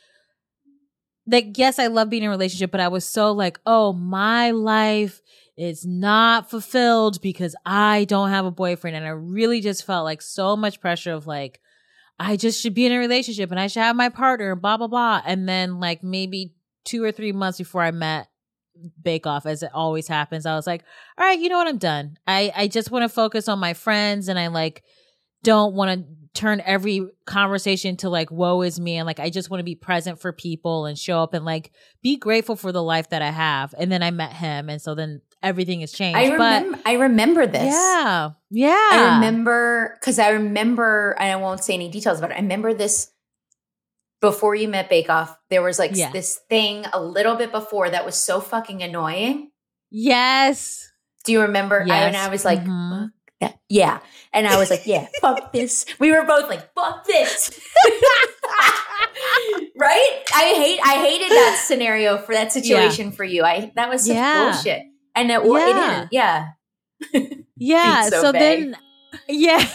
like, 1.31 1.59
yes, 1.59 1.79
I 1.79 1.89
love 1.89 2.11
being 2.11 2.23
in 2.23 2.29
a 2.29 2.31
relationship, 2.31 2.71
but 2.71 2.81
I 2.81 2.89
was 2.89 3.05
so 3.05 3.33
like, 3.33 3.61
oh, 3.67 3.93
my 3.93 4.51
life 4.51 5.21
is 5.57 5.85
not 5.85 6.49
fulfilled 6.49 7.21
because 7.21 7.55
I 7.67 8.05
don't 8.05 8.31
have 8.31 8.47
a 8.47 8.51
boyfriend. 8.51 8.97
And 8.97 9.05
I 9.05 9.11
really 9.11 9.61
just 9.61 9.85
felt 9.85 10.05
like 10.05 10.23
so 10.23 10.57
much 10.57 10.81
pressure 10.81 11.13
of 11.13 11.27
like, 11.27 11.61
I 12.19 12.37
just 12.37 12.61
should 12.61 12.75
be 12.75 12.87
in 12.87 12.93
a 12.93 12.99
relationship 12.99 13.51
and 13.51 13.61
I 13.61 13.67
should 13.67 13.83
have 13.83 13.97
my 13.97 14.09
partner, 14.09 14.55
blah, 14.57 14.77
blah, 14.77 14.87
blah. 14.87 15.23
And 15.25 15.49
then 15.49 15.81
like 15.81 16.03
maybe 16.03 16.55
two 16.85 17.03
or 17.05 17.13
three 17.13 17.33
months 17.33 17.59
before 17.59 17.83
I 17.83 17.91
met 17.91 18.29
Bae-con, 19.03 19.43
as 19.45 19.63
it 19.63 19.71
always 19.75 20.07
happens, 20.07 20.47
I 20.47 20.55
was 20.55 20.67
like, 20.67 20.85
all 21.19 21.27
right, 21.27 21.39
you 21.39 21.49
know 21.49 21.59
what? 21.59 21.67
I'm 21.67 21.79
done. 21.79 22.17
I, 22.27 22.53
I 22.57 22.69
just 22.69 22.91
want 22.91 23.03
to 23.03 23.09
focus 23.09 23.49
on 23.49 23.59
my 23.59 23.75
friends 23.75 24.29
and 24.29 24.39
I 24.39 24.47
like 24.47 24.85
don't 25.43 25.75
want 25.75 26.01
to 26.01 26.07
turn 26.39 26.63
every 26.65 27.07
conversation 27.27 27.97
to 27.99 28.09
like 28.09 28.31
woe 28.31 28.63
is 28.63 28.79
me 28.79 28.97
and 28.97 29.07
like 29.07 29.19
I 29.19 29.29
just 29.29 29.51
want 29.51 29.59
to 29.61 29.65
be 29.65 29.75
present 29.75 30.21
for 30.21 30.33
people 30.33 30.87
and 30.87 30.97
show 30.99 31.21
up 31.23 31.35
and 31.35 31.45
like 31.45 31.73
be 32.03 32.17
grateful 32.17 32.55
for 32.57 32.71
the 32.71 32.83
life 32.83 33.11
that 33.11 33.23
I 33.23 33.31
have. 33.31 33.75
And 33.77 33.91
then 33.91 34.03
I 34.03 34.11
met 34.13 34.33
him 34.33 34.69
and 34.71 34.81
so 34.81 34.95
then 34.95 35.21
everything 35.43 35.81
has 35.81 35.93
changed. 35.93 36.17
I 36.19 36.29
but 36.37 36.63
remember. 36.63 36.79
I 36.87 36.93
remember 36.95 37.47
this. 37.47 37.75
yeah. 37.75 38.31
Yeah. 38.51 38.89
I 38.93 39.15
remember 39.17 39.97
because 40.01 40.19
I 40.19 40.31
remember, 40.31 41.17
and 41.19 41.31
I 41.33 41.37
won't 41.37 41.63
say 41.65 41.75
any 41.75 41.89
details 41.91 42.19
about 42.19 42.31
it. 42.31 42.35
I 42.35 42.41
remember 42.41 42.73
this 42.73 43.11
before 44.21 44.55
you 44.55 44.69
met 44.69 44.89
Bae-con. 44.89 45.29
There 45.51 45.63
was 45.63 45.79
like 45.79 45.93
Yeah. 45.95 46.11
this 46.13 46.41
thing 46.49 46.85
a 46.93 47.01
little 47.03 47.35
bit 47.37 47.53
before 47.53 47.91
that 47.91 48.05
was 48.07 48.15
so 48.15 48.41
fucking 48.41 48.83
annoying. 48.83 49.51
Yes. 49.91 50.91
Do 51.25 51.33
you 51.33 51.43
remember? 51.43 51.83
I, 51.83 51.97
and 52.07 52.17
I 52.17 52.29
was 52.29 52.45
like, 52.45 52.65
Mhm. 52.65 53.13
yeah. 53.69 54.01
And 54.33 54.47
I 54.47 54.59
was 54.59 54.71
like, 54.71 54.87
yeah, 54.87 55.07
fuck 55.21 55.53
this. 55.53 55.85
We 55.99 56.13
were 56.13 56.25
both 56.25 56.49
like, 56.49 56.73
fuck 56.75 57.05
this. 57.07 57.59
right? 59.77 60.23
I 60.35 60.53
hate, 60.57 60.81
I 60.85 60.95
hated 61.05 61.31
that 61.31 61.63
scenario 61.67 62.19
for 62.19 62.35
that 62.35 62.53
situation 62.53 63.13
for 63.13 63.25
you. 63.25 63.45
I 63.45 63.73
that 63.77 63.89
was 63.89 64.07
such 64.07 64.15
Yeah. 64.17 64.53
bullshit. 64.53 64.83
And 65.15 65.31
it, 65.31 65.41
Yeah. 65.45 66.03
it 66.03 66.09
yeah. 66.13 66.49
Yeah. 67.57 68.03
So 68.09 68.21
So, 68.23 68.33
then, 68.33 68.77
yeah. 69.29 69.67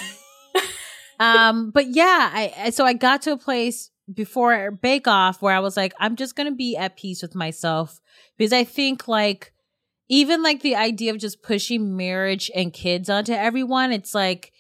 um, 1.20 1.72
but 1.72 1.88
yeah, 1.88 2.30
I, 2.34 2.54
I 2.58 2.70
so 2.70 2.86
I 2.86 2.94
got 2.94 3.22
to 3.24 3.32
a 3.34 3.38
place 3.38 3.90
before 4.14 4.72
Bae-con 4.72 5.34
where 5.40 5.56
I 5.56 5.60
was 5.60 5.78
like, 5.78 5.94
I'm 6.00 6.16
just 6.16 6.36
gonna 6.36 6.52
be 6.52 6.76
at 6.76 6.98
peace 6.98 7.22
with 7.22 7.36
myself 7.36 8.00
because 8.38 8.54
I 8.54 8.64
think 8.64 9.08
like 9.08 9.53
even 10.14 10.44
like 10.44 10.62
the 10.62 10.76
idea 10.76 11.12
of 11.12 11.18
just 11.18 11.42
pushing 11.42 11.98
marriage 11.98 12.52
and 12.54 12.72
kids 12.72 13.10
onto 13.10 13.34
everyone, 13.34 13.92
it's 13.92 14.14
like 14.14 14.54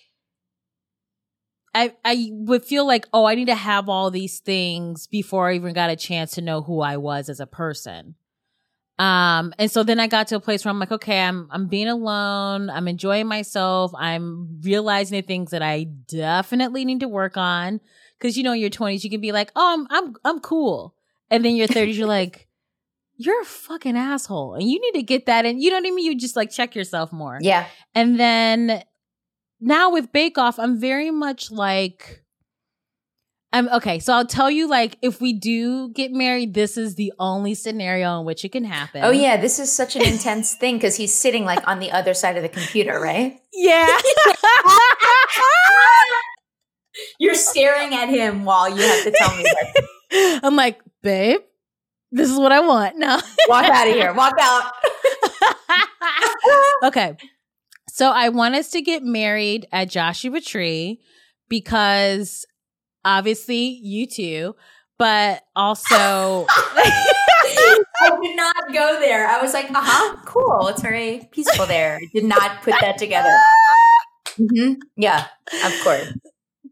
I 1.75 1.93
I 2.03 2.29
would 2.31 2.65
feel 2.65 2.87
like, 2.87 3.07
oh, 3.13 3.25
I 3.25 3.35
need 3.35 3.45
to 3.45 3.55
have 3.55 3.87
all 3.87 4.09
these 4.09 4.39
things 4.39 5.05
before 5.05 5.49
I 5.49 5.53
even 5.53 5.75
got 5.75 5.91
a 5.91 5.95
chance 5.95 6.31
to 6.31 6.41
know 6.41 6.63
who 6.63 6.81
I 6.81 6.97
was 6.97 7.29
as 7.29 7.39
a 7.39 7.45
person. 7.45 8.15
Um, 8.97 9.53
and 9.59 9.69
so 9.69 9.83
then 9.83 9.99
I 9.99 10.07
got 10.07 10.27
to 10.29 10.37
a 10.37 10.39
place 10.39 10.65
where 10.65 10.71
I'm 10.71 10.79
like, 10.79 10.91
okay, 10.91 11.19
I'm 11.19 11.47
I'm 11.51 11.67
being 11.67 11.87
alone, 11.87 12.71
I'm 12.71 12.87
enjoying 12.87 13.27
myself, 13.27 13.91
I'm 13.95 14.59
realizing 14.61 15.21
the 15.21 15.27
things 15.27 15.51
that 15.51 15.61
I 15.61 15.83
definitely 15.83 16.83
need 16.83 17.01
to 17.01 17.07
work 17.07 17.37
on. 17.37 17.79
Cause 18.19 18.37
you 18.37 18.41
know, 18.41 18.53
in 18.53 18.59
your 18.59 18.71
twenties, 18.71 19.03
you 19.03 19.11
can 19.11 19.21
be 19.21 19.31
like, 19.31 19.51
oh, 19.55 19.71
I'm 19.71 19.87
I'm 19.91 20.15
I'm 20.25 20.39
cool. 20.39 20.95
And 21.29 21.45
then 21.45 21.55
your 21.55 21.67
thirties, 21.67 21.95
you're 21.95 22.07
like, 22.21 22.47
you're 23.15 23.41
a 23.41 23.45
fucking 23.45 23.97
asshole. 23.97 24.55
And 24.55 24.63
you 24.63 24.79
need 24.79 24.99
to 24.99 25.03
get 25.03 25.25
that 25.27 25.45
and 25.45 25.61
You 25.61 25.69
know 25.69 25.77
what 25.77 25.87
I 25.87 25.91
mean? 25.91 26.05
You 26.05 26.17
just 26.17 26.35
like 26.35 26.51
check 26.51 26.75
yourself 26.75 27.11
more. 27.11 27.37
Yeah. 27.41 27.67
And 27.93 28.19
then 28.19 28.83
now 29.59 29.91
with 29.91 30.11
Bae-con, 30.11 30.53
I'm 30.57 30.79
very 30.79 31.11
much 31.11 31.51
like 31.51 32.23
I'm 33.53 33.69
okay. 33.69 33.99
So 33.99 34.13
I'll 34.13 34.25
tell 34.25 34.49
you, 34.49 34.67
like, 34.67 34.97
if 35.03 35.21
we 35.21 35.31
do 35.31 35.89
get 35.89 36.11
married, 36.11 36.55
this 36.55 36.75
is 36.75 36.95
the 36.95 37.13
only 37.19 37.53
scenario 37.53 38.19
in 38.19 38.25
which 38.25 38.43
it 38.43 38.51
can 38.51 38.63
happen. 38.63 39.03
Oh 39.03 39.11
yeah, 39.11 39.37
this 39.39 39.59
is 39.59 39.71
such 39.71 39.95
an 39.95 40.01
intense 40.01 40.55
thing 40.59 40.77
because 40.77 40.95
he's 40.95 41.13
sitting 41.13 41.45
like 41.45 41.65
on 41.67 41.79
the 41.79 41.91
other 41.91 42.15
side 42.15 42.35
of 42.35 42.41
the 42.41 42.49
computer, 42.49 42.99
right? 42.99 43.39
Yeah. 43.53 43.87
You're 47.19 47.35
staring 47.35 47.93
at 47.93 48.09
him 48.09 48.43
while 48.43 48.69
you 48.69 48.81
have 48.81 49.03
to 49.03 49.11
tell 49.11 49.37
me 49.37 49.43
that. 49.43 50.41
I'm 50.43 50.55
like, 50.55 50.79
babe, 51.03 51.41
this 52.13 52.29
is 52.29 52.37
what 52.37 52.51
I 52.51 52.59
want. 52.61 52.97
No. 52.97 53.19
Walk 53.49 53.65
out 53.65 53.87
of 53.87 53.93
here. 53.93 54.13
Walk 54.13 54.35
out. 54.39 54.71
okay. 56.83 57.15
So 57.89 58.09
I 58.09 58.29
want 58.29 58.55
us 58.55 58.69
to 58.71 58.81
get 58.81 59.03
married 59.03 59.67
at 59.71 59.89
Joshua 59.89 60.39
Tree 60.41 60.99
because 61.49 62.45
obviously 63.05 63.81
U2, 63.85 64.53
but 64.97 65.43
also 65.55 66.45
I 66.49 68.17
did 68.21 68.35
not 68.35 68.55
go 68.73 68.99
there. 68.99 69.27
I 69.27 69.41
was 69.41 69.53
like, 69.53 69.69
uh 69.69 69.81
huh, 69.81 70.17
cool. 70.25 70.67
It's 70.69 70.81
very 70.81 71.27
peaceful 71.31 71.65
there. 71.65 71.97
I 72.01 72.07
did 72.13 72.23
not 72.25 72.61
put 72.63 72.75
that 72.81 72.97
together. 72.97 73.29
Mhm. 74.39 74.77
Yeah, 74.97 75.27
of 75.63 75.73
course. 75.83 76.11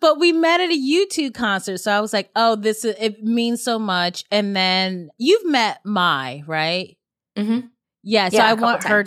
But 0.02 0.20
we 0.20 0.32
met 0.34 0.60
at 0.60 0.72
a 0.72 0.74
U2 0.78 1.34
concert. 1.34 1.78
So 1.78 1.92
I 1.92 2.02
was 2.02 2.12
like, 2.12 2.30
oh, 2.36 2.56
this 2.56 2.84
is, 2.84 2.96
it 3.00 3.24
means 3.24 3.64
so 3.64 3.80
much. 3.80 4.26
And 4.32 4.56
then 4.56 5.10
you've 5.18 5.46
met 5.46 5.80
Mai, 5.86 6.44
right? 6.48 6.98
Mm-hmm. 7.38 7.68
Yeah. 8.04 8.30
So 8.30 8.38
Yeah, 8.38 8.50
I 8.50 8.54
want 8.56 8.84
her, 8.84 9.06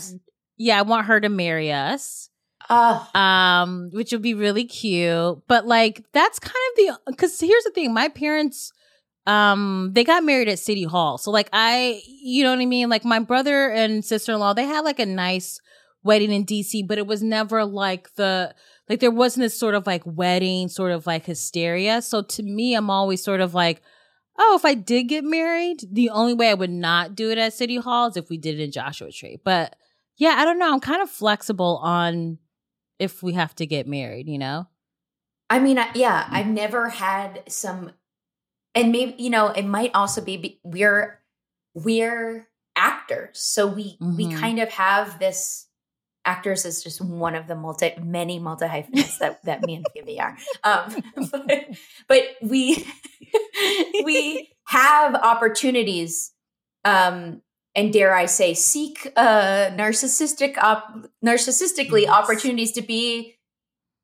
yeah, 0.56 0.78
I 0.78 0.82
want 0.82 1.06
her 1.06 1.20
to 1.20 1.28
marry 1.28 1.72
us. 1.72 2.30
Oh, 2.70 3.06
um 3.14 3.90
which 3.92 4.10
would 4.12 4.22
be 4.22 4.32
really 4.32 4.64
cute 4.64 5.42
but 5.46 5.66
like 5.66 6.02
that's 6.14 6.38
kind 6.38 6.54
of 6.54 6.76
the 6.76 7.12
because 7.12 7.38
here's 7.38 7.62
the 7.64 7.70
thing 7.74 7.92
my 7.92 8.08
parents 8.08 8.72
um 9.26 9.90
they 9.92 10.02
got 10.02 10.24
married 10.24 10.48
at 10.48 10.58
city 10.58 10.84
hall 10.84 11.18
so 11.18 11.30
like 11.30 11.50
i 11.52 12.00
you 12.06 12.42
know 12.42 12.48
what 12.52 12.60
i 12.60 12.64
mean 12.64 12.88
like 12.88 13.04
my 13.04 13.18
brother 13.18 13.68
and 13.70 14.02
sister-in-law 14.02 14.54
they 14.54 14.64
had 14.64 14.80
like 14.80 14.98
a 14.98 15.04
nice 15.04 15.60
wedding 16.04 16.32
in 16.32 16.46
dc 16.46 16.88
but 16.88 16.96
it 16.96 17.06
was 17.06 17.22
never 17.22 17.66
like 17.66 18.14
the 18.14 18.54
like 18.88 19.00
there 19.00 19.10
wasn't 19.10 19.42
this 19.42 19.58
sort 19.58 19.74
of 19.74 19.86
like 19.86 20.02
wedding 20.04 20.68
sort 20.68 20.92
of 20.92 21.06
like 21.06 21.24
hysteria. 21.26 22.02
So 22.02 22.22
to 22.22 22.42
me 22.42 22.74
i'm 22.74 22.90
always 22.90 23.22
sort 23.22 23.40
of 23.40 23.54
like 23.54 23.82
oh 24.38 24.54
if 24.56 24.64
i 24.64 24.74
did 24.74 25.04
get 25.04 25.24
married 25.24 25.78
the 25.92 26.10
only 26.10 26.34
way 26.34 26.50
i 26.50 26.54
would 26.54 26.70
not 26.70 27.14
do 27.14 27.30
it 27.30 27.38
at 27.38 27.52
city 27.52 27.76
hall 27.76 28.08
is 28.08 28.16
if 28.16 28.28
we 28.28 28.36
did 28.36 28.58
it 28.58 28.62
in 28.64 28.70
joshua 28.72 29.10
tree. 29.12 29.38
But 29.44 29.76
yeah 30.16 30.34
i 30.38 30.44
don't 30.44 30.58
know. 30.58 30.72
I'm 30.72 30.80
kind 30.80 31.02
of 31.02 31.10
flexible 31.10 31.78
on 31.82 32.38
if 32.98 33.22
we 33.22 33.32
have 33.32 33.54
to 33.56 33.66
get 33.66 33.88
married, 33.88 34.28
you 34.28 34.38
know? 34.38 34.68
I 35.50 35.58
mean, 35.58 35.78
I, 35.78 35.90
yeah, 35.94 36.26
I've 36.30 36.46
never 36.46 36.88
had 36.88 37.42
some, 37.48 37.90
and 38.74 38.92
maybe 38.92 39.14
you 39.22 39.30
know, 39.30 39.48
it 39.48 39.64
might 39.66 39.90
also 39.94 40.20
be, 40.24 40.60
we're 40.62 41.20
we're 41.74 42.48
actors, 42.76 43.40
so 43.40 43.66
we 43.66 43.96
we 44.00 44.26
Mhm. 44.26 44.38
kind 44.40 44.58
of 44.60 44.68
have 44.70 45.18
this 45.18 45.66
actors 46.24 46.64
is 46.64 46.82
just 46.82 47.00
one 47.00 47.34
of 47.34 47.46
the 47.46 47.54
multi 47.54 47.92
many 48.02 48.38
multi 48.38 48.66
hyphenates 48.66 49.18
that 49.18 49.42
that 49.44 49.62
me 49.62 49.76
and 49.76 49.86
Phoebe 49.92 50.20
are. 50.20 50.36
Um, 50.64 50.94
but, 51.30 51.66
but 52.08 52.22
we 52.42 52.86
we 54.04 54.50
have 54.66 55.14
opportunities, 55.14 56.32
um, 56.84 57.42
and 57.74 57.92
dare 57.92 58.14
I 58.14 58.26
say, 58.26 58.54
seek 58.54 59.12
uh, 59.16 59.70
narcissistic 59.72 60.56
op- 60.58 61.08
narcissistically 61.24 62.02
Yes. 62.02 62.10
opportunities 62.10 62.72
to 62.72 62.82
be 62.82 63.36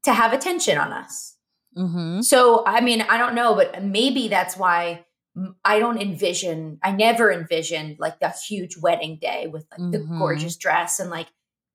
to 0.05 0.13
have 0.13 0.33
attention 0.33 0.79
on 0.79 0.93
us. 0.93 1.37
Mm-hmm. 1.77 2.23
So, 2.23 2.65
I 2.67 2.81
mean, 2.81 3.03
I 3.03 3.17
don't 3.19 3.35
know, 3.35 3.55
but 3.55 3.85
maybe 3.85 4.29
that's 4.29 4.57
why 4.57 5.05
I 5.65 5.79
don't 5.79 5.99
envision, 6.01 6.79
I 6.83 6.91
never 6.91 7.31
envisioned 7.31 7.99
like 8.01 8.19
the 8.19 8.31
huge 8.31 8.77
wedding 8.77 9.19
day 9.21 9.47
with 9.47 9.67
like 9.71 9.93
the 9.93 9.99
Mhm. 9.99 10.19
gorgeous 10.19 10.57
dress 10.57 10.99
and 10.99 11.11
like 11.11 11.29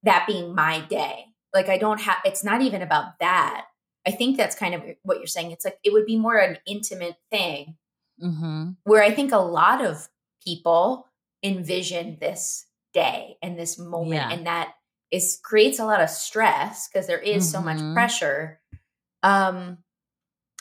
that 0.05 0.25
being 0.27 0.55
my 0.55 0.79
day. 0.81 1.25
Like, 1.53 1.69
I 1.69 1.77
don't 1.77 1.99
have, 2.01 2.17
it's 2.25 2.43
not 2.43 2.61
even 2.61 2.81
about 2.81 3.19
that. 3.19 3.65
I 4.07 4.11
think 4.11 4.37
that's 4.37 4.55
kind 4.55 4.75
of 4.75 4.83
what 5.03 5.17
you're 5.17 5.27
saying. 5.27 5.51
It's 5.51 5.65
like, 5.65 5.77
it 5.83 5.91
would 5.93 6.05
be 6.05 6.17
more 6.17 6.37
an 6.37 6.57
intimate 6.65 7.17
thing 7.31 7.75
Mm-hmm. 8.23 8.69
where 8.85 9.03
I 9.03 9.11
think 9.13 9.33
a 9.33 9.37
lot 9.39 9.83
of 9.83 10.07
people 10.41 11.05
envision 11.43 12.17
this 12.21 12.65
day 12.93 13.35
and 13.41 13.59
this 13.59 13.77
moment, 13.77 14.13
Yeah. 14.13 14.31
and 14.31 14.47
that 14.47 14.73
is 15.11 15.37
creates 15.43 15.79
a 15.79 15.85
lot 15.85 15.99
of 16.01 16.09
stress 16.09 16.87
because 16.87 17.07
there 17.07 17.19
is 17.19 17.51
so 17.51 17.61
much 17.61 17.77
Mhm. 17.77 17.93
pressure. 17.93 18.61
Um, 19.21 19.79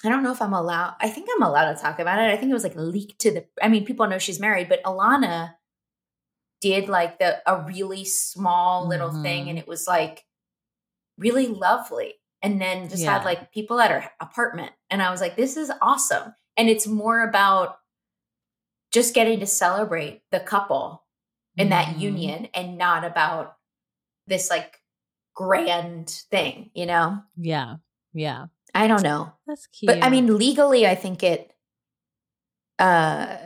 I 0.04 0.08
don't 0.08 0.24
know 0.24 0.32
if 0.32 0.42
I'm 0.42 0.52
allowed. 0.52 0.96
I 1.00 1.08
think 1.08 1.28
I'm 1.34 1.42
allowed 1.42 1.72
to 1.74 1.80
talk 1.80 2.00
about 2.00 2.18
it. 2.18 2.30
I 2.32 2.36
think 2.36 2.50
it 2.50 2.54
was 2.54 2.64
like 2.64 2.74
leaked 2.76 3.20
to 3.20 3.30
the. 3.30 3.46
I 3.62 3.68
mean, 3.68 3.84
people 3.86 4.06
know 4.08 4.18
she's 4.18 4.40
married, 4.40 4.68
but 4.68 4.82
Ilana 4.82 5.54
did 6.64 6.88
like 6.88 7.18
the 7.18 7.30
a 7.46 7.60
really 7.62 8.04
small 8.04 8.88
little 8.88 9.12
thing, 9.22 9.44
Mhm. 9.44 9.50
and 9.50 9.58
it 9.58 9.68
was 9.68 9.86
like 9.86 10.24
really 11.18 11.46
lovely. 11.46 12.14
And 12.42 12.60
then 12.60 12.88
just 12.88 13.02
Yeah. 13.02 13.12
had 13.18 13.24
like 13.24 13.52
people 13.52 13.80
at 13.80 13.90
her 13.90 14.10
apartment, 14.20 14.72
and 14.90 15.02
I 15.02 15.10
was 15.10 15.20
like, 15.20 15.36
this 15.36 15.56
is 15.56 15.70
awesome. 15.80 16.34
And 16.56 16.68
it's 16.68 16.86
more 16.86 17.20
about 17.22 17.78
just 18.92 19.14
getting 19.14 19.40
to 19.40 19.46
celebrate 19.46 20.22
the 20.30 20.40
couple 20.40 21.04
and 21.58 21.70
that 21.72 21.88
Mhm. 21.88 22.00
union, 22.00 22.48
and 22.54 22.76
not 22.78 23.04
about 23.04 23.56
this 24.26 24.50
like 24.50 24.80
grand 25.34 26.10
thing. 26.30 26.70
You 26.74 26.86
know, 26.86 27.22
Yeah. 27.36 27.76
Yeah. 28.12 28.46
I 28.74 28.86
don't 28.88 29.02
know. 29.02 29.32
That's 29.46 29.66
cute. 29.68 29.88
But 29.88 30.02
I 30.04 30.08
mean, 30.10 30.36
legally, 30.38 30.86
I 30.86 30.94
think 30.96 31.22
it. 31.22 31.52
Uh, 32.78 33.36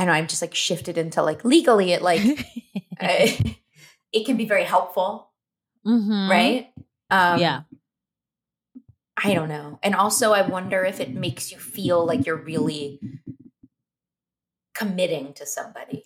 I 0.00 0.06
know 0.06 0.12
I'm 0.12 0.28
just 0.28 0.40
like 0.40 0.54
shifted 0.54 0.96
into 0.96 1.22
like 1.22 1.44
legally, 1.44 1.92
it 1.92 2.00
like 2.00 2.22
uh, 3.00 3.26
it 4.12 4.24
can 4.24 4.38
be 4.38 4.46
very 4.46 4.64
helpful, 4.64 5.30
Mhm. 5.86 6.28
right? 6.30 6.72
Um, 7.10 7.38
yeah. 7.38 7.62
I 9.22 9.34
don't 9.34 9.50
know, 9.50 9.78
and 9.82 9.94
also 9.94 10.32
I 10.32 10.40
wonder 10.48 10.82
if 10.84 11.00
it 11.00 11.14
makes 11.14 11.52
you 11.52 11.58
feel 11.58 12.06
like 12.06 12.24
you're 12.24 12.42
really 12.42 12.98
committing 14.74 15.34
to 15.34 15.44
somebody. 15.44 16.02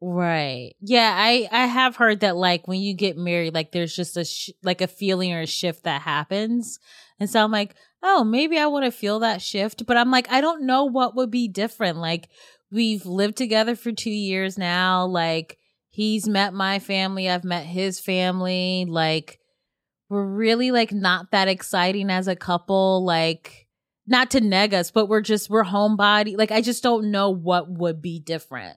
Right. 0.00 0.74
Yeah, 0.80 1.14
I 1.16 1.48
I 1.52 1.66
have 1.66 1.96
heard 1.96 2.20
that 2.20 2.36
like 2.36 2.66
when 2.68 2.80
you 2.80 2.92
get 2.94 3.16
married 3.16 3.54
like 3.54 3.72
there's 3.72 3.94
just 3.94 4.16
a 4.16 4.24
sh- 4.24 4.50
like 4.62 4.80
a 4.80 4.86
feeling 4.86 5.32
or 5.32 5.40
a 5.42 5.46
shift 5.46 5.84
that 5.84 6.02
happens. 6.02 6.78
And 7.18 7.30
so 7.30 7.42
I'm 7.42 7.50
like, 7.50 7.74
"Oh, 8.02 8.22
maybe 8.24 8.58
I 8.58 8.66
want 8.66 8.84
to 8.84 8.90
feel 8.90 9.20
that 9.20 9.40
shift." 9.40 9.86
But 9.86 9.96
I'm 9.96 10.10
like, 10.10 10.30
I 10.30 10.40
don't 10.42 10.66
know 10.66 10.84
what 10.84 11.14
would 11.16 11.30
be 11.30 11.48
different. 11.48 11.96
Like 11.98 12.28
we've 12.70 13.06
lived 13.06 13.36
together 13.36 13.76
for 13.76 13.92
2 13.92 14.10
years 14.10 14.58
now. 14.58 15.06
Like 15.06 15.58
he's 15.88 16.28
met 16.28 16.54
my 16.54 16.78
family, 16.78 17.28
I've 17.28 17.44
met 17.44 17.64
his 17.64 18.00
family. 18.00 18.86
Like 18.88 19.38
we're 20.08 20.24
really 20.26 20.70
like 20.70 20.92
not 20.92 21.30
that 21.32 21.48
exciting 21.48 22.10
as 22.10 22.28
a 22.28 22.36
couple 22.36 23.04
like 23.04 23.66
not 24.06 24.30
to 24.30 24.40
neg 24.40 24.72
us, 24.72 24.90
but 24.90 25.08
we're 25.08 25.20
just 25.20 25.50
we're 25.50 25.64
homebody. 25.64 26.36
Like 26.36 26.52
I 26.52 26.60
just 26.60 26.82
don't 26.82 27.10
know 27.10 27.30
what 27.30 27.68
would 27.70 28.00
be 28.00 28.20
different. 28.20 28.76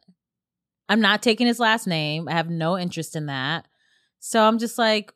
I'm 0.88 1.02
not 1.02 1.22
taking 1.22 1.46
his 1.46 1.60
last 1.60 1.86
name. 1.86 2.28
I 2.28 2.32
have 2.34 2.50
no 2.50 2.78
interest 2.78 3.16
in 3.16 3.28
that. 3.28 3.68
So 4.20 4.42
I'm 4.42 4.58
just 4.58 4.78
like, 4.80 5.14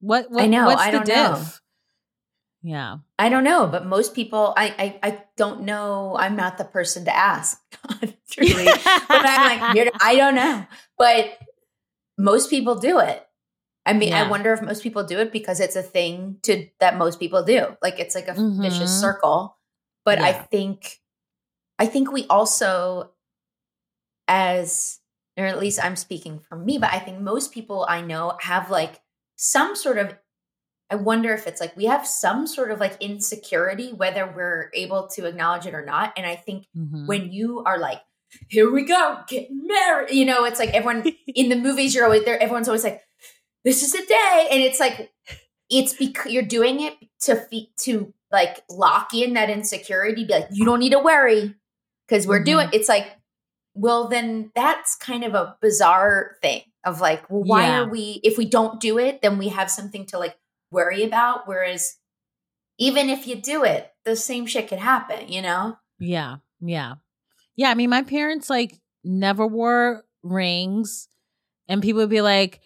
what? 0.00 0.28
what 0.28 0.42
I 0.42 0.46
know, 0.48 0.66
What's 0.66 0.82
I 0.82 0.90
the 0.90 0.96
don't 0.98 1.06
diff? 1.06 1.16
know. 1.16 1.44
Yeah. 2.62 2.98
I 3.18 3.28
don't 3.28 3.44
know, 3.44 3.66
but 3.66 3.86
most 3.86 4.14
people, 4.14 4.54
I, 4.56 4.98
I, 5.02 5.08
I 5.10 5.22
don't 5.36 5.62
know. 5.62 6.16
I'm 6.18 6.36
not 6.36 6.58
the 6.58 6.64
person 6.64 7.04
to 7.06 7.14
ask, 7.16 7.60
truly. 8.30 8.64
but 9.08 9.26
I'm 9.26 9.60
like, 9.60 9.76
you're, 9.76 9.92
I 10.00 10.14
don't 10.16 10.34
know. 10.34 10.64
But 10.96 11.38
most 12.18 12.50
people 12.50 12.76
do 12.76 12.98
it. 13.00 13.26
I 13.84 13.94
mean, 13.94 14.12
I 14.12 14.28
wonder 14.28 14.52
if 14.52 14.62
most 14.62 14.82
people 14.82 15.02
do 15.02 15.18
it 15.18 15.32
because 15.32 15.58
it's 15.58 15.74
a 15.74 15.82
thing 15.82 16.36
to 16.42 16.68
that 16.78 16.96
most 16.96 17.18
people 17.18 17.42
do. 17.42 17.76
Like 17.82 17.98
it's 17.98 18.14
like 18.14 18.28
a 18.28 18.34
vicious 18.34 18.90
Mhm. 18.90 19.00
circle. 19.00 19.56
But 20.04 20.20
I 20.20 20.32
think, 20.32 21.00
I 21.80 21.86
think 21.86 22.12
we 22.12 22.26
also, 22.28 23.10
as 24.28 25.00
or 25.36 25.46
at 25.46 25.58
least 25.58 25.82
I'm 25.82 25.96
speaking 25.96 26.38
for 26.38 26.56
me, 26.56 26.78
but 26.78 26.92
I 26.92 26.98
think 26.98 27.20
most 27.20 27.52
people 27.52 27.86
I 27.88 28.02
know 28.02 28.36
have 28.40 28.70
like 28.70 29.00
some 29.36 29.74
sort 29.74 29.98
of. 29.98 30.14
I 30.92 30.96
wonder 30.96 31.32
if 31.32 31.46
it's 31.46 31.60
like 31.60 31.74
we 31.76 31.86
have 31.86 32.06
some 32.06 32.46
sort 32.46 32.70
of 32.70 32.78
like 32.78 32.96
insecurity, 33.00 33.92
whether 33.92 34.26
we're 34.26 34.70
able 34.74 35.08
to 35.14 35.24
acknowledge 35.26 35.64
it 35.66 35.74
or 35.74 35.84
not. 35.84 36.12
And 36.18 36.26
I 36.26 36.36
think 36.36 36.66
Mhm. 36.76 37.06
when 37.06 37.32
you 37.32 37.62
are 37.64 37.78
like, 37.78 38.02
here 38.48 38.70
we 38.70 38.84
go, 38.84 39.18
get 39.28 39.48
married. 39.50 40.10
You 40.10 40.24
know, 40.26 40.44
it's 40.44 40.58
like 40.58 40.70
everyone 40.74 41.04
in 41.26 41.48
the 41.48 41.56
movies, 41.56 41.94
you're 41.94 42.04
always 42.04 42.24
there, 42.24 42.38
everyone's 42.40 42.68
always 42.68 42.84
like, 42.84 43.00
this 43.64 43.82
is 43.82 43.92
the 43.92 44.04
day. 44.06 44.48
And 44.50 44.60
it's 44.62 44.78
like, 44.80 45.10
it's 45.70 45.94
because 45.94 46.30
you're 46.30 46.42
doing 46.42 46.80
it 46.80 46.94
to 47.22 47.36
fe- 47.36 47.70
to 47.84 48.12
like 48.30 48.62
lock 48.70 49.14
in 49.14 49.32
that 49.34 49.48
insecurity, 49.50 50.24
be 50.24 50.32
like, 50.32 50.48
you 50.52 50.64
don't 50.66 50.80
need 50.80 50.92
to 50.92 50.98
worry 50.98 51.54
because 52.06 52.26
we're 52.26 52.40
Mhm. 52.42 52.44
doing 52.52 52.68
it's 52.72 52.88
like, 52.88 53.06
well, 53.74 54.08
then 54.08 54.50
that's 54.54 54.96
kind 54.96 55.24
of 55.24 55.34
a 55.34 55.56
bizarre 55.62 56.36
thing 56.42 56.62
of 56.84 57.00
like, 57.00 57.28
well, 57.30 57.42
why 57.44 57.62
Yeah. 57.66 57.80
are 57.82 57.88
we, 57.88 58.20
if 58.22 58.36
we 58.36 58.44
don't 58.44 58.80
do 58.80 58.98
it, 58.98 59.22
then 59.22 59.38
we 59.38 59.48
have 59.48 59.70
something 59.70 60.04
to 60.06 60.18
like 60.18 60.36
worry 60.72 61.04
about. 61.04 61.46
Whereas 61.46 61.96
even 62.78 63.08
if 63.08 63.26
you 63.26 63.36
do 63.36 63.62
it, 63.64 63.92
the 64.04 64.16
same 64.16 64.46
shit 64.46 64.68
could 64.68 64.78
happen, 64.80 65.28
you 65.30 65.42
know? 65.42 65.76
Yeah. 66.00 66.36
Yeah. 66.60 66.94
Yeah. 67.54 67.70
I 67.70 67.74
mean, 67.74 67.90
my 67.90 68.02
parents 68.02 68.50
like 68.50 68.80
never 69.04 69.46
wore 69.46 70.04
rings, 70.22 71.08
and 71.68 71.82
people 71.82 72.00
would 72.00 72.10
be 72.10 72.20
like, 72.22 72.60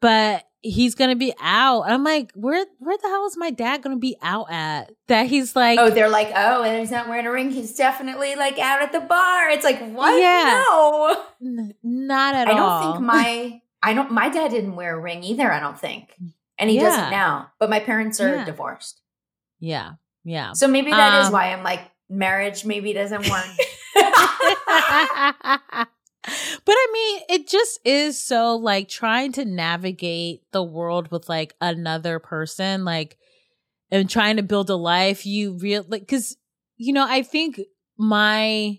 but 0.00 0.44
he's 0.60 0.94
gonna 0.94 1.16
be 1.16 1.32
out. 1.40 1.82
I'm 1.82 2.04
like, 2.04 2.32
where 2.34 2.64
where 2.78 2.96
the 2.96 3.08
hell 3.08 3.26
is 3.26 3.36
my 3.36 3.50
dad 3.50 3.82
gonna 3.82 3.96
be 3.98 4.16
out 4.22 4.50
at? 4.50 4.90
That 5.08 5.26
he's 5.26 5.54
like, 5.54 5.78
oh, 5.78 5.90
they're 5.90 6.08
like, 6.08 6.32
oh, 6.34 6.62
and 6.62 6.78
he's 6.80 6.90
not 6.90 7.08
wearing 7.08 7.26
a 7.26 7.30
ring. 7.30 7.50
He's 7.50 7.74
definitely 7.74 8.36
like 8.36 8.58
out 8.58 8.82
at 8.82 8.92
the 8.92 9.00
bar. 9.00 9.50
It's 9.50 9.64
like, 9.64 9.80
what? 9.92 10.18
Yeah. 10.20 10.62
No. 10.68 11.24
"N- 11.42 11.74
not 11.82 12.34
at 12.34 12.48
all. 12.48 12.54
I 12.54 12.82
don't 12.82 12.92
think 12.92 13.04
my 13.06 13.60
I 13.82 13.94
don't 13.94 14.10
my 14.10 14.28
dad 14.28 14.50
didn't 14.50 14.76
wear 14.76 14.96
a 14.96 15.00
ring 15.00 15.22
either, 15.24 15.50
I 15.52 15.60
don't 15.60 15.78
think. 15.78 16.14
And 16.58 16.70
he 16.70 16.76
Yeah. 16.76 16.82
doesn't 16.84 17.10
now. 17.10 17.52
But 17.60 17.70
my 17.70 17.80
parents 17.80 18.20
are 18.20 18.36
Yeah. 18.36 18.44
divorced. 18.44 19.00
yeah. 19.60 19.92
Yeah. 20.24 20.52
So 20.52 20.68
maybe 20.68 20.90
that 20.90 21.20
is 21.20 21.26
Um, 21.28 21.32
why 21.32 21.52
I'm 21.52 21.62
like 21.62 21.80
marriage 22.10 22.64
maybe 22.64 22.92
doesn't 22.92 23.28
work. 23.30 23.46
but 23.94 24.04
I 26.76 26.86
mean, 26.92 27.20
it 27.30 27.48
just 27.48 27.78
is 27.84 28.22
so 28.22 28.56
like 28.56 28.88
trying 28.88 29.32
to 29.32 29.44
navigate 29.44 30.42
the 30.52 30.62
world 30.62 31.10
with 31.10 31.28
like 31.28 31.54
another 31.60 32.18
person, 32.18 32.84
like, 32.84 33.16
and 33.90 34.08
trying 34.10 34.36
to 34.36 34.42
build 34.42 34.68
a 34.70 34.76
life. 34.76 35.24
You 35.24 35.56
real 35.56 35.84
like, 35.88 36.06
cause, 36.06 36.36
you 36.76 36.92
know, 36.92 37.06
I 37.08 37.22
think 37.22 37.60
my, 37.96 38.78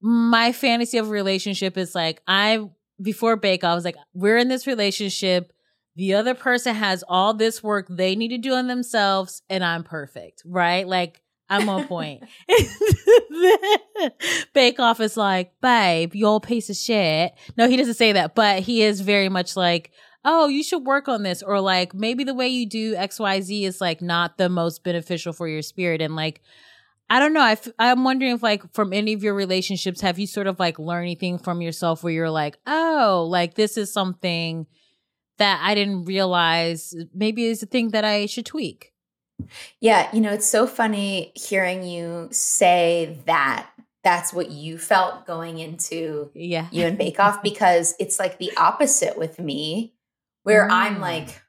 my 0.00 0.52
fantasy 0.52 0.98
of 0.98 1.10
relationship 1.10 1.76
is 1.76 1.94
like, 1.94 2.22
I, 2.28 2.68
before 3.02 3.36
Bake, 3.36 3.64
I 3.64 3.74
was 3.74 3.84
like, 3.84 3.96
we're 4.14 4.38
in 4.38 4.48
this 4.48 4.66
relationship. 4.66 5.52
The 6.00 6.14
other 6.14 6.34
person 6.34 6.74
has 6.76 7.04
all 7.06 7.34
this 7.34 7.62
work 7.62 7.86
they 7.90 8.16
need 8.16 8.28
to 8.28 8.38
do 8.38 8.54
on 8.54 8.68
themselves, 8.68 9.42
and 9.50 9.62
I'm 9.62 9.84
perfect, 9.84 10.40
right? 10.46 10.88
Like, 10.88 11.20
I'm 11.50 11.68
on 11.68 11.86
point. 11.88 12.22
Bae-con 14.54 15.02
is 15.02 15.18
like, 15.18 15.52
babe, 15.60 16.14
you 16.14 16.24
old 16.24 16.44
piece 16.44 16.70
of 16.70 16.76
shit. 16.76 17.34
No, 17.58 17.68
he 17.68 17.76
doesn't 17.76 17.96
say 17.96 18.12
that, 18.12 18.34
but 18.34 18.62
he 18.62 18.82
is 18.82 19.02
very 19.02 19.28
much 19.28 19.58
like, 19.58 19.90
oh, 20.24 20.48
you 20.48 20.62
should 20.62 20.86
work 20.86 21.06
on 21.06 21.22
this. 21.22 21.42
Or 21.42 21.60
like, 21.60 21.92
maybe 21.92 22.24
the 22.24 22.32
way 22.32 22.48
you 22.48 22.66
do 22.66 22.94
XYZ 22.94 23.64
is 23.64 23.82
like 23.82 24.00
not 24.00 24.38
the 24.38 24.48
most 24.48 24.82
beneficial 24.82 25.34
for 25.34 25.48
your 25.48 25.60
spirit. 25.60 26.00
And 26.00 26.16
like, 26.16 26.40
I 27.10 27.20
don't 27.20 27.34
know. 27.34 27.42
I 27.42 27.52
f- 27.52 27.68
I'm 27.78 28.04
wondering 28.04 28.32
if 28.32 28.42
like 28.42 28.72
from 28.72 28.94
any 28.94 29.12
of 29.12 29.22
your 29.22 29.34
relationships, 29.34 30.00
have 30.00 30.18
you 30.18 30.26
sort 30.26 30.46
of 30.46 30.58
like 30.58 30.78
learned 30.78 31.08
anything 31.08 31.36
from 31.36 31.60
yourself 31.60 32.02
where 32.02 32.14
you're 32.14 32.30
like, 32.30 32.56
oh, 32.66 33.26
like 33.28 33.52
this 33.52 33.76
is 33.76 33.92
something 33.92 34.66
that 35.40 35.60
I 35.62 35.74
didn't 35.74 36.04
realize 36.04 36.94
maybe 37.12 37.44
is 37.46 37.62
a 37.62 37.66
thing 37.66 37.90
that 37.90 38.04
I 38.04 38.26
should 38.26 38.46
tweak. 38.46 38.92
yeah, 39.80 40.08
you 40.14 40.20
know, 40.20 40.32
it's 40.32 40.46
so 40.48 40.66
funny 40.66 41.32
hearing 41.34 41.82
you 41.82 42.28
say 42.30 43.18
that. 43.26 43.68
That's 44.02 44.32
what 44.32 44.50
you 44.50 44.78
felt 44.78 45.26
going 45.26 45.58
into 45.58 46.30
Yeah. 46.34 46.68
you 46.70 46.86
and 46.86 46.96
Bae-con 46.96 47.40
because 47.42 47.94
it's 47.98 48.18
like 48.18 48.38
the 48.38 48.50
opposite 48.56 49.18
with 49.18 49.38
me, 49.38 49.92
where 50.42 50.70
I'm 50.70 50.96
Mm. 50.96 51.00
like, 51.00 51.42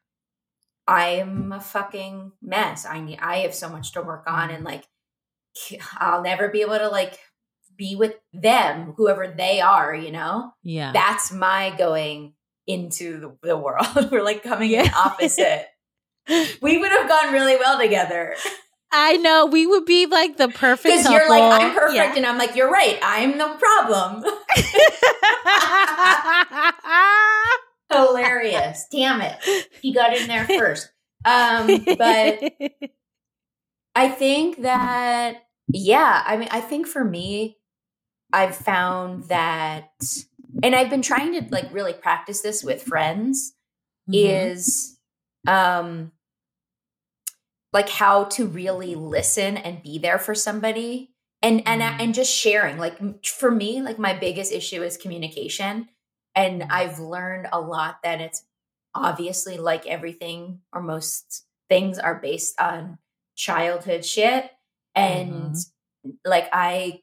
I'm 0.87 1.51
a 1.51 1.59
fucking 1.61 2.33
mess. 2.41 2.85
I 2.85 2.99
need, 2.99 3.19
I 3.21 3.37
have 3.39 3.53
so 3.53 3.69
much 3.69 3.93
to 3.93 4.01
work 4.01 4.23
on, 4.27 4.49
and 4.49 4.63
like, 4.65 4.83
I'll 5.97 6.21
never 6.21 6.49
be 6.49 6.61
able 6.61 6.77
to 6.77 6.89
like 6.89 7.17
be 7.77 7.95
with 7.95 8.15
them, 8.33 8.93
whoever 8.97 9.27
they 9.27 9.61
are. 9.61 9.95
You 9.95 10.11
know, 10.11 10.51
Yeah. 10.63 10.91
that's 10.93 11.31
my 11.31 11.73
going 11.77 12.33
into 12.67 13.19
the, 13.19 13.47
the 13.47 13.57
world. 13.57 13.85
We're 14.11 14.23
like 14.23 14.43
coming 14.43 14.71
in 14.71 14.87
opposite. 14.93 15.67
we 16.61 16.77
would 16.77 16.91
have 16.91 17.09
gone 17.09 17.33
really 17.33 17.55
well 17.57 17.79
together 17.79 18.35
I 18.91 19.17
know 19.17 19.45
we 19.45 19.65
would 19.65 19.85
be 19.85 20.05
like 20.05 20.35
the 20.37 20.49
perfect 20.49 20.83
because 20.97 21.09
you're 21.09 21.29
like, 21.29 21.41
I'm 21.41 21.73
perfect, 21.73 21.95
Yeah. 21.95 22.13
and 22.17 22.25
I'm 22.25 22.37
like, 22.37 22.55
you're 22.57 22.69
right. 22.69 22.99
I'm 23.01 23.37
the 23.37 23.57
problem. 23.57 24.25
Hilarious. 27.91 28.85
Damn 28.91 29.21
it. 29.21 29.37
He 29.81 29.93
got 29.93 30.15
in 30.15 30.27
there 30.27 30.45
first. 30.45 30.91
Um, 31.23 31.85
but 31.97 32.51
I 33.95 34.09
think 34.09 34.61
that, 34.63 35.43
yeah, 35.69 36.23
I 36.25 36.35
mean, 36.37 36.49
I 36.51 36.59
think 36.59 36.87
for 36.87 37.03
me, 37.05 37.57
I've 38.33 38.55
found 38.55 39.25
that, 39.25 39.91
and 40.63 40.75
I've 40.75 40.89
been 40.89 41.01
trying 41.01 41.33
to 41.33 41.47
like 41.51 41.71
really 41.73 41.93
practice 41.93 42.41
this 42.41 42.63
with 42.63 42.83
friends 42.83 43.53
Mhm. 44.09 44.13
is, 44.15 44.97
um, 45.47 46.11
like 47.73 47.89
how 47.89 48.25
to 48.25 48.47
really 48.47 48.95
listen 48.95 49.57
and 49.57 49.81
be 49.81 49.97
there 49.97 50.19
for 50.19 50.35
somebody 50.35 51.11
and 51.41 51.61
and 51.67 51.81
Mm. 51.81 51.99
and 52.01 52.13
just 52.13 52.31
sharing 52.33 52.77
like 52.77 53.25
for 53.25 53.49
me 53.51 53.81
like 53.81 53.97
my 53.97 54.13
biggest 54.13 54.51
issue 54.51 54.83
is 54.83 54.97
communication 54.97 55.89
and 56.35 56.61
Mm. 56.63 56.67
i've 56.71 56.99
learned 56.99 57.47
a 57.51 57.59
lot 57.61 58.03
that 58.03 58.19
it's 58.21 58.43
obviously 58.93 59.57
like 59.57 59.87
everything 59.87 60.61
or 60.73 60.81
most 60.81 61.45
things 61.69 61.97
are 61.97 62.15
based 62.19 62.59
on 62.59 62.99
childhood 63.35 64.03
shit 64.05 64.51
and 64.95 65.55
like 66.25 66.49
i 66.51 67.01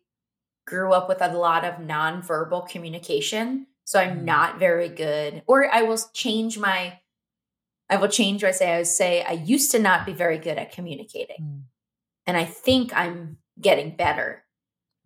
grew 0.69 0.93
up 0.93 1.09
with 1.09 1.23
a 1.23 1.33
lot 1.33 1.65
of 1.65 1.75
nonverbal 1.77 2.69
communication 2.69 3.67
so 3.85 3.99
i'm 3.99 4.21
Mm. 4.21 4.25
not 4.25 4.59
very 4.59 4.89
good 4.89 5.43
or 5.47 5.73
i 5.73 5.83
will 5.83 5.99
change 6.13 6.59
my 6.59 6.99
i 7.89 7.97
will 7.97 8.09
change 8.09 8.43
what 8.43 8.51
i 8.51 8.53
say 8.53 8.73
i 8.75 8.79
would 8.79 8.87
say 8.87 9.23
i 9.25 9.33
used 9.33 9.71
to 9.73 9.79
not 9.79 10.05
be 10.07 10.13
very 10.13 10.39
good 10.39 10.59
at 10.59 10.73
communicating 10.73 11.37
Mm. 11.41 11.63
and 12.27 12.37
i 12.37 12.45
think 12.45 12.93
i'm 12.95 13.39
getting 13.61 13.97
better 13.97 14.45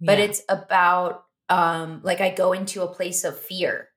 but 0.01 0.19
it's 0.19 0.43
about 0.49 1.25
um 1.49 2.01
like 2.03 2.21
i 2.21 2.31
go 2.31 2.53
into 2.53 2.83
a 2.83 2.93
place 2.95 3.23
of 3.25 3.39
fear 3.39 3.89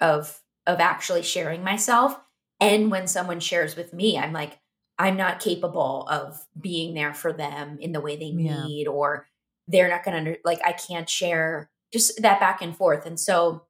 of 0.00 0.38
of 0.66 0.78
actually 0.80 1.22
sharing 1.22 1.64
myself 1.64 2.18
and 2.60 2.90
when 2.90 3.06
someone 3.06 3.40
shares 3.40 3.76
with 3.76 3.92
me 3.94 4.18
i'm 4.18 4.32
like 4.34 4.58
i'm 4.98 5.16
not 5.16 5.40
capable 5.40 6.06
of 6.08 6.38
being 6.60 6.92
there 6.94 7.14
for 7.14 7.32
them 7.32 7.78
in 7.80 7.92
the 7.92 8.00
way 8.00 8.16
they 8.16 8.26
Yeah. 8.26 8.64
need 8.66 8.86
or 8.88 9.26
they're 9.68 9.88
not 9.88 10.02
going 10.04 10.12
to 10.14 10.18
under 10.18 10.36
like 10.44 10.60
i 10.64 10.72
can't 10.72 11.08
share 11.08 11.70
just 11.92 12.20
that 12.22 12.40
back 12.40 12.60
and 12.62 12.76
forth 12.76 13.06
and 13.06 13.20
so 13.20 13.62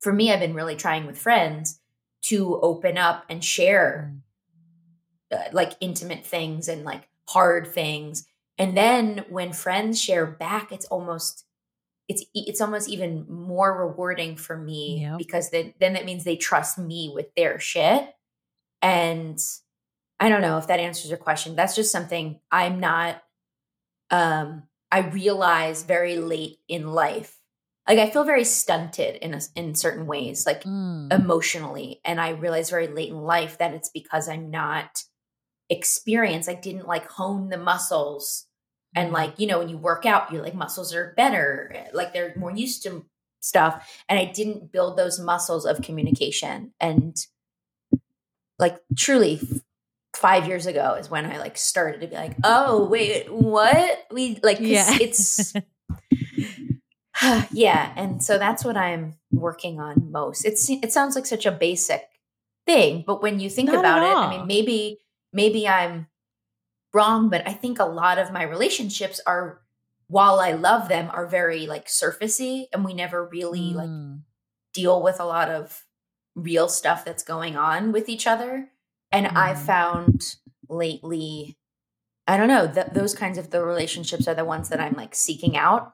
for 0.00 0.12
me 0.12 0.32
i've 0.32 0.40
been 0.40 0.54
really 0.54 0.76
trying 0.76 1.06
with 1.06 1.18
friends 1.18 1.80
to 2.22 2.58
open 2.60 2.96
up 2.98 3.24
and 3.28 3.44
share 3.44 4.12
Mm. 5.32 5.36
uh, 5.38 5.48
like 5.52 5.72
intimate 5.80 6.24
things 6.26 6.68
and 6.68 6.84
like 6.84 7.08
hard 7.28 7.66
things 7.66 8.26
and 8.58 8.76
then 8.76 9.24
when 9.28 9.52
friends 9.52 10.00
share 10.00 10.26
back 10.26 10.72
it's 10.72 10.86
almost 10.86 11.44
it's 12.08 12.24
it's 12.34 12.60
almost 12.62 12.88
even 12.88 13.26
more 13.28 13.86
rewarding 13.86 14.34
for 14.36 14.56
me 14.56 15.00
Yep. 15.02 15.18
because 15.18 15.50
then 15.50 15.74
then 15.80 15.92
that 15.92 16.04
means 16.06 16.24
they 16.24 16.36
trust 16.36 16.78
me 16.78 17.10
with 17.14 17.34
their 17.34 17.58
shit 17.60 18.08
and 18.80 19.38
i 20.20 20.28
don't 20.30 20.40
know 20.40 20.56
if 20.56 20.66
that 20.68 20.80
answers 20.80 21.10
your 21.10 21.18
question 21.18 21.54
that's 21.54 21.76
just 21.76 21.92
something 21.92 22.40
i'm 22.50 22.80
not 22.80 23.22
um 24.10 24.62
i 24.90 25.00
realize 25.00 25.82
very 25.82 26.16
late 26.18 26.58
in 26.68 26.88
life 26.92 27.38
like 27.88 27.98
i 27.98 28.10
feel 28.10 28.24
very 28.24 28.44
stunted 28.44 29.16
in 29.16 29.34
a, 29.34 29.40
in 29.56 29.74
certain 29.74 30.06
ways 30.06 30.46
like 30.46 30.64
Mm. 30.64 31.12
emotionally 31.12 32.00
and 32.04 32.20
i 32.20 32.30
realize 32.30 32.70
very 32.70 32.88
late 32.88 33.08
in 33.10 33.20
life 33.20 33.58
that 33.58 33.74
it's 33.74 33.88
because 33.90 34.28
i'm 34.28 34.50
not 34.50 35.04
experienced 35.70 36.48
i 36.48 36.54
didn't 36.54 36.86
like 36.88 37.06
hone 37.10 37.48
the 37.50 37.58
muscles 37.58 38.46
and 38.94 39.10
Mhm. 39.10 39.12
like 39.12 39.38
you 39.38 39.46
know 39.46 39.58
when 39.58 39.68
you 39.68 39.76
work 39.78 40.06
out 40.06 40.32
your 40.32 40.42
like 40.42 40.54
muscles 40.54 40.94
are 40.94 41.12
better 41.16 41.72
eh, 41.74 41.88
like 41.92 42.12
they're 42.12 42.34
more 42.36 42.50
used 42.52 42.82
to 42.84 43.04
stuff 43.40 43.86
and 44.08 44.18
i 44.18 44.24
didn't 44.24 44.72
build 44.72 44.96
those 44.96 45.20
muscles 45.20 45.64
of 45.66 45.82
communication 45.82 46.72
and 46.80 47.16
like 48.58 48.78
truly 48.96 49.40
five 50.18 50.46
years 50.48 50.66
ago 50.66 50.94
is 50.94 51.08
when 51.08 51.24
i 51.26 51.38
like 51.38 51.56
started 51.56 52.00
to 52.00 52.08
be 52.08 52.16
like 52.16 52.34
oh 52.42 52.84
wait 52.86 53.32
what 53.32 54.04
we 54.10 54.38
like? 54.42 54.58
Yeah. 54.60 54.84
it's 55.00 55.54
yeah 57.52 57.92
and 57.96 58.22
so 58.22 58.38
that's 58.38 58.64
what 58.64 58.76
i'm 58.76 59.14
working 59.32 59.80
on 59.80 60.10
most 60.10 60.44
it's 60.44 60.68
it 60.70 60.92
sounds 60.92 61.14
like 61.14 61.26
such 61.26 61.46
a 61.46 61.52
basic 61.52 62.02
thing 62.66 63.04
but 63.06 63.22
when 63.22 63.40
you 63.40 63.48
think 63.50 63.70
Not 63.70 63.78
about 63.78 64.02
it 64.02 64.16
i 64.16 64.36
mean 64.38 64.46
maybe 64.46 64.98
maybe 65.32 65.66
i'm 65.68 66.06
wrong 66.92 67.28
but 67.28 67.46
i 67.46 67.52
think 67.52 67.78
a 67.78 67.84
lot 67.84 68.18
of 68.18 68.32
my 68.32 68.42
relationships 68.42 69.20
are 69.26 69.60
while 70.08 70.40
i 70.40 70.52
love 70.52 70.88
them 70.88 71.10
are 71.12 71.26
very 71.26 71.66
like 71.66 71.86
surfacey 71.86 72.66
and 72.72 72.84
we 72.84 72.94
never 72.94 73.24
really 73.24 73.72
like 73.72 73.88
Mm. 73.88 74.22
deal 74.74 75.02
with 75.02 75.18
a 75.20 75.24
lot 75.24 75.48
of 75.50 75.84
real 76.34 76.68
stuff 76.68 77.04
that's 77.04 77.22
going 77.24 77.56
on 77.56 77.90
with 77.92 78.08
each 78.08 78.26
other 78.26 78.70
and 79.12 79.26
i've 79.28 79.56
Mhm. 79.56 79.66
found 79.66 80.36
lately 80.68 81.56
i 82.26 82.36
don't 82.36 82.48
know 82.48 82.70
th- 82.70 82.88
those 82.92 83.14
kinds 83.14 83.38
of 83.38 83.50
the 83.50 83.64
relationships 83.64 84.28
are 84.28 84.34
the 84.34 84.44
ones 84.44 84.68
that 84.68 84.80
i'm 84.80 84.94
like 84.94 85.14
seeking 85.14 85.56
out 85.56 85.92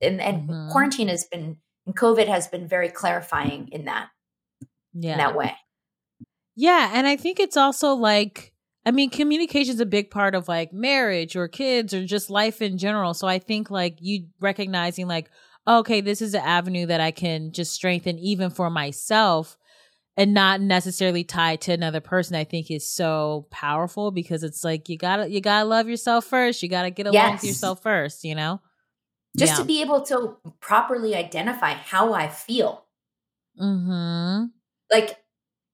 and 0.00 0.20
and 0.20 0.48
Mhm. 0.48 0.70
quarantine 0.72 1.08
has 1.08 1.24
been 1.30 1.58
and 1.86 1.96
covid 1.96 2.26
has 2.28 2.48
been 2.48 2.66
very 2.68 2.88
clarifying 2.88 3.68
in 3.68 3.84
that 3.86 4.08
yeah. 4.92 5.12
in 5.12 5.18
that 5.18 5.36
way 5.36 5.54
Yeah, 6.56 6.90
and 6.92 7.06
I 7.06 7.16
think 7.16 7.38
it's 7.38 7.56
also 7.56 7.94
like 7.94 8.52
I 8.84 8.90
mean 8.90 9.10
communication 9.10 9.74
is 9.74 9.80
a 9.80 9.86
big 9.86 10.10
part 10.10 10.34
of 10.34 10.48
like 10.48 10.72
marriage 10.72 11.36
or 11.36 11.46
kids 11.48 11.92
or 11.94 12.04
just 12.04 12.30
life 12.30 12.60
in 12.62 12.78
general. 12.78 13.14
So 13.14 13.28
I 13.28 13.38
think 13.38 13.70
like 13.70 13.98
you 14.00 14.26
recognizing 14.40 15.06
like 15.06 15.30
okay, 15.66 16.00
this 16.00 16.22
is 16.22 16.32
an 16.32 16.40
avenue 16.42 16.86
that 16.86 17.00
I 17.00 17.10
can 17.10 17.52
just 17.52 17.72
strengthen 17.74 18.18
even 18.18 18.48
for 18.50 18.70
myself 18.70 19.57
and 20.18 20.34
not 20.34 20.60
necessarily 20.60 21.24
tied 21.24 21.62
to 21.62 21.72
another 21.72 22.00
person 22.00 22.36
I 22.36 22.44
think 22.44 22.70
is 22.70 22.86
so 22.86 23.46
powerful 23.50 24.10
because 24.10 24.42
it's 24.42 24.62
like 24.64 24.90
you 24.90 24.98
got 24.98 25.16
to 25.18 25.30
you 25.30 25.40
got 25.40 25.60
to 25.60 25.64
love 25.64 25.88
yourself 25.88 26.26
first. 26.26 26.62
You 26.62 26.68
got 26.68 26.82
to 26.82 26.90
get 26.90 27.06
along 27.06 27.32
with 27.32 27.44
yourself 27.44 27.82
first, 27.82 28.24
you 28.24 28.34
know? 28.34 28.60
just 29.36 29.52
Yeah. 29.52 29.58
to 29.58 29.64
be 29.64 29.80
able 29.82 30.00
to 30.06 30.36
properly 30.58 31.14
identify 31.14 31.74
how 31.74 32.14
i 32.14 32.28
feel 32.28 32.84
mm-hmm. 33.60 34.46
like 34.90 35.16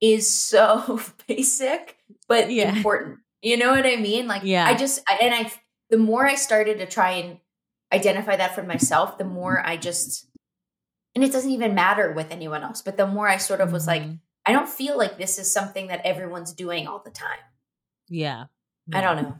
is 0.01 0.30
so 0.30 1.01
basic 1.28 1.97
but 2.28 2.51
Yeah. 2.51 2.74
important 2.76 3.18
you 3.42 3.57
know 3.57 3.70
what 3.70 3.86
i 3.86 3.97
mean 3.97 4.26
like 4.26 4.42
Yeah. 4.45 4.66
i 4.66 4.74
just 4.74 5.01
I, 5.09 5.18
and 5.22 5.34
i 5.34 5.53
the 5.90 5.99
more 5.99 6.26
i 6.26 6.34
started 6.34 6.78
to 6.78 6.86
try 6.86 7.12
and 7.12 7.38
identify 7.92 8.36
that 8.36 8.55
for 8.55 8.62
myself 8.64 9.18
the 9.18 9.24
more 9.24 9.62
i 9.64 9.76
just 9.76 10.26
and 11.14 11.22
it 11.22 11.32
doesn't 11.32 11.51
even 11.51 11.74
matter 11.74 12.12
with 12.12 12.32
anyone 12.32 12.62
else 12.62 12.82
but 12.82 12.97
the 12.97 13.07
more 13.07 13.28
i 13.28 13.36
sort 13.36 13.61
of 13.61 13.72
was 13.72 13.86
like 13.86 14.03
Mhm. 14.03 14.18
I 14.47 14.53
don't 14.53 14.68
feel 14.68 14.97
like 14.97 15.18
this 15.18 15.38
is 15.38 15.51
something 15.51 15.88
that 15.88 16.01
everyone's 16.05 16.53
doing 16.53 16.86
all 16.86 17.01
the 17.05 17.11
time 17.11 17.38
yeah. 18.09 18.45
i 18.92 19.01
don't 19.01 19.22
know 19.22 19.36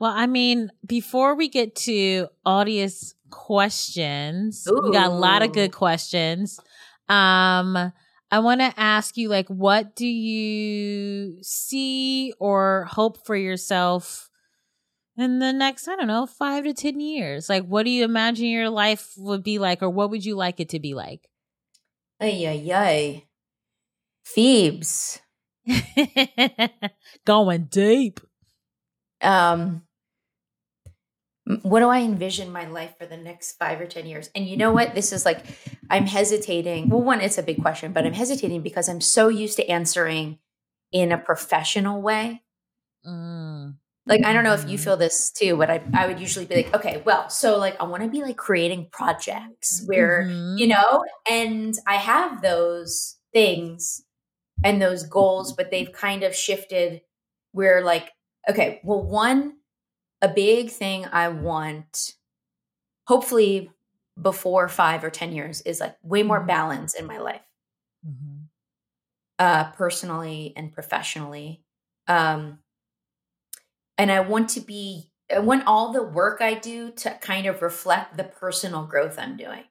Well, 0.00 0.12
I 0.16 0.26
mean, 0.26 0.70
before 0.86 1.34
we 1.34 1.48
get 1.50 1.76
to 1.84 2.28
audience 2.46 3.14
questions, 3.28 4.66
we 4.66 4.92
got 4.92 5.08
a 5.08 5.14
lot 5.14 5.42
of 5.42 5.52
good 5.52 5.72
questions. 5.72 6.58
Um, 7.06 7.92
I 8.30 8.38
want 8.38 8.60
to 8.62 8.72
ask 8.78 9.18
you, 9.18 9.28
like, 9.28 9.48
what 9.48 9.94
do 9.94 10.06
you 10.06 11.36
see 11.42 12.32
or 12.38 12.86
hope 12.90 13.26
for 13.26 13.36
yourself 13.36 14.30
in 15.18 15.38
the 15.38 15.52
next, 15.52 15.86
I 15.86 15.96
don't 15.96 16.06
know, 16.06 16.24
five 16.24 16.64
to 16.64 16.72
10 16.72 16.98
years? 17.00 17.50
Like, 17.50 17.66
what 17.66 17.84
do 17.84 17.90
you 17.90 18.04
imagine 18.04 18.46
your 18.46 18.70
life 18.70 19.12
would 19.18 19.42
be 19.42 19.58
like, 19.58 19.82
or 19.82 19.90
what 19.90 20.10
would 20.10 20.24
you 20.24 20.34
like 20.34 20.60
it 20.60 20.70
to 20.70 20.80
be 20.80 20.94
like? 20.94 21.28
ay 22.20 22.44
ay 22.46 22.72
ay 22.72 23.24
phoebes 24.34 25.20
Going 27.24 27.64
deep. 27.64 28.20
um 29.22 29.82
what 31.62 31.80
do 31.80 31.88
i 31.88 32.00
envision 32.00 32.52
my 32.52 32.66
life 32.66 32.94
for 32.98 33.06
the 33.06 33.16
next 33.16 33.56
five 33.58 33.80
or 33.80 33.86
ten 33.86 34.06
years 34.06 34.30
and 34.34 34.46
you 34.46 34.56
know 34.56 34.72
what 34.72 34.94
this 34.94 35.12
is 35.12 35.24
like 35.24 35.44
i'm 35.90 36.06
hesitating 36.06 36.88
well 36.88 37.02
one 37.02 37.20
it's 37.20 37.38
a 37.38 37.42
big 37.42 37.60
question 37.60 37.92
but 37.92 38.06
i'm 38.06 38.12
hesitating 38.12 38.62
because 38.62 38.88
i'm 38.88 39.00
so 39.00 39.28
used 39.28 39.56
to 39.56 39.66
answering 39.68 40.38
in 40.92 41.12
a 41.12 41.18
professional 41.18 42.00
way 42.00 42.42
Mm. 43.06 43.76
like 44.06 44.26
i 44.26 44.32
don't 44.34 44.44
know 44.44 44.52
if 44.52 44.68
you 44.68 44.76
Mhm. 44.76 44.84
feel 44.84 44.96
this 44.98 45.30
too 45.30 45.56
but 45.56 45.70
i, 45.70 45.80
I 45.94 46.06
would 46.06 46.20
usually 46.20 46.44
be 46.44 46.56
like 46.56 46.74
okay 46.74 47.02
well 47.06 47.30
so 47.30 47.56
like 47.56 47.80
i 47.80 47.84
want 47.84 48.02
to 48.02 48.10
be 48.10 48.20
like 48.22 48.36
creating 48.36 48.88
projects 48.92 49.82
where 49.86 50.24
Mhm. 50.28 50.58
you 50.58 50.66
know 50.66 51.02
and 51.30 51.72
i 51.86 51.94
have 51.96 52.42
those 52.42 53.16
things 53.32 54.04
and 54.64 54.80
those 54.80 55.04
goals, 55.04 55.52
but 55.52 55.70
they've 55.70 55.92
kind 55.92 56.22
of 56.22 56.34
shifted 56.34 57.02
where 57.52 57.82
like, 57.84 58.12
okay, 58.48 58.80
well, 58.84 59.02
one, 59.02 59.58
a 60.22 60.28
big 60.28 60.70
thing 60.70 61.06
I 61.06 61.28
want, 61.28 62.14
hopefully 63.06 63.70
before 64.20 64.68
five 64.68 65.04
or 65.04 65.10
10 65.10 65.32
years, 65.32 65.60
is 65.62 65.80
like 65.80 65.96
way 66.02 66.22
more 66.22 66.42
Mhm. 66.42 66.46
balance 66.46 66.94
in 66.94 67.06
my 67.06 67.18
life, 67.18 67.42
Mhm. 68.02 68.50
uh, 69.38 69.70
personally 69.72 70.52
and 70.56 70.72
professionally. 70.72 71.64
Um, 72.06 72.60
and 73.98 74.10
I 74.10 74.20
want 74.20 74.48
to 74.50 74.60
be, 74.60 75.12
I 75.34 75.38
want 75.40 75.66
all 75.66 75.92
the 75.92 76.02
work 76.02 76.40
I 76.40 76.54
do 76.54 76.90
to 76.92 77.10
kind 77.20 77.46
of 77.46 77.62
reflect 77.62 78.16
the 78.16 78.24
personal 78.24 78.84
growth 78.86 79.18
I'm 79.18 79.36
doing. 79.36 79.64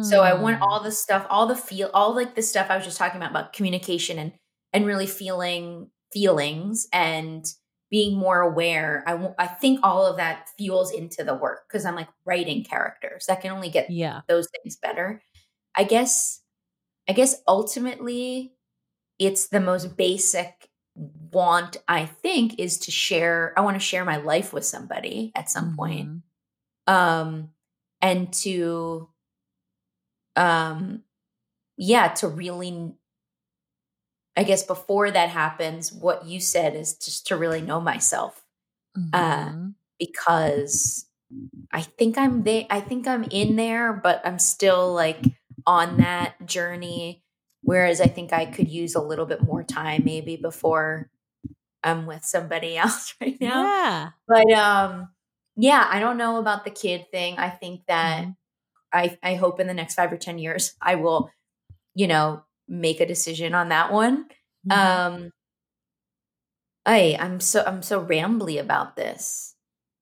So 0.00 0.22
I 0.22 0.34
want 0.34 0.58
Mm. 0.58 0.62
all 0.62 0.82
the 0.82 0.90
stuff, 0.92 1.26
all 1.30 1.46
the 1.46 1.56
feel, 1.56 1.90
all 1.94 2.14
like 2.14 2.34
the 2.34 2.42
stuff 2.42 2.68
I 2.70 2.76
was 2.76 2.84
just 2.84 2.98
talking 2.98 3.18
about 3.18 3.30
about 3.30 3.52
communication 3.52 4.18
and 4.18 4.32
and 4.72 4.86
really 4.86 5.06
feeling 5.06 5.90
feelings 6.12 6.88
and 6.92 7.44
being 7.90 8.16
more 8.18 8.40
aware. 8.40 9.04
I 9.06 9.14
want, 9.14 9.34
I 9.38 9.46
think 9.46 9.80
all 9.82 10.06
of 10.06 10.16
that 10.16 10.48
fuels 10.58 10.92
into 10.92 11.24
the 11.24 11.34
work 11.34 11.64
because 11.68 11.84
I'm 11.84 11.94
like 11.94 12.08
writing 12.24 12.64
characters 12.64 13.26
that 13.28 13.42
can 13.42 13.52
only 13.52 13.70
get 13.70 13.90
Yeah. 13.90 14.22
those 14.28 14.48
things 14.62 14.76
better. 14.76 15.22
I 15.76 15.84
guess 15.84 16.40
I 17.08 17.12
guess 17.12 17.36
ultimately 17.48 18.54
it's 19.18 19.48
the 19.48 19.60
most 19.60 19.96
basic 19.96 20.68
want 20.96 21.78
I 21.88 22.06
think 22.06 22.58
is 22.58 22.78
to 22.80 22.90
share 22.90 23.54
I 23.56 23.62
want 23.62 23.76
to 23.76 23.80
share 23.80 24.04
my 24.04 24.18
life 24.18 24.52
with 24.52 24.64
somebody 24.66 25.32
at 25.34 25.50
some 25.50 25.70
point 25.70 26.08
Mhm. 26.08 26.22
um 26.88 27.50
and 28.02 28.32
to 28.34 29.08
um 30.36 31.02
yeah 31.76 32.08
to 32.08 32.28
really 32.28 32.92
i 34.36 34.42
guess 34.42 34.62
before 34.62 35.10
that 35.10 35.28
happens 35.30 35.92
what 35.92 36.26
you 36.26 36.40
said 36.40 36.74
is 36.74 36.94
just 36.94 37.26
to 37.26 37.36
really 37.36 37.60
know 37.60 37.80
myself 37.80 38.44
Uh, 39.12 39.46
Mhm. 39.50 39.74
because 39.98 41.06
i 41.72 41.82
think 41.82 42.18
i'm 42.18 42.44
there 42.44 42.66
i 42.70 42.80
think 42.80 43.08
i'm 43.08 43.24
in 43.30 43.56
there 43.56 43.92
but 43.92 44.20
i'm 44.24 44.38
still 44.38 44.92
like 44.94 45.26
on 45.66 45.98
that 45.98 46.34
journey 46.46 47.22
whereas 47.62 48.00
i 48.00 48.08
think 48.08 48.32
i 48.32 48.46
could 48.46 48.68
use 48.68 48.94
a 48.96 49.02
little 49.02 49.26
bit 49.26 49.42
more 49.42 49.64
time 49.64 50.04
maybe 50.04 50.36
before 50.36 51.10
i'm 51.84 52.06
with 52.06 52.24
somebody 52.24 52.76
else 52.84 53.14
right 53.20 53.38
now 53.40 53.62
yeah. 53.64 54.10
but 54.28 54.50
um 54.52 55.08
yeah 55.56 55.86
i 55.90 56.00
don't 56.00 56.18
know 56.18 56.38
about 56.38 56.64
the 56.64 56.70
kid 56.70 57.06
thing 57.12 57.38
i 57.38 57.50
think 57.50 57.86
that 57.88 58.26
Mhm. 58.26 58.36
I 58.92 59.16
i 59.22 59.34
hope 59.34 59.60
in 59.60 59.66
the 59.66 59.74
next 59.74 59.94
five 59.94 60.12
or 60.12 60.16
ten 60.16 60.38
years 60.38 60.74
i 60.80 60.94
will 60.94 61.30
you 61.94 62.06
know 62.06 62.42
make 62.68 63.00
a 63.00 63.06
decision 63.06 63.54
on 63.54 63.68
that 63.68 63.92
one 63.92 64.26
Mhm. 64.66 64.72
um 64.76 65.30
i 66.86 67.16
i'm 67.20 67.40
so 67.40 67.62
i'm 67.66 67.82
so 67.82 68.04
rambly 68.04 68.60
about 68.60 68.96
this 68.96 69.54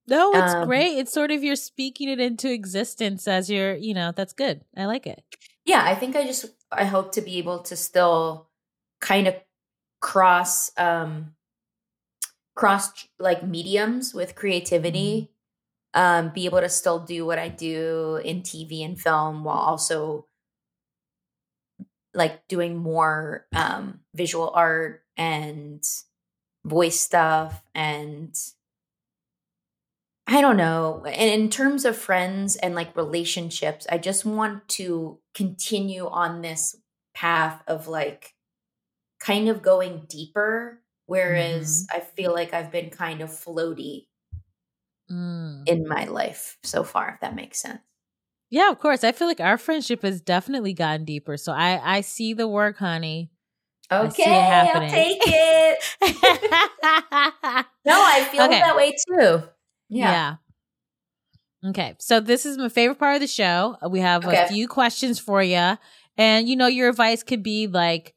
No, 0.06 0.32
it's 0.32 0.54
Um, 0.54 0.66
great. 0.66 0.98
It's 0.98 1.12
sort 1.12 1.30
of 1.30 1.44
you're 1.44 1.54
speaking 1.54 2.08
it 2.08 2.18
into 2.18 2.50
existence 2.50 3.28
as 3.28 3.48
you're, 3.48 3.76
you 3.76 3.94
know, 3.94 4.10
that's 4.10 4.32
good. 4.32 4.64
I 4.76 4.86
like 4.86 5.06
it. 5.06 5.22
yeah 5.64 5.82
i 5.84 5.94
think 5.94 6.16
i 6.16 6.24
just 6.24 6.46
i 6.72 6.84
hope 6.84 7.12
to 7.12 7.20
be 7.22 7.38
able 7.38 7.60
to 7.70 7.76
still 7.76 8.48
kind 9.00 9.28
of 9.28 9.34
cross 10.00 10.72
um 10.78 11.34
cross 12.56 12.90
like 13.18 13.42
mediums 13.46 14.12
with 14.14 14.34
creativity 14.34 15.30
um 15.94 16.30
be 16.30 16.44
able 16.44 16.60
to 16.60 16.68
still 16.68 17.00
do 17.00 17.26
what 17.26 17.38
i 17.38 17.48
do 17.48 18.20
in 18.24 18.42
tv 18.42 18.84
and 18.84 19.00
film 19.00 19.44
while 19.44 19.58
also 19.58 20.26
like 22.14 22.46
doing 22.48 22.76
more 22.76 23.46
um 23.54 24.00
visual 24.14 24.50
art 24.54 25.02
and 25.16 25.82
voice 26.64 27.00
stuff 27.00 27.62
and 27.74 28.34
I 30.32 30.40
don't 30.40 30.56
know. 30.56 31.04
And 31.06 31.42
in 31.42 31.50
terms 31.50 31.84
of 31.84 31.96
friends 31.96 32.54
and 32.54 32.76
like 32.76 32.96
relationships, 32.96 33.84
I 33.90 33.98
just 33.98 34.24
want 34.24 34.68
to 34.68 35.18
continue 35.34 36.06
on 36.06 36.40
this 36.40 36.76
path 37.16 37.64
of 37.66 37.88
like 37.88 38.34
kind 39.18 39.48
of 39.48 39.60
going 39.60 40.06
deeper. 40.08 40.82
Whereas 41.06 41.84
I 41.92 41.98
feel 41.98 42.32
like 42.32 42.54
I've 42.54 42.70
been 42.70 42.90
kind 42.90 43.20
of 43.22 43.30
floaty 43.30 44.06
Mm. 45.10 45.68
in 45.68 45.88
my 45.88 46.04
life 46.04 46.56
so 46.62 46.84
far, 46.84 47.10
if 47.14 47.20
that 47.20 47.34
makes 47.34 47.60
sense. 47.60 47.80
Yeah, 48.50 48.70
of 48.70 48.78
course. 48.78 49.04
I 49.04 49.12
feel 49.12 49.28
like 49.28 49.40
our 49.40 49.58
friendship 49.58 50.02
has 50.02 50.20
definitely 50.20 50.72
gotten 50.72 51.04
deeper. 51.04 51.36
So 51.36 51.52
I 51.52 51.80
I 51.98 52.00
see 52.02 52.32
the 52.34 52.48
work, 52.48 52.78
honey. 52.78 53.30
I 53.90 54.08
see 54.08 54.22
it 54.22 54.24
Okay, 54.24 54.70
I'll 54.72 54.88
take 54.88 55.18
it. 55.22 55.78
No, 57.84 57.94
I 57.94 58.24
feel 58.30 58.44
Okay. 58.44 58.60
that 58.60 58.76
way 58.76 58.92
too. 58.92 59.42
Yeah. 59.88 60.36
Yeah. 61.62 61.70
Okay. 61.70 61.94
So 61.98 62.20
this 62.20 62.46
is 62.46 62.56
my 62.58 62.68
favorite 62.68 62.98
part 62.98 63.16
of 63.16 63.20
the 63.20 63.26
show. 63.26 63.76
We 63.88 64.00
have 64.00 64.26
a 64.26 64.46
few 64.46 64.68
questions 64.68 65.18
for 65.18 65.42
you. 65.42 65.76
And 66.16 66.48
you 66.48 66.56
know, 66.56 66.66
your 66.66 66.88
advice 66.88 67.22
could 67.22 67.42
be 67.42 67.66
like 67.66 68.14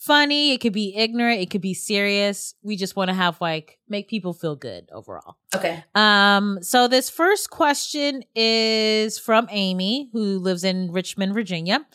funny, 0.00 0.52
it 0.52 0.60
could 0.60 0.72
be 0.72 0.96
ignorant, 0.96 1.40
it 1.40 1.50
could 1.50 1.60
be 1.60 1.74
serious. 1.74 2.54
We 2.62 2.76
just 2.76 2.96
want 2.96 3.08
to 3.08 3.14
have 3.14 3.40
like 3.40 3.78
make 3.88 4.08
people 4.08 4.32
feel 4.32 4.56
good 4.56 4.88
overall. 4.92 5.36
Okay. 5.54 5.84
Um, 5.94 6.58
so 6.62 6.88
this 6.88 7.10
first 7.10 7.50
question 7.50 8.24
is 8.34 9.18
from 9.18 9.46
Amy, 9.50 10.08
who 10.12 10.38
lives 10.38 10.64
in 10.64 10.90
Richmond, 10.90 11.34
Virginia. 11.34 11.86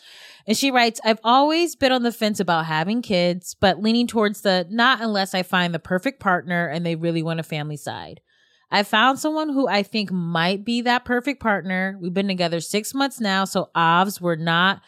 And 0.47 0.55
she 0.55 0.69
writes, 0.69 1.01
I've 1.03 1.19
always 1.23 1.75
been 1.75 1.91
on 1.91 2.03
the 2.03 2.11
fence 2.11 2.39
about 2.39 2.67
having 2.67 3.01
kids, 3.01 3.55
but 3.59 3.81
leaning 3.81 4.05
towards 4.05 4.41
the 4.41 4.67
not 4.69 5.01
unless 5.01 5.33
I 5.33 5.41
find 5.41 5.73
the 5.73 5.79
perfect 5.79 6.19
partner 6.19 6.67
and 6.67 6.85
they 6.85 6.95
really 6.95 7.23
want 7.23 7.39
a 7.39 7.43
family 7.43 7.77
side. 7.77 8.21
I 8.69 8.83
found 8.83 9.19
someone 9.19 9.49
who 9.49 9.67
I 9.67 9.81
think 9.81 10.11
might 10.11 10.63
be 10.63 10.81
that 10.81 11.05
perfect 11.05 11.41
partner. 11.41 11.97
We've 11.99 12.13
been 12.13 12.27
together 12.27 12.59
six 12.59 12.93
months 12.93 13.19
now, 13.19 13.45
so 13.45 13.69
obvs 13.75 14.21
we're 14.21 14.35
not 14.35 14.81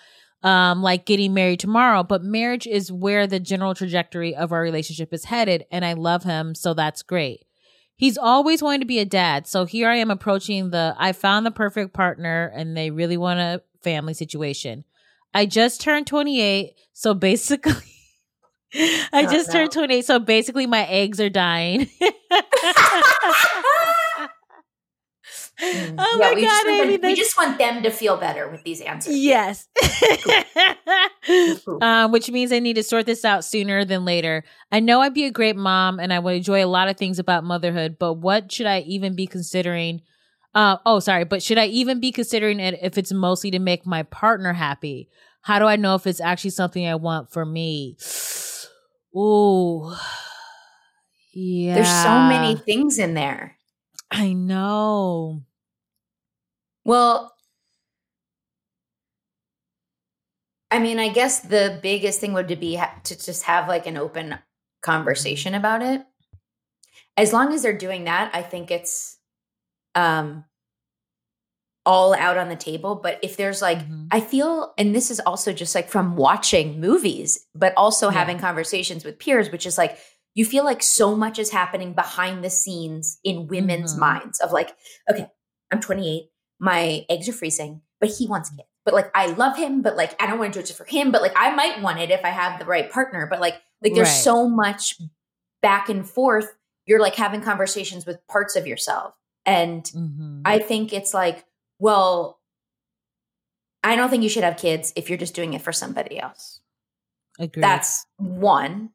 um 0.47 0.81
like 0.81 1.05
getting 1.05 1.33
married 1.33 1.59
tomorrow, 1.59 2.03
but 2.03 2.23
marriage 2.23 2.65
is 2.65 2.91
where 2.91 3.27
the 3.27 3.39
general 3.39 3.75
trajectory 3.75 4.33
of 4.33 4.53
our 4.53 4.61
relationship 4.61 5.13
is 5.13 5.25
headed, 5.25 5.65
and 5.71 5.83
I 5.83 5.93
love 5.93 6.23
him, 6.23 6.55
so 6.55 6.73
that's 6.73 7.03
great. 7.03 7.45
He's 7.97 8.17
always 8.17 8.61
wanted 8.61 8.79
to 8.79 8.85
be 8.85 8.99
a 8.99 9.05
dad, 9.05 9.45
so 9.45 9.65
here 9.65 9.89
I 9.89 9.97
am 9.97 10.09
approaching 10.09 10.69
the 10.69 10.95
I 10.97 11.11
found 11.11 11.45
the 11.45 11.51
perfect 11.51 11.93
partner 11.93 12.51
and 12.55 12.77
they 12.77 12.91
really 12.91 13.17
want 13.17 13.39
a 13.39 13.61
family 13.81 14.13
situation. 14.13 14.85
I 15.33 15.45
just 15.45 15.81
turned 15.81 16.07
28, 16.07 16.73
so 16.93 17.13
basically 17.13 17.73
I 19.13 19.27
just 19.29 19.49
no. 19.49 19.53
turned 19.53 19.71
28, 19.71 20.05
so 20.05 20.19
basically 20.19 20.65
my 20.65 20.85
eggs 20.85 21.19
are 21.19 21.29
dying. 21.29 21.89
Mm. 25.59 25.95
Oh 25.97 26.17
Yeah, 26.21 26.29
my 26.29 26.35
we 26.35 26.41
god, 26.41 26.49
just 26.49 26.65
want 26.67 26.85
Amy, 26.85 26.97
them- 26.97 27.09
we 27.11 27.15
just 27.15 27.37
want 27.37 27.57
them 27.57 27.83
to 27.83 27.89
feel 27.89 28.17
better 28.17 28.47
with 28.49 28.63
these 28.63 28.79
answers. 28.81 29.17
Yes. 29.17 29.67
Cool. 31.65 31.79
um, 31.83 32.11
which 32.11 32.29
means 32.29 32.51
I 32.51 32.59
need 32.59 32.75
to 32.75 32.83
sort 32.83 33.05
this 33.05 33.25
out 33.25 33.43
sooner 33.43 33.83
than 33.83 34.05
later. 34.05 34.43
I 34.71 34.79
know 34.79 35.01
I'd 35.01 35.13
be 35.15 35.25
a 35.25 35.31
great 35.31 35.55
mom 35.55 35.99
and 35.99 36.13
I 36.13 36.19
would 36.19 36.35
enjoy 36.35 36.63
a 36.63 36.67
lot 36.67 36.87
of 36.89 36.97
things 36.97 37.17
about 37.19 37.43
motherhood, 37.43 37.97
but 37.99 38.13
what 38.15 38.51
should 38.51 38.67
I 38.67 38.81
even 38.81 39.15
be 39.15 39.25
considering? 39.27 40.01
Uh, 40.53 40.77
oh, 40.85 40.99
sorry, 40.99 41.23
but 41.25 41.41
should 41.43 41.57
I 41.57 41.65
even 41.67 41.99
be 41.99 42.11
considering 42.11 42.59
it 42.59 42.79
if 42.81 42.97
it's 42.97 43.11
mostly 43.11 43.51
to 43.51 43.59
make 43.59 43.85
my 43.85 44.03
partner 44.03 44.53
happy? 44.53 45.09
How 45.41 45.59
do 45.59 45.65
I 45.65 45.75
know 45.75 45.95
if 45.95 46.05
it's 46.07 46.21
actually 46.21 46.51
something 46.51 46.85
I 46.85 46.95
want 46.95 47.31
for 47.31 47.45
me? 47.45 47.97
Ooh. 49.15 49.91
Yeah. 51.33 51.73
There's 51.75 51.87
so 52.03 52.09
many 52.27 52.55
things 52.55 52.99
in 52.99 53.13
there. 53.15 53.56
I 54.11 54.33
know. 54.33 55.43
Well, 56.85 57.35
I 60.69 60.79
mean, 60.79 60.99
I 60.99 61.09
guess 61.09 61.39
the 61.39 61.79
biggest 61.81 62.19
thing 62.19 62.33
would 62.33 62.47
be 62.47 62.77
to 63.03 63.15
just 63.17 63.43
have 63.43 63.67
like 63.67 63.87
an 63.87 63.97
open 63.97 64.37
conversation 64.81 65.53
about 65.53 65.81
it. 65.81 66.05
As 67.15 67.33
long 67.33 67.53
as 67.53 67.63
they're 67.63 67.77
doing 67.77 68.03
that, 68.05 68.31
I 68.33 68.41
think 68.41 68.71
it's 68.71 69.17
um 69.95 70.45
all 71.85 72.13
out 72.15 72.37
on 72.37 72.49
the 72.49 72.55
table, 72.55 72.95
but 72.95 73.17
if 73.23 73.37
there's 73.37 73.61
like 73.61 73.79
Mhm. 73.79 74.07
I 74.11 74.19
feel 74.19 74.73
and 74.77 74.93
this 74.93 75.09
is 75.09 75.19
also 75.21 75.53
just 75.53 75.73
like 75.73 75.89
from 75.89 76.15
watching 76.17 76.79
movies, 76.81 77.45
but 77.55 77.73
also 77.77 78.07
Yeah. 78.09 78.19
having 78.19 78.39
conversations 78.39 79.05
with 79.05 79.19
peers, 79.19 79.51
which 79.51 79.65
is 79.65 79.77
like 79.77 79.97
you 80.37 80.45
feel 80.45 80.63
like 80.63 80.83
so 80.83 81.15
much 81.15 81.39
is 81.39 81.49
happening 81.49 81.93
behind 81.93 82.43
the 82.43 82.49
scenes 82.49 83.19
in 83.23 83.47
women's 83.47 83.95
Mhm. 83.95 83.99
minds 83.99 84.39
of 84.39 84.51
like, 84.51 84.75
okay, 85.09 85.27
I'm 85.71 85.79
28, 85.81 86.29
my 86.59 87.05
eggs 87.09 87.27
are 87.27 87.33
freezing, 87.33 87.81
but 87.99 88.09
he 88.09 88.27
wants 88.27 88.49
kids. 88.51 88.69
But 88.85 88.93
like 88.93 89.09
I 89.15 89.25
love 89.27 89.57
him, 89.57 89.81
but 89.81 89.97
like 89.97 90.15
I 90.21 90.27
don't 90.27 90.37
want 90.39 90.53
to 90.53 90.59
do 90.59 90.63
it 90.63 90.67
just 90.67 90.77
for 90.77 90.85
him, 90.85 91.11
but 91.11 91.21
like 91.23 91.33
I 91.35 91.53
might 91.55 91.81
want 91.81 91.99
it 91.99 92.11
if 92.11 92.23
I 92.23 92.29
have 92.29 92.59
the 92.59 92.65
right 92.65 92.89
partner. 92.91 93.25
But 93.27 93.41
like 93.41 93.55
like 93.83 93.93
there's 93.95 94.07
Right. 94.09 94.23
so 94.23 94.47
much 94.47 94.95
back 95.61 95.89
and 95.89 96.07
forth. 96.07 96.55
You're 96.85 97.01
like 97.01 97.15
having 97.15 97.41
conversations 97.41 98.05
with 98.05 98.25
parts 98.27 98.55
of 98.55 98.65
yourself. 98.67 99.15
And 99.45 99.83
Mhm. 99.85 100.41
I 100.45 100.59
think 100.59 100.93
it's 100.93 101.13
like, 101.13 101.45
well, 101.79 102.39
I 103.83 103.95
don't 103.95 104.09
think 104.09 104.23
you 104.23 104.29
should 104.29 104.43
have 104.43 104.57
kids 104.57 104.93
if 104.95 105.09
you're 105.09 105.17
just 105.17 105.33
doing 105.35 105.53
it 105.53 105.61
for 105.61 105.73
somebody 105.73 106.19
else. 106.19 106.61
Agreed. 107.39 107.63
That's 107.63 108.05
one. 108.17 108.91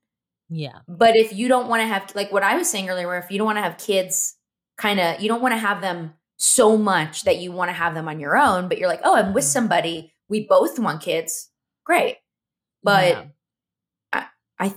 Yeah. 0.55 0.81
But 0.87 1.17
if 1.17 1.33
you 1.33 1.49
don't 1.49 1.69
want 1.69 1.81
to 1.81 1.87
have, 1.87 2.15
like 2.15 2.31
what 2.31 2.43
I 2.43 2.57
was 2.57 2.69
saying 2.69 2.89
earlier, 2.91 3.07
where 3.07 3.19
if 3.19 3.31
you 3.31 3.39
don't 3.39 3.47
want 3.47 3.57
to 3.59 3.63
have 3.63 3.79
kids, 3.79 4.37
kind 4.77 5.01
of, 5.01 5.21
you 5.21 5.29
don't 5.29 5.41
want 5.43 5.53
to 5.53 5.59
have 5.59 5.81
them 5.81 6.13
so 6.37 6.77
much 6.77 7.23
that 7.25 7.39
you 7.39 7.53
want 7.53 7.69
to 7.71 7.73
have 7.73 7.95
them 7.95 8.09
on 8.09 8.21
your 8.21 8.37
own, 8.37 8.69
but 8.69 8.77
you're 8.79 8.89
like, 8.89 9.01
oh, 9.05 9.17
I'm 9.17 9.33
with 9.33 9.45
Mhm. 9.45 9.49
somebody. 9.49 10.13
We 10.29 10.47
both 10.47 10.79
want 10.79 11.01
kids. 11.03 11.51
Great. 11.85 12.19
But 12.83 13.09
Yeah. 14.13 14.27
I, 14.59 14.75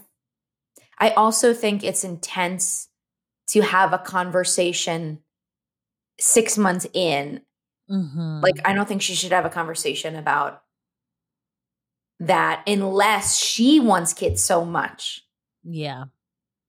I 1.00 1.10
also 1.12 1.54
think 1.54 1.84
it's 1.84 2.04
intense 2.04 2.88
to 3.50 3.62
have 3.62 3.92
a 3.94 3.98
conversation 3.98 5.20
six 6.20 6.58
months 6.58 6.88
in. 6.94 7.42
Mhm. 7.90 8.42
Like, 8.42 8.56
I 8.66 8.74
don't 8.74 8.88
think 8.88 9.02
she 9.02 9.16
should 9.16 9.32
have 9.34 9.46
a 9.46 9.50
conversation 9.50 10.16
about 10.16 10.64
that 12.20 12.64
unless 12.68 13.38
she 13.38 13.80
wants 13.80 14.14
kids 14.14 14.42
so 14.44 14.64
much. 14.64 15.25
Yeah. 15.66 16.06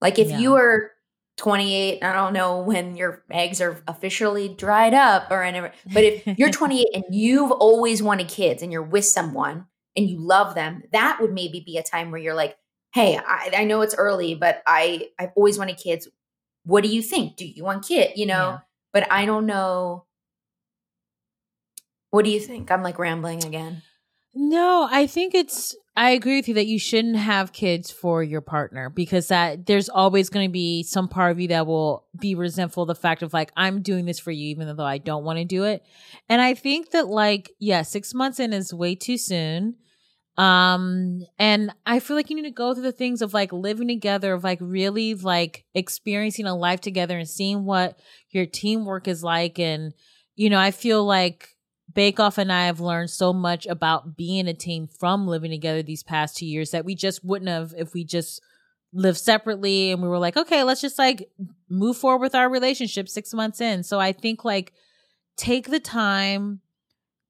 Like 0.01 0.19
if 0.19 0.29
Yeah. 0.31 0.39
you 0.39 0.55
are 0.57 0.91
28, 1.39 2.03
I 2.03 2.13
don't 2.13 2.33
know 2.33 2.61
when 2.61 2.97
your 2.97 3.23
eggs 3.31 3.61
are 3.61 3.83
officially 3.87 4.49
dried 4.49 4.95
up 4.95 5.31
or 5.31 5.45
whatever, 5.45 5.73
but 5.93 6.03
if 6.05 6.27
you're 6.39 6.51
28 6.63 6.89
and 6.95 7.05
you've 7.11 7.51
always 7.53 8.03
wanted 8.03 8.29
kids 8.29 8.63
and 8.63 8.73
you're 8.73 8.83
with 8.83 9.05
someone 9.05 9.67
and 9.97 10.09
you 10.09 10.19
love 10.19 10.55
them, 10.55 10.83
that 10.93 11.19
would 11.21 11.33
maybe 11.33 11.61
be 11.61 11.77
a 11.79 11.83
time 11.83 12.11
where 12.11 12.21
you're 12.21 12.35
like, 12.35 12.57
hey, 12.95 13.19
I, 13.19 13.51
I 13.59 13.65
know 13.65 13.83
it's 13.83 13.95
early, 13.95 14.35
but 14.35 14.63
I 14.67 15.09
I've 15.19 15.33
always 15.37 15.59
wanted 15.59 15.77
kids. 15.77 16.09
What 16.65 16.83
do 16.83 16.89
you 16.89 17.03
think? 17.03 17.37
Do 17.37 17.47
you 17.47 17.65
want 17.65 17.87
kid? 17.87 18.13
You 18.17 18.27
know, 18.27 18.49
Yeah. 18.51 18.59
but 18.95 19.11
I 19.13 19.27
don't 19.27 19.47
know. 19.47 20.05
What 22.11 22.25
do 22.25 22.31
you 22.31 22.41
think? 22.41 22.71
I'm 22.71 22.83
like 22.83 22.99
rambling 22.99 23.45
again. 23.45 23.83
No, 24.39 24.87
I 24.91 25.07
think 25.07 25.35
it's 25.35 25.75
I 25.97 26.11
agree 26.11 26.37
with 26.37 26.47
you 26.47 26.55
that 26.55 26.67
you 26.67 26.79
shouldn't 26.79 27.17
have 27.17 27.55
kids 27.55 27.91
for 27.91 28.23
your 28.23 28.43
partner 28.43 28.91
because 28.91 29.29
that 29.29 29.65
there's 29.65 29.89
always 29.89 30.29
going 30.29 30.47
to 30.47 30.53
be 30.53 30.83
some 30.83 31.09
part 31.09 31.31
of 31.31 31.41
you 31.41 31.49
that 31.49 31.67
will 31.67 32.05
be 32.21 32.35
resentful 32.35 32.83
of 32.83 32.89
the 32.89 32.95
fact 32.95 33.23
of 33.23 33.33
like 33.33 33.51
I'm 33.57 33.81
doing 33.81 34.05
this 34.05 34.19
for 34.19 34.31
you 34.31 34.49
even 34.49 34.77
though 34.77 34.85
I 34.85 34.99
don't 34.99 35.25
want 35.25 35.39
to 35.39 35.47
do 35.47 35.65
it. 35.65 35.83
And 36.29 36.43
I 36.43 36.53
think 36.53 36.91
that 36.91 37.09
like 37.09 37.51
yeah, 37.59 37.81
6 37.81 38.13
months 38.13 38.39
in 38.39 38.53
is 38.53 38.75
way 38.75 38.95
too 38.95 39.17
soon. 39.17 39.77
Um 40.37 41.23
and 41.39 41.73
I 41.87 41.99
feel 41.99 42.15
like 42.15 42.29
you 42.29 42.37
need 42.37 42.43
to 42.43 42.51
go 42.51 42.75
through 42.75 42.83
the 42.83 42.93
things 42.93 43.23
of 43.23 43.33
like 43.33 43.55
living 43.55 43.89
together 43.89 44.35
of 44.35 44.45
like 44.45 44.59
really 44.61 45.15
like 45.15 45.65
experiencing 45.75 46.45
a 46.45 46.55
life 46.55 46.83
together 46.83 47.17
and 47.17 47.27
seeing 47.27 47.65
what 47.65 47.99
your 48.29 48.45
teamwork 48.45 49.09
is 49.09 49.25
like 49.25 49.59
and 49.59 49.95
you 50.35 50.51
know, 50.51 50.59
I 50.59 50.73
feel 50.73 51.03
like 51.07 51.56
Bae-con 51.95 52.33
and 52.37 52.53
I 52.53 52.67
have 52.67 52.81
learned 52.81 53.11
so 53.11 53.33
much 53.33 53.67
about 53.67 54.17
being 54.17 54.49
a 54.49 54.55
team 54.55 54.89
from 54.89 55.27
living 55.27 55.51
together 55.51 55.83
these 55.83 56.03
past 56.03 56.37
two 56.37 56.47
years 56.47 56.73
that 56.73 56.85
we 56.85 56.95
just 56.95 57.25
wouldn't 57.25 57.49
have 57.49 57.75
if 57.77 57.95
we 57.95 58.05
just 58.05 58.43
lived 58.93 59.19
separately 59.19 59.93
and 59.93 60.03
we 60.03 60.09
were 60.09 60.19
like, 60.19 60.37
okay, 60.37 60.63
let's 60.63 60.81
just 60.81 60.99
like 60.99 61.29
move 61.69 61.97
forward 61.97 62.21
with 62.21 62.35
our 62.35 62.49
relationship 62.49 63.09
six 63.09 63.33
months 63.33 63.61
in. 63.61 63.83
So 63.83 64.01
I 64.01 64.13
think 64.13 64.45
like 64.45 64.73
take 65.37 65.69
the 65.69 65.81
time, 65.81 66.61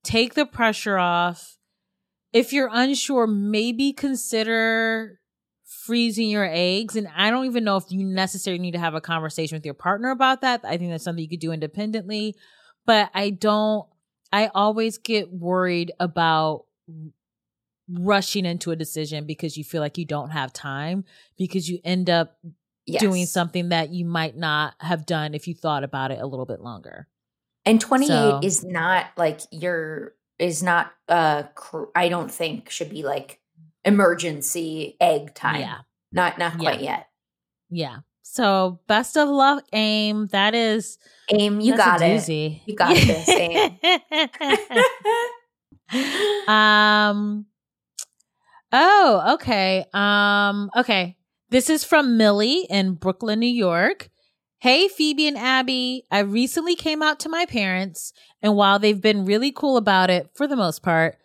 take 0.03 0.35
the 0.35 0.47
pressure 0.47 0.99
off. 0.99 1.59
If 2.33 2.53
you're 2.53 2.71
unsure, 2.73 3.27
maybe 3.27 3.93
consider 3.93 5.21
freezing 5.65 6.29
your 6.29 6.49
eggs. 6.51 6.97
And 6.97 7.09
I 7.17 7.31
don't 7.31 7.47
even 7.47 7.65
know 7.65 7.77
if 7.77 7.85
you 7.91 8.05
necessarily 8.05 8.61
need 8.61 8.73
to 8.73 8.79
have 8.79 8.95
a 8.95 9.01
conversation 9.01 9.57
with 9.57 9.65
your 9.65 9.75
partner 9.75 10.11
about 10.11 10.41
that. 10.43 10.61
I 10.65 10.77
think 10.77 10.91
that's 10.91 11.05
something 11.05 11.23
you 11.23 11.29
could 11.29 11.41
do 11.41 11.53
independently. 11.53 12.37
But 12.85 13.11
I 13.15 13.31
don't 13.31 13.87
I 14.37 14.51
always 14.55 14.99
get 14.99 15.32
worried 15.32 15.93
about 15.99 16.66
rushing 17.89 18.45
into 18.45 18.70
a 18.70 18.76
decision 18.76 19.24
because 19.26 19.57
you 19.57 19.64
feel 19.64 19.80
like 19.80 19.97
you 19.97 20.05
don't 20.05 20.30
have 20.30 20.53
time 20.53 21.05
because 21.39 21.68
you 21.70 21.78
end 21.84 22.11
up 22.11 22.37
Yes. 22.89 23.01
doing 23.01 23.26
something 23.26 23.70
that 23.70 23.91
you 23.91 24.05
might 24.05 24.37
not 24.37 24.74
have 24.78 25.07
done 25.07 25.34
if 25.34 25.49
you 25.49 25.55
thought 25.55 25.82
about 25.82 26.12
it 26.12 26.20
a 26.20 26.26
little 26.26 26.45
bit 26.47 26.61
longer. 26.61 27.09
And 27.64 27.80
28 27.80 28.07
So- 28.09 28.41
is 28.45 28.62
not 28.64 29.07
like 29.16 29.41
your 29.51 30.14
is 30.39 30.62
not 30.62 30.93
uh 31.09 31.45
cr- 31.55 31.87
I 31.97 32.09
don't 32.11 32.30
think 32.30 32.68
should 32.70 32.91
be 32.91 33.03
like 33.03 33.41
emergency 33.84 34.97
egg 35.01 35.34
time. 35.34 35.61
Yeah. 35.62 35.78
Not 36.12 36.39
not 36.39 36.53
Yeah. 36.53 36.59
quite 36.59 36.80
yet. 36.82 37.09
Yeah. 37.70 38.01
So 38.33 38.81
best 38.89 39.16
of 39.16 39.29
luck, 39.29 39.64
aim. 39.72 40.27
That 40.29 40.55
is 40.55 40.99
Aim, 41.31 41.61
you 41.61 41.77
got 41.77 42.03
it. 42.03 42.18
doozy. 42.20 42.61
You 42.66 42.77
got 42.77 42.95
this, 42.95 43.29
Aim. 43.31 43.79
um 46.49 47.47
oh 48.72 49.35
okay 49.35 49.85
um 49.95 50.68
okay 50.77 51.16
this 51.51 51.70
is 51.70 51.85
from 51.85 52.16
millie 52.16 52.66
in 52.68 52.95
brooklyn 52.95 53.39
new 53.39 53.47
york 53.47 54.09
hey 54.59 54.89
phoebe 54.89 55.29
and 55.29 55.39
abbi 55.39 56.01
i 56.11 56.18
recently 56.18 56.74
came 56.74 57.03
out 57.03 57.20
to 57.20 57.29
my 57.29 57.47
parents 57.47 58.12
and 58.43 58.57
while 58.57 58.81
they've 58.81 59.01
been 59.01 59.24
really 59.24 59.53
cool 59.53 59.77
about 59.77 60.11
it 60.11 60.29
for 60.35 60.49
the 60.49 60.57
most 60.57 60.83
part 60.83 61.16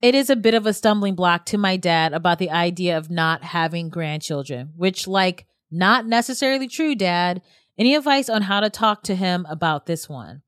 it 0.00 0.14
is 0.14 0.30
a 0.30 0.36
bit 0.36 0.54
of 0.54 0.64
a 0.64 0.72
stumbling 0.72 1.16
block 1.16 1.44
to 1.44 1.58
my 1.58 1.76
dad 1.76 2.12
about 2.12 2.38
the 2.38 2.50
idea 2.50 2.96
of 2.96 3.10
not 3.10 3.42
having 3.42 3.88
grandchildren 3.88 4.70
which 4.76 5.08
like 5.08 5.44
not 5.74 6.06
necessarily 6.06 6.68
true 6.68 6.94
dad 6.94 7.42
any 7.76 7.94
advice 7.94 8.28
on 8.28 8.42
how 8.42 8.60
to 8.60 8.70
talk 8.70 9.02
to 9.02 9.14
him 9.14 9.46
about 9.48 9.86
this 9.86 10.08
one 10.08 10.42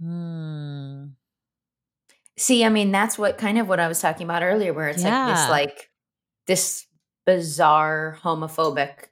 hmm 0.00 1.06
See, 2.40 2.64
I 2.64 2.70
mean, 2.70 2.90
that's 2.90 3.18
what 3.18 3.36
kind 3.36 3.58
of 3.58 3.68
what 3.68 3.80
I 3.80 3.86
was 3.86 4.00
talking 4.00 4.24
about 4.24 4.42
earlier, 4.42 4.72
where 4.72 4.88
it's 4.88 5.04
like 5.04 5.26
this 5.26 5.48
like 5.50 5.90
this 6.46 6.86
bizarre 7.26 8.18
homophobic 8.22 9.08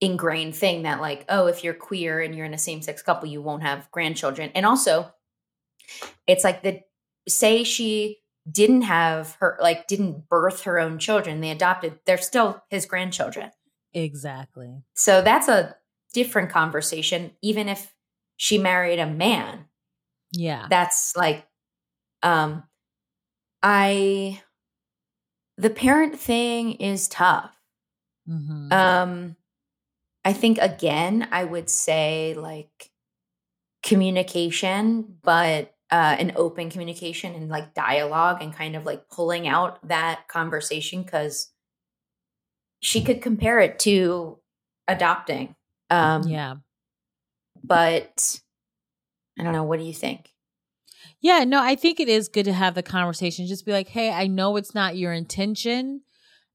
ingrained 0.00 0.54
thing 0.54 0.82
that 0.82 1.00
like, 1.00 1.24
oh, 1.28 1.48
if 1.48 1.64
you're 1.64 1.74
queer 1.74 2.20
and 2.20 2.36
you're 2.36 2.46
in 2.46 2.54
a 2.54 2.58
same 2.58 2.82
sex 2.82 3.02
couple, 3.02 3.28
you 3.28 3.42
won't 3.42 3.64
have 3.64 3.90
grandchildren. 3.90 4.52
And 4.54 4.64
also, 4.64 5.12
it's 6.28 6.44
like 6.44 6.62
the 6.62 6.82
say 7.28 7.64
she 7.64 8.18
didn't 8.48 8.82
have 8.82 9.36
her 9.40 9.58
like 9.60 9.88
didn't 9.88 10.28
birth 10.28 10.62
her 10.62 10.78
own 10.78 11.00
children, 11.00 11.40
they 11.40 11.50
adopted, 11.50 11.98
they're 12.06 12.16
still 12.16 12.62
his 12.70 12.86
grandchildren. 12.86 13.50
Exactly. 13.92 14.82
So 14.94 15.22
that's 15.22 15.48
a 15.48 15.76
different 16.12 16.50
conversation, 16.50 17.32
even 17.42 17.68
if 17.68 17.94
she 18.36 18.58
married 18.58 18.98
a 18.98 19.06
man. 19.06 19.66
Yeah. 20.32 20.66
That's 20.70 21.14
like 21.16 21.46
um 22.22 22.64
i 23.62 24.40
the 25.56 25.70
parent 25.70 26.18
thing 26.18 26.72
is 26.74 27.08
tough. 27.08 27.54
Hmm 28.26 28.72
um 28.72 29.36
i 30.24 30.32
think 30.32 30.58
again 30.58 31.26
i 31.32 31.42
would 31.42 31.70
say 31.70 32.34
like 32.36 32.90
communication 33.82 35.16
but 35.22 35.74
uh 35.90 36.16
an 36.18 36.32
open 36.36 36.68
communication 36.68 37.34
and 37.34 37.48
like 37.48 37.72
dialogue 37.72 38.42
and 38.42 38.52
kind 38.52 38.76
of 38.76 38.84
like 38.84 39.08
pulling 39.08 39.48
out 39.48 39.78
that 39.88 40.28
conversation 40.28 41.02
because 41.02 41.50
she 42.80 43.02
could 43.02 43.20
compare 43.22 43.58
it 43.60 43.78
to 43.78 44.38
adopting 44.86 45.54
um 45.90 46.22
yeah 46.26 46.54
but 47.62 48.40
i 49.38 49.42
don't 49.42 49.52
know 49.52 49.64
what 49.64 49.78
do 49.78 49.84
you 49.84 49.94
think 49.94 50.30
Yeah, 51.20 51.44
no, 51.44 51.62
I 51.62 51.74
think 51.74 52.00
it 52.00 52.08
is 52.08 52.28
good 52.28 52.44
to 52.44 52.52
have 52.52 52.74
the 52.74 52.82
conversation. 52.82 53.46
Just 53.46 53.66
be 53.66 53.72
like, 53.72 53.88
hey, 53.88 54.10
I 54.10 54.26
know 54.26 54.56
it's 54.56 54.74
not 54.74 54.96
your 54.96 55.12
intention. 55.12 56.02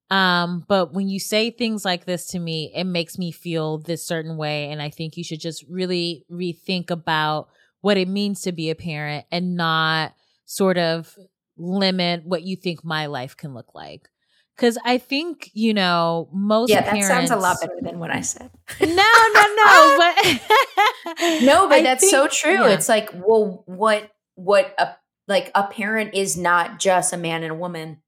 Um, 0.09 0.63
but 0.67 0.93
when 0.93 1.09
you 1.09 1.19
say 1.19 1.49
things 1.49 1.83
like 1.83 2.05
this 2.05 2.27
to 2.27 2.39
me, 2.39 2.71
it 2.75 2.83
makes 2.83 3.17
me 3.17 3.31
feel 3.31 3.79
this 3.79 4.05
certain 4.05 4.37
way. 4.37 4.69
And 4.69 4.81
I 4.81 4.89
think 4.89 5.17
you 5.17 5.23
should 5.23 5.39
just 5.39 5.65
really 5.69 6.25
rethink 6.31 6.91
about 6.91 7.49
what 7.81 7.97
it 7.97 8.07
means 8.07 8.41
to 8.41 8.51
be 8.51 8.69
a 8.69 8.75
parent 8.75 9.25
and 9.31 9.55
not 9.55 10.13
sort 10.45 10.77
of 10.77 11.17
limit 11.57 12.25
what 12.25 12.43
you 12.43 12.55
think 12.55 12.83
my 12.83 13.07
life 13.07 13.35
can 13.35 13.53
look 13.53 13.73
like. 13.73 14.09
Cause 14.55 14.77
I 14.85 14.99
think, 14.99 15.49
you 15.53 15.73
know, 15.73 16.29
most 16.31 16.69
yeah 16.69 16.81
that 16.81 16.89
parents 16.91 17.07
sounds 17.07 17.31
a 17.31 17.35
lot 17.35 17.57
better 17.59 17.77
than 17.81 17.99
what 17.99 18.11
i 18.11 18.21
said 18.21 18.51
No, 18.79 18.87
no, 18.87 19.45
no, 19.55 19.95
but 19.97 21.41
no 21.43 21.67
but 21.67 21.79
I 21.79 21.81
that's 21.83 22.01
think- 22.01 22.11
so 22.11 22.27
true 22.27 22.51
yeah. 22.65 22.69
it's 22.69 22.87
like 22.89 23.09
well 23.13 23.63
what 23.65 24.11
what 24.35 24.73
a 24.77 24.89
like 25.27 25.51
a 25.55 25.63
parent 25.67 26.13
is 26.13 26.37
not 26.37 26.79
just 26.79 27.13
a 27.13 27.17
man 27.17 27.43
and 27.43 27.51
a 27.51 27.55
woman 27.55 28.01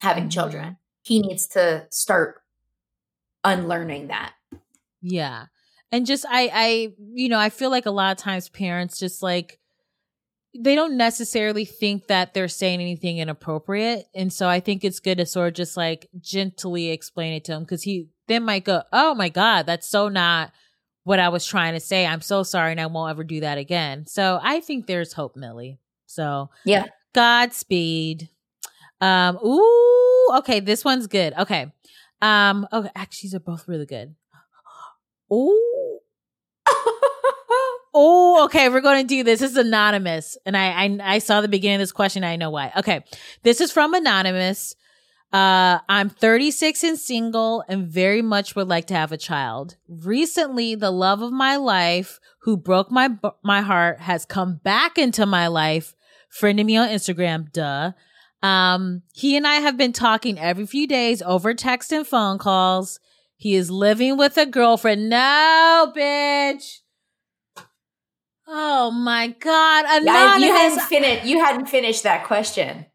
having 0.00 0.24
Mhm. 0.26 0.32
children 0.32 0.76
he 1.02 1.20
needs 1.20 1.46
to 1.48 1.86
start 1.90 2.42
unlearning 3.44 4.08
that 4.08 4.34
Yeah. 5.02 5.46
And 5.92 6.06
just 6.06 6.24
I 6.28 6.50
I 6.52 6.92
you 7.14 7.28
know, 7.28 7.38
I 7.38 7.50
feel 7.50 7.70
like 7.70 7.86
a 7.86 7.90
lot 7.90 8.12
of 8.12 8.18
times 8.18 8.48
parents 8.48 8.98
just 8.98 9.22
like 9.22 9.58
they 10.54 10.74
don't 10.74 10.96
necessarily 10.96 11.64
think 11.64 12.08
that 12.08 12.34
they're 12.34 12.48
saying 12.48 12.80
anything 12.80 13.18
inappropriate. 13.18 14.06
And 14.14 14.32
so 14.32 14.48
I 14.48 14.60
think 14.60 14.84
it's 14.84 15.00
good 15.00 15.18
to 15.18 15.26
sort 15.26 15.48
of 15.48 15.54
just 15.54 15.76
like 15.76 16.08
gently 16.20 16.90
explain 16.90 17.34
it 17.34 17.44
to 17.44 17.52
him 17.52 17.64
cuz 17.66 17.82
he 17.82 18.08
then 18.26 18.44
might 18.44 18.64
go, 18.64 18.82
"Oh 18.92 19.14
my 19.14 19.28
god, 19.28 19.66
that's 19.66 19.88
so 19.88 20.08
not 20.08 20.52
what 21.04 21.18
I 21.18 21.28
was 21.28 21.46
trying 21.46 21.74
to 21.74 21.80
say. 21.80 22.06
I'm 22.06 22.20
so 22.20 22.42
sorry 22.42 22.72
and 22.72 22.80
I 22.80 22.86
won't 22.86 23.10
ever 23.10 23.24
do 23.24 23.40
that 23.40 23.58
again." 23.58 24.06
So 24.06 24.40
I 24.42 24.60
think 24.60 24.86
there's 24.86 25.12
hope, 25.12 25.36
Millie. 25.36 25.78
So 26.06 26.50
yeah 26.64 26.86
Godspeed. 27.14 28.28
Um, 29.00 29.38
ooh, 29.44 29.90
Ooh, 30.30 30.38
okay, 30.38 30.60
this 30.60 30.84
one's 30.84 31.06
good. 31.06 31.32
Okay. 31.38 31.72
Um, 32.22 32.66
okay, 32.72 32.90
actually 32.94 33.28
these 33.28 33.34
are 33.34 33.40
both 33.40 33.68
really 33.68 33.86
good. 33.86 34.14
Ooh. 35.32 35.79
Oh, 37.92 38.44
okay. 38.44 38.68
We're 38.68 38.80
going 38.80 39.06
to 39.06 39.08
do 39.08 39.24
this. 39.24 39.40
This 39.40 39.52
is 39.52 39.56
anonymous, 39.56 40.36
and 40.46 40.56
I, 40.56 40.84
I 40.84 40.98
I 41.02 41.18
saw 41.18 41.40
the 41.40 41.48
beginning 41.48 41.76
of 41.76 41.80
this 41.80 41.92
question. 41.92 42.24
I 42.24 42.36
know 42.36 42.50
why. 42.50 42.72
Okay, 42.76 43.04
this 43.42 43.60
is 43.60 43.72
from 43.72 43.94
anonymous. 43.94 44.74
Uh, 45.32 45.78
I'm 45.88 46.08
36 46.08 46.82
and 46.82 46.98
single, 46.98 47.64
and 47.68 47.86
very 47.88 48.20
much 48.20 48.56
would 48.56 48.66
like 48.68 48.86
to 48.88 48.94
have 48.94 49.12
a 49.12 49.16
child. 49.16 49.76
Recently, 49.88 50.74
the 50.74 50.90
love 50.90 51.22
of 51.22 51.32
my 51.32 51.56
life, 51.56 52.18
who 52.42 52.56
broke 52.56 52.90
my 52.90 53.10
my 53.42 53.60
heart, 53.60 54.00
has 54.00 54.24
come 54.24 54.60
back 54.62 54.98
into 54.98 55.26
my 55.26 55.46
life. 55.46 55.94
Friending 56.32 56.66
me 56.66 56.76
on 56.76 56.88
Instagram, 56.88 57.50
duh. 57.52 57.92
Um, 58.42 59.02
he 59.12 59.36
and 59.36 59.46
I 59.46 59.54
have 59.56 59.76
been 59.76 59.92
talking 59.92 60.38
every 60.38 60.66
few 60.66 60.86
days 60.86 61.22
over 61.22 61.54
text 61.54 61.92
and 61.92 62.06
phone 62.06 62.38
calls. 62.38 63.00
He 63.36 63.54
is 63.54 63.70
living 63.70 64.16
with 64.16 64.36
a 64.36 64.46
girlfriend. 64.46 65.08
No, 65.08 65.92
bitch. 65.96 66.80
Oh 68.52 68.90
my 68.90 69.28
god, 69.28 69.84
anonymous. 69.88 70.42
you 70.44 70.52
hadn't 70.52 70.80
finished. 70.88 71.24
You 71.26 71.38
hadn't 71.44 71.66
finished 71.66 72.02
that 72.02 72.24
question. 72.24 72.86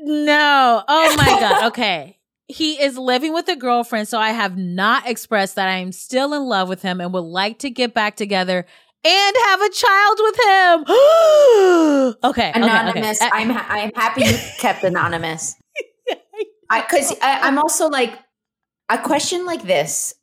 no. 0.00 0.82
Oh 0.88 1.14
my 1.16 1.24
god. 1.40 1.64
Okay. 1.66 2.18
He 2.48 2.82
is 2.82 2.98
living 2.98 3.32
with 3.32 3.48
a 3.48 3.56
girlfriend, 3.56 4.08
so 4.08 4.18
I 4.18 4.30
have 4.30 4.56
not 4.58 5.08
expressed 5.08 5.54
that 5.56 5.68
I 5.68 5.76
am 5.76 5.92
still 5.92 6.34
in 6.34 6.42
love 6.44 6.68
with 6.68 6.82
him 6.82 7.00
and 7.00 7.12
would 7.14 7.20
like 7.20 7.58
to 7.60 7.70
get 7.70 7.94
back 7.94 8.16
together 8.16 8.66
and 9.04 9.36
have 9.46 9.60
a 9.62 9.70
child 9.70 10.18
with 10.20 10.36
him. 10.36 10.80
okay, 12.24 12.50
okay, 12.50 12.52
Anonymous. 12.54 13.20
okay. 13.22 13.30
I'm 13.32 13.50
ha- 13.50 13.66
I'm 13.68 13.90
happy 13.94 14.24
you 14.24 14.36
kept 14.58 14.82
anonymous. 14.84 15.56
Because 16.70 17.12
uh, 17.12 17.16
I'm 17.22 17.58
also 17.58 17.88
like 17.88 18.18
a 18.88 18.96
question 18.96 19.44
like 19.44 19.62
this, 19.62 20.14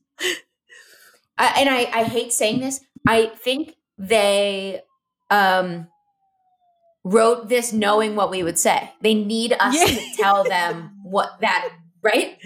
I, 1.37 1.53
and 1.59 1.69
I 1.69 1.81
I 1.93 2.03
hate 2.05 2.33
saying 2.33 2.59
this. 2.59 2.79
I 3.07 3.27
think 3.27 3.75
they 3.99 4.81
um 5.29 5.87
wrote 7.03 7.49
this 7.49 7.71
knowing 7.73 8.15
what 8.15 8.29
we 8.29 8.43
would 8.43 8.57
say. 8.59 8.91
They 9.01 9.13
need 9.13 9.53
us 9.59 9.75
Yeah. 9.75 9.85
to 9.85 10.01
tell 10.17 10.43
them 10.43 10.91
what 11.03 11.29
that 11.41 11.69
right. 12.01 12.37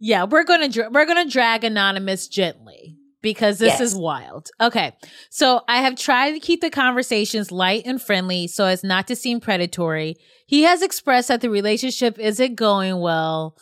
Yeah, 0.00 0.24
we're 0.24 0.44
gonna 0.44 0.68
dra- 0.68 0.90
we're 0.90 1.06
gonna 1.06 1.28
drag 1.28 1.64
anonymous 1.64 2.26
gently 2.28 2.96
because 3.22 3.58
this 3.58 3.74
Yes. 3.74 3.80
is 3.80 3.94
wild. 3.94 4.50
Okay, 4.60 4.92
so 5.30 5.60
I 5.68 5.78
have 5.82 5.94
tried 5.96 6.32
to 6.32 6.40
keep 6.40 6.60
the 6.60 6.70
conversations 6.70 7.52
light 7.52 7.84
and 7.86 8.02
friendly 8.02 8.48
so 8.48 8.64
as 8.64 8.82
not 8.82 9.06
to 9.08 9.16
seem 9.16 9.38
predatory. 9.40 10.16
He 10.46 10.62
has 10.62 10.82
expressed 10.82 11.28
that 11.28 11.40
the 11.40 11.48
relationship 11.50 12.18
isn't 12.18 12.56
going 12.56 12.98
well, 13.00 13.56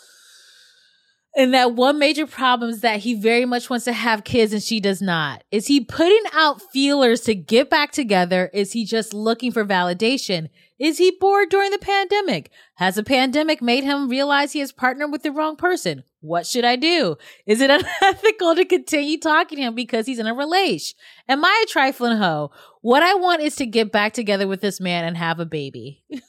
and 1.36 1.54
that 1.54 1.74
one 1.74 1.98
major 1.98 2.26
problem 2.26 2.70
is 2.70 2.80
that 2.80 3.00
he 3.00 3.14
very 3.14 3.44
much 3.44 3.70
wants 3.70 3.84
to 3.84 3.92
have 3.92 4.24
kids 4.24 4.52
and 4.52 4.62
she 4.62 4.80
does 4.80 5.00
not. 5.00 5.44
Is 5.52 5.68
he 5.68 5.80
putting 5.80 6.24
out 6.32 6.60
feelers 6.72 7.20
to 7.22 7.34
get 7.34 7.70
back 7.70 7.92
together? 7.92 8.50
Is 8.52 8.72
he 8.72 8.84
just 8.84 9.14
looking 9.14 9.52
for 9.52 9.64
validation? 9.64 10.48
Is 10.80 10.98
he 10.98 11.16
bored 11.20 11.50
during 11.50 11.70
the 11.70 11.78
pandemic? 11.78 12.50
Has 12.76 12.96
the 12.96 13.04
pandemic 13.04 13.62
made 13.62 13.84
him 13.84 14.08
realize 14.08 14.52
he 14.52 14.60
has 14.60 14.72
partnered 14.72 15.12
with 15.12 15.22
the 15.22 15.30
wrong 15.30 15.54
person? 15.54 16.02
What 16.20 16.46
should 16.46 16.64
I 16.64 16.76
do? 16.76 17.16
Is 17.46 17.60
it 17.60 17.70
unethical 18.02 18.56
to 18.56 18.64
continue 18.64 19.18
talking 19.18 19.58
to 19.58 19.62
him 19.62 19.74
because 19.74 20.06
he's 20.06 20.18
in 20.18 20.26
a 20.26 20.34
relation? 20.34 20.96
Am 21.28 21.44
I 21.44 21.64
a 21.64 21.70
trifling 21.70 22.16
hoe? 22.16 22.50
What 22.80 23.02
I 23.02 23.14
want 23.14 23.42
is 23.42 23.56
to 23.56 23.66
get 23.66 23.92
back 23.92 24.14
together 24.14 24.48
with 24.48 24.62
this 24.62 24.80
man 24.80 25.04
and 25.04 25.16
have 25.16 25.38
a 25.38 25.46
baby. 25.46 26.02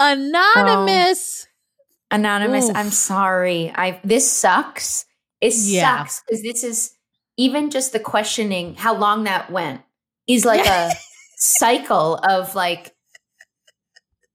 Um, 0.00 0.32
Anonymous. 0.34 1.46
Anonymous, 2.10 2.68
Oof. 2.68 2.76
I'm 2.76 2.90
sorry. 2.90 3.72
I 3.74 4.00
this 4.04 4.30
sucks. 4.30 5.04
It 5.40 5.54
Yeah. 5.56 5.98
sucks 5.98 6.22
because 6.26 6.42
this 6.42 6.64
is 6.64 6.92
even 7.36 7.70
just 7.70 7.92
the 7.92 8.00
questioning 8.00 8.74
how 8.74 8.94
long 8.94 9.24
that 9.24 9.50
went 9.50 9.80
is 10.26 10.44
like 10.44 10.66
a 10.66 10.92
cycle 11.36 12.16
of 12.16 12.54
like 12.54 12.94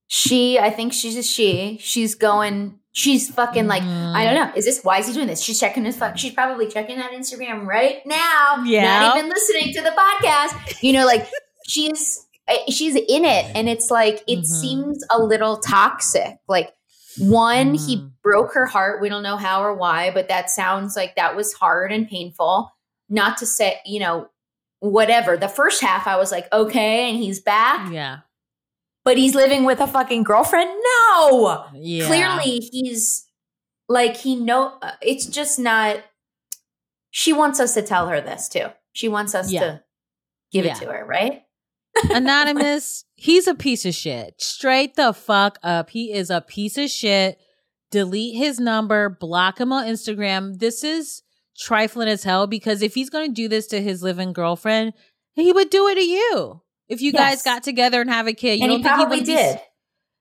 she, 0.07 0.59
I 0.59 0.69
think 0.69 0.93
she's 0.93 1.17
a 1.17 1.23
she. 1.23 1.78
She's 1.82 2.15
going, 2.15 2.80
she's 2.91 3.30
fucking 3.30 3.67
like, 3.67 3.84
I 3.84 4.23
don't 4.23 4.36
know. 4.36 4.51
Is 4.55 4.65
this 4.65 4.82
why 4.84 4.99
is 4.99 5.07
he 5.07 5.13
doing 5.13 5.28
this? 5.28 5.41
She's 5.41 5.59
checking 5.59 5.84
his 5.86 5.97
fuck. 5.97 6.17
She's 6.17 6.34
probably 6.34 6.67
checking 6.67 6.97
that 6.97 7.11
Instagram 7.11 7.65
right 7.65 8.05
now. 8.05 8.63
Yeah. 8.65 8.99
Not 9.01 9.17
even 9.17 9.30
listening 9.30 9.73
to 9.73 9.82
the 9.82 9.89
podcast. 9.91 10.82
You 10.82 10.93
know, 10.93 11.05
like 11.05 11.28
she's 11.67 12.26
eh, 12.47 12.57
she's 12.69 12.95
in 12.95 13.26
it. 13.26 13.51
And 13.55 13.67
it's 13.67 13.89
like 13.91 14.23
it 14.28 14.39
Mhm. 14.39 14.45
seems 14.45 15.03
a 15.11 15.19
little 15.21 15.57
toxic. 15.57 16.38
Like 16.47 16.71
one, 17.18 17.74
he 17.76 17.97
Mhm. 17.97 18.11
broke 18.24 18.53
her 18.53 18.66
heart. 18.66 19.01
We 19.01 19.09
don't 19.09 19.24
know 19.24 19.38
how 19.38 19.63
or 19.63 19.74
why, 19.74 20.11
but 20.11 20.28
that 20.30 20.49
sounds 20.49 20.95
like 20.95 21.16
that 21.16 21.36
was 21.36 21.53
hard 21.53 21.91
and 21.91 22.07
painful. 22.07 22.72
Not 23.09 23.38
to 23.38 23.45
say, 23.45 23.80
you 23.86 23.99
know, 23.99 24.30
whatever. 24.80 25.38
The 25.38 25.47
first 25.47 25.82
half, 25.82 26.07
I 26.07 26.18
was 26.18 26.32
like, 26.32 26.51
okay, 26.53 27.09
and 27.09 27.18
he's 27.18 27.39
back, 27.39 27.91
Yeah. 27.91 28.20
but 29.03 29.18
he's 29.18 29.36
living 29.36 29.63
with 29.66 29.80
a 29.80 29.88
fucking 29.88 30.24
girlfriend. 30.24 30.70
No, 30.70 31.66
Yeah. 31.74 32.07
clearly 32.07 32.59
he's 32.72 33.28
like 33.88 34.18
he 34.18 34.36
know. 34.36 34.78
uh, 34.82 34.93
It's 35.01 35.26
just 35.26 35.59
not. 35.59 36.03
She 37.11 37.32
wants 37.32 37.59
us 37.59 37.74
to 37.76 37.82
tell 37.82 38.07
her 38.09 38.20
this 38.20 38.49
too. 38.49 38.68
She 38.93 39.07
wants 39.07 39.34
us 39.34 39.51
Yeah. 39.51 39.59
to 39.61 39.84
give 40.51 40.66
Yeah. 40.66 40.76
it 40.76 40.80
to 40.82 40.91
her, 40.91 41.05
right? 41.05 41.45
Anonymous, 42.10 43.06
he's 43.16 43.48
a 43.48 43.56
piece 43.56 43.86
of 43.86 43.93
shit. 43.93 44.36
Straight 44.41 44.96
the 44.96 45.14
fuck 45.14 45.58
up. 45.64 45.89
He 45.89 46.12
is 46.14 46.30
a 46.30 46.41
piece 46.41 46.78
of 46.78 46.89
shit. 46.89 47.38
Delete 47.91 48.36
his 48.36 48.60
number, 48.60 49.10
block 49.10 49.60
him 49.60 49.72
on 49.72 49.86
Instagram. 49.86 50.60
This 50.60 50.84
is 50.84 51.22
trifling 51.58 52.10
as 52.10 52.24
hell 52.24 52.48
because 52.48 52.82
if 52.82 52.93
he's 52.96 53.10
going 53.10 53.30
to 53.30 53.34
do 53.34 53.48
this 53.48 53.68
to 53.68 53.82
his 53.82 54.04
living 54.04 54.34
girlfriend, 54.34 54.93
he 55.34 55.52
would 55.52 55.70
do 55.70 55.88
it 55.88 55.96
to 55.96 56.04
you. 56.06 56.62
If 56.88 57.02
you 57.02 57.14
guys 57.14 57.41
got 57.41 57.64
together 57.64 58.02
and 58.02 58.10
have 58.10 58.28
a 58.28 58.34
kid, 58.34 58.60
you 58.60 58.64
and 58.64 58.70
don't 58.72 58.78
he 58.80 58.84
think 58.84 58.96
probably 58.96 59.18
would 59.20 59.26
be- 59.26 59.34
did. 59.36 59.60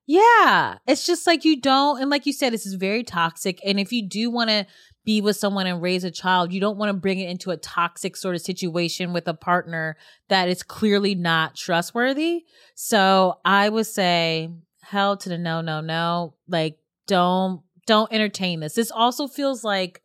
yeah. 0.07 0.79
It's 0.87 1.07
just 1.07 1.27
like 1.27 1.45
you 1.45 1.61
don't. 1.61 2.01
And 2.01 2.11
like 2.11 2.27
you 2.27 2.33
said, 2.33 2.53
this 2.53 2.67
is 2.67 2.75
very 2.75 3.03
toxic. 3.03 3.59
And 3.65 3.81
if 3.81 3.93
you 3.93 4.09
do 4.09 4.31
want 4.31 4.51
to 4.51 4.67
be 5.05 5.21
with 5.21 5.37
someone 5.37 5.67
and 5.67 5.83
raise 5.83 6.05
a 6.05 6.11
child, 6.11 6.53
you 6.53 6.61
don't 6.61 6.79
want 6.79 6.91
to 6.91 6.95
bring 6.95 7.19
it 7.19 7.29
into 7.29 7.51
a 7.51 7.57
toxic 7.57 8.17
sort 8.17 8.35
of 8.35 8.41
situation 8.41 9.13
with 9.13 9.29
a 9.29 9.35
partner 9.35 9.97
that 10.29 10.49
is 10.49 10.63
clearly 10.63 11.15
not 11.15 11.55
trustworthy. 11.55 12.45
So 12.75 13.39
I 13.45 13.69
would 13.69 13.87
say, 13.87 14.51
hell 14.83 15.17
to 15.19 15.29
the 15.29 15.39
no, 15.39 15.61
no, 15.61 15.81
no. 15.81 16.35
Like, 16.49 16.79
don't, 17.07 17.63
don't 17.87 18.13
entertain 18.13 18.61
this. 18.61 18.75
This 18.75 18.91
also 18.91 19.29
feels 19.29 19.63
like, 19.63 20.01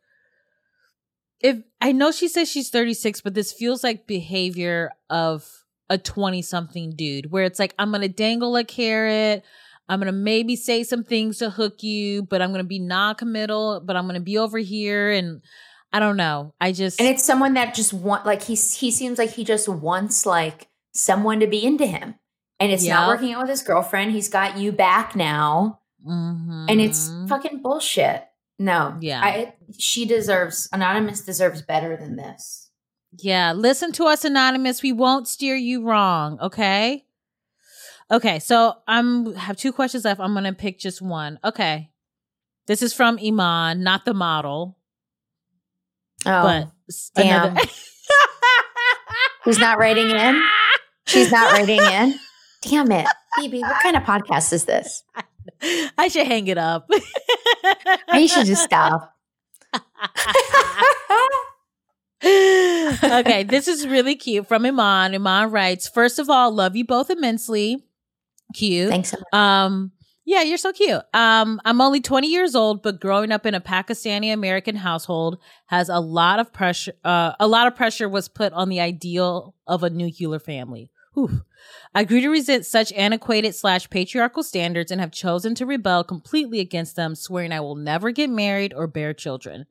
if 1.40 1.56
I 1.80 1.92
know 1.92 2.12
she 2.12 2.28
says 2.28 2.50
she's 2.50 2.68
36, 2.68 3.22
but 3.22 3.32
this 3.32 3.52
feels 3.52 3.82
like 3.82 4.06
behavior 4.06 4.90
of 5.08 5.48
a 5.88 5.96
20 5.96 6.42
something 6.42 6.94
dude 6.94 7.30
where 7.30 7.44
it's 7.44 7.58
like, 7.58 7.74
I'm 7.78 7.90
going 7.90 8.02
to 8.02 8.08
dangle 8.08 8.54
a 8.56 8.64
carrot. 8.64 9.42
I'm 9.90 9.98
going 10.00 10.06
to 10.06 10.18
maybe 10.18 10.54
say 10.56 10.84
some 10.84 11.02
things 11.04 11.38
to 11.38 11.50
hook 11.50 11.82
you, 11.82 12.22
but 12.22 12.40
I'm 12.40 12.50
going 12.50 12.62
to 12.64 12.68
be 12.68 12.78
non 12.78 13.16
committal, 13.16 13.82
but 13.84 13.96
I'm 13.96 14.04
going 14.04 14.14
to 14.14 14.20
be 14.20 14.38
over 14.38 14.56
here. 14.58 15.10
And 15.10 15.42
I 15.92 15.98
don't 15.98 16.16
know. 16.16 16.54
I 16.60 16.70
just, 16.72 17.00
And 17.00 17.08
it's 17.08 17.24
someone 17.24 17.54
that 17.54 17.74
just 17.74 17.92
want 17.92 18.24
like 18.24 18.42
he, 18.42 18.54
he 18.54 18.90
seems 18.92 19.18
like 19.18 19.30
he 19.30 19.42
just 19.44 19.68
wants 19.68 20.24
like 20.24 20.68
someone 20.92 21.40
to 21.40 21.46
be 21.48 21.64
into 21.64 21.86
him. 21.86 22.14
And 22.60 22.70
it's 22.70 22.84
Yeah. 22.84 22.94
not 22.94 23.08
working 23.08 23.32
out 23.32 23.40
with 23.42 23.50
his 23.50 23.62
girlfriend. 23.62 24.12
He's 24.12 24.28
got 24.28 24.56
you 24.58 24.70
back 24.70 25.16
now. 25.16 25.80
And 26.06 26.80
it's 26.80 27.08
Mhm. 27.08 27.28
fucking 27.28 27.60
bullshit. 27.62 28.24
No. 28.58 28.96
Yeah. 29.00 29.20
I 29.22 29.54
she 29.78 30.04
deserves 30.06 30.68
anonymous 30.72 31.22
deserves 31.22 31.62
better 31.62 31.96
than 31.96 32.16
this. 32.16 32.70
Yeah, 33.18 33.52
listen 33.52 33.90
to 33.92 34.04
us, 34.04 34.24
Anonymous. 34.24 34.82
We 34.82 34.92
won't 34.92 35.26
steer 35.26 35.56
you 35.56 35.82
wrong, 35.82 36.38
okay? 36.40 37.04
Okay, 38.12 38.38
so 38.40 38.74
I'm 38.88 39.34
have 39.34 39.56
two 39.56 39.72
questions 39.72 40.04
left. 40.04 40.20
I'm 40.20 40.34
gonna 40.34 40.52
pick 40.52 40.78
just 40.78 41.00
one. 41.00 41.38
Okay. 41.44 41.90
This 42.66 42.82
is 42.82 42.92
from 42.92 43.18
Iman, 43.24 43.82
not 43.82 44.04
the 44.04 44.14
model, 44.14 44.76
Oh. 46.26 46.42
but 46.42 46.68
damn. 47.16 47.56
Who's 49.44 49.58
not 49.58 49.78
writing 49.78 50.10
in? 50.10 50.42
She's 51.06 51.32
not 51.32 51.52
writing 51.58 51.80
in. 51.80 52.14
Damn 52.62 52.92
it. 52.92 53.06
Phoebe, 53.36 53.60
what 53.60 53.82
kind 53.82 53.96
of 53.96 54.02
podcast 54.02 54.52
is 54.52 54.66
this? 54.66 55.02
I 55.98 56.08
should 56.08 56.26
hang 56.26 56.46
it 56.48 56.58
up. 56.58 56.88
You 58.14 58.28
should 58.28 58.46
just 58.46 58.62
stop. 58.64 59.14
okay, 62.24 63.44
this 63.44 63.66
is 63.66 63.86
really 63.86 64.14
cute 64.16 64.46
from 64.46 64.66
Iman. 64.66 65.14
Iman 65.14 65.50
writes, 65.50 65.88
First 65.88 66.18
of 66.18 66.28
all, 66.28 66.52
love 66.52 66.76
you 66.76 66.84
both 66.84 67.08
immensely. 67.10 67.84
Cute. 68.54 68.90
Thanks 68.90 69.10
so. 69.10 69.38
Um, 69.38 69.92
yeah, 70.24 70.42
you're 70.42 70.58
so 70.58 70.72
cute. 70.72 71.02
Um, 71.12 71.60
I'm 71.64 71.80
only 71.80 72.00
20 72.00 72.28
years 72.28 72.54
old, 72.54 72.82
but 72.82 73.00
growing 73.00 73.32
up 73.32 73.46
in 73.46 73.54
a 73.54 73.60
Pakistani 73.60 74.32
American 74.32 74.76
household 74.76 75.38
has 75.66 75.88
a 75.88 75.98
lot 75.98 76.38
of 76.38 76.52
pressure. 76.52 76.92
Uh, 77.04 77.32
a 77.40 77.48
lot 77.48 77.66
of 77.66 77.74
pressure 77.74 78.08
was 78.08 78.28
put 78.28 78.52
on 78.52 78.68
the 78.68 78.80
ideal 78.80 79.54
of 79.66 79.82
a 79.82 79.90
nuclear 79.90 80.38
family. 80.38 80.90
Whew. 81.14 81.42
I 81.94 82.04
grew 82.04 82.20
to 82.20 82.28
resent 82.28 82.64
such 82.64 82.92
antiquated 82.92 83.54
slash 83.54 83.90
patriarchal 83.90 84.44
standards 84.44 84.92
and 84.92 85.00
have 85.00 85.10
chosen 85.10 85.54
to 85.56 85.66
rebel 85.66 86.04
completely 86.04 86.60
against 86.60 86.94
them, 86.94 87.16
swearing 87.16 87.50
I 87.50 87.60
will 87.60 87.74
never 87.74 88.12
get 88.12 88.30
married 88.30 88.72
or 88.72 88.86
bear 88.86 89.12
children. 89.12 89.66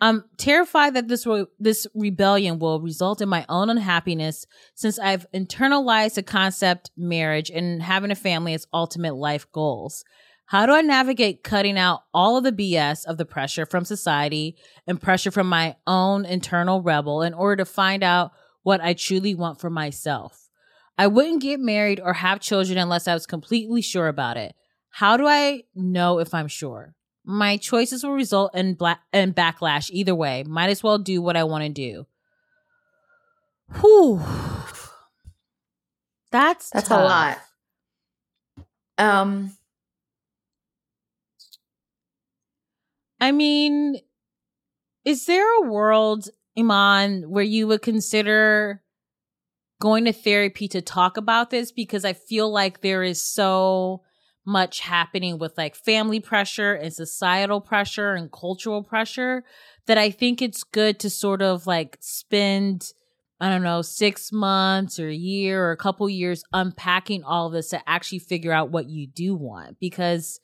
I'm 0.00 0.24
terrified 0.36 0.94
that 0.94 1.08
this 1.08 1.26
re- 1.26 1.46
this 1.58 1.86
rebellion 1.94 2.58
will 2.58 2.80
result 2.80 3.22
in 3.22 3.28
my 3.28 3.46
own 3.48 3.70
unhappiness 3.70 4.46
since 4.74 4.98
I've 4.98 5.26
internalized 5.32 6.14
the 6.14 6.22
concept 6.22 6.90
marriage 6.96 7.50
and 7.50 7.82
having 7.82 8.10
a 8.10 8.16
family 8.16 8.52
as 8.52 8.66
ultimate 8.74 9.14
life 9.14 9.50
goals. 9.52 10.04
How 10.46 10.66
do 10.66 10.72
I 10.72 10.82
navigate 10.82 11.42
cutting 11.42 11.78
out 11.78 12.02
all 12.12 12.36
of 12.36 12.44
the 12.44 12.52
BS 12.52 13.04
of 13.06 13.16
the 13.16 13.24
pressure 13.24 13.66
from 13.66 13.84
society 13.84 14.56
and 14.86 15.00
pressure 15.00 15.30
from 15.30 15.48
my 15.48 15.76
own 15.86 16.24
internal 16.24 16.82
rebel 16.82 17.22
in 17.22 17.34
order 17.34 17.56
to 17.56 17.64
find 17.64 18.04
out 18.04 18.32
what 18.62 18.80
I 18.80 18.92
truly 18.92 19.34
want 19.34 19.60
for 19.60 19.70
myself? 19.70 20.50
I 20.98 21.06
wouldn't 21.08 21.42
get 21.42 21.58
married 21.58 22.00
or 22.00 22.12
have 22.14 22.40
children 22.40 22.78
unless 22.78 23.08
I 23.08 23.14
was 23.14 23.26
completely 23.26 23.82
sure 23.82 24.08
about 24.08 24.36
it. 24.36 24.54
How 24.90 25.16
do 25.16 25.26
I 25.26 25.64
know 25.74 26.20
if 26.20 26.32
I'm 26.32 26.48
sure? 26.48 26.95
My 27.28 27.56
choices 27.56 28.04
will 28.04 28.12
result 28.12 28.54
in 28.54 28.74
black 28.74 29.00
and 29.12 29.34
backlash 29.34 29.90
either 29.90 30.14
way. 30.14 30.44
Might 30.44 30.70
as 30.70 30.84
well 30.84 30.96
do 30.96 31.20
what 31.20 31.36
I 31.36 31.42
want 31.42 31.64
to 31.64 31.68
do. 31.68 32.06
Whew. 33.80 34.22
That's 36.30 36.70
That's 36.70 36.88
tough. 36.88 37.00
a 37.00 37.04
lot. 37.04 37.38
Um, 38.98 39.56
I 43.20 43.32
mean, 43.32 43.96
is 45.04 45.26
there 45.26 45.46
a 45.62 45.68
world, 45.68 46.28
Iman, 46.56 47.28
where 47.28 47.44
you 47.44 47.66
would 47.66 47.82
consider 47.82 48.82
going 49.80 50.04
to 50.04 50.12
therapy 50.12 50.68
to 50.68 50.80
talk 50.80 51.16
about 51.16 51.50
this? 51.50 51.72
Because 51.72 52.04
I 52.04 52.12
feel 52.12 52.52
like 52.52 52.82
there 52.82 53.02
is 53.02 53.20
so 53.20 54.02
much 54.46 54.80
happening 54.80 55.38
with 55.38 55.56
like 55.58 55.74
family 55.74 56.20
pressure 56.20 56.74
and 56.74 56.92
societal 56.92 57.60
pressure 57.60 58.14
and 58.14 58.30
cultural 58.30 58.82
pressure 58.82 59.44
that 59.86 59.98
I 59.98 60.10
think 60.10 60.40
it's 60.40 60.62
good 60.62 60.98
to 61.00 61.10
sort 61.10 61.42
of 61.42 61.66
like 61.66 61.96
spend, 62.00 62.92
I 63.40 63.48
don't 63.48 63.62
know, 63.62 63.82
six 63.82 64.32
months 64.32 64.98
or 64.98 65.08
a 65.08 65.14
year 65.14 65.64
or 65.64 65.72
a 65.72 65.76
couple 65.76 66.08
years 66.08 66.44
unpacking 66.52 67.24
all 67.24 67.48
of 67.48 67.52
this 67.52 67.70
to 67.70 67.88
actually 67.88 68.20
figure 68.20 68.52
out 68.52 68.70
what 68.70 68.88
you 68.88 69.06
do 69.06 69.34
want 69.34 69.78
because 69.80 70.40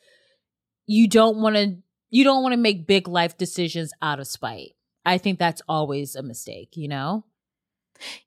you 0.87 1.09
don't 1.09 1.39
want 1.39 1.57
to 1.57 1.77
you 2.11 2.25
don't 2.25 2.43
want 2.43 2.53
to 2.53 2.61
make 2.61 2.87
big 2.87 3.09
life 3.09 3.39
decisions 3.39 3.93
out 4.03 4.21
of 4.21 4.27
spite. 4.27 4.73
I 5.05 5.17
think 5.17 5.39
that's 5.39 5.63
always 5.67 6.15
a 6.15 6.23
mistake, 6.23 6.77
you 6.77 6.89
know? 6.89 7.25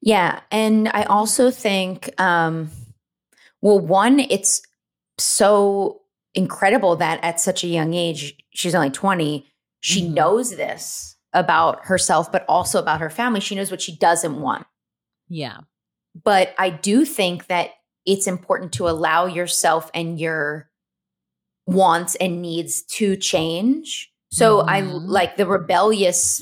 yeah, 0.01 0.41
and 0.51 0.89
I 0.89 1.03
also 1.03 1.51
think, 1.51 2.09
um, 2.19 2.69
well, 3.61 3.79
one, 3.79 4.19
it's 4.19 4.61
so 5.17 6.01
incredible 6.33 6.95
that 6.97 7.23
at 7.23 7.39
such 7.39 7.63
a 7.63 7.67
young 7.67 7.93
age, 7.93 8.35
she's 8.51 8.75
only 8.75 8.89
twenty, 8.89 9.47
she 9.79 10.01
Mhm. 10.03 10.13
knows 10.13 10.51
this 10.55 11.15
about 11.33 11.85
herself, 11.85 12.31
but 12.31 12.45
also 12.47 12.79
about 12.79 13.01
her 13.01 13.09
family. 13.09 13.39
She 13.39 13.55
knows 13.55 13.71
what 13.71 13.81
she 13.81 13.95
doesn't 13.95 14.39
want. 14.41 14.65
Yeah. 15.27 15.59
but 16.23 16.55
I 16.57 16.69
do 16.69 17.03
think 17.03 17.47
that 17.47 17.71
it's 18.05 18.25
important 18.25 18.71
to 18.73 18.87
allow 18.87 19.25
yourself 19.25 19.91
and 19.93 20.17
your 20.17 20.69
wants 21.67 22.15
and 22.15 22.41
needs 22.41 22.83
to 22.83 23.17
change. 23.17 24.09
So 24.31 24.61
I 24.61 24.81
Mhm. 24.81 25.07
like 25.09 25.35
the 25.35 25.45
rebellious 25.45 26.41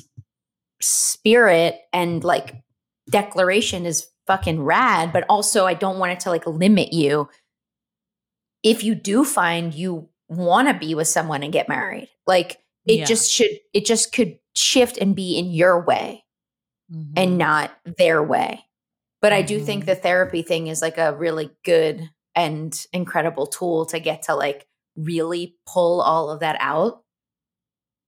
spirit 0.79 1.79
and 1.91 2.23
like 2.23 2.55
declaration 3.09 3.85
is 3.87 4.07
fucking 4.27 4.61
rad, 4.61 5.11
but 5.11 5.25
also 5.27 5.65
I 5.65 5.73
don't 5.73 5.97
want 5.97 6.11
it 6.11 6.19
to 6.21 6.29
like 6.29 6.45
limit 6.45 6.93
you. 6.93 7.29
If 8.63 8.83
you 8.83 8.95
do 8.95 9.23
find 9.25 9.73
you 9.73 10.09
want 10.29 10.67
to 10.69 10.73
be 10.73 10.95
with 10.95 11.07
someone 11.07 11.43
and 11.43 11.53
get 11.53 11.69
married, 11.69 12.09
like 12.25 12.59
it 12.87 12.99
Yeah. 12.99 13.05
just 13.05 13.31
should, 13.31 13.59
it 13.73 13.85
just 13.85 14.13
could 14.13 14.39
shift 14.55 14.97
and 14.97 15.15
be 15.15 15.37
in 15.37 15.51
your 15.51 15.83
way 15.83 16.23
Mhm. 16.91 17.13
and 17.17 17.37
not 17.37 17.71
their 17.97 18.21
way. 18.23 18.65
But 19.21 19.33
I 19.33 19.41
do 19.41 19.59
think 19.59 19.83
Mhm. 19.83 19.87
the 19.87 19.95
therapy 19.95 20.41
thing 20.41 20.67
is 20.67 20.81
like 20.81 20.97
a 20.97 21.13
really 21.15 21.51
good 21.63 22.09
and 22.35 22.73
incredible 22.91 23.47
tool 23.47 23.85
to 23.87 23.99
get 23.99 24.23
to 24.23 24.35
like 24.35 24.67
really 24.95 25.55
pull 25.65 26.01
all 26.01 26.29
of 26.29 26.39
that 26.41 26.57
out 26.59 27.03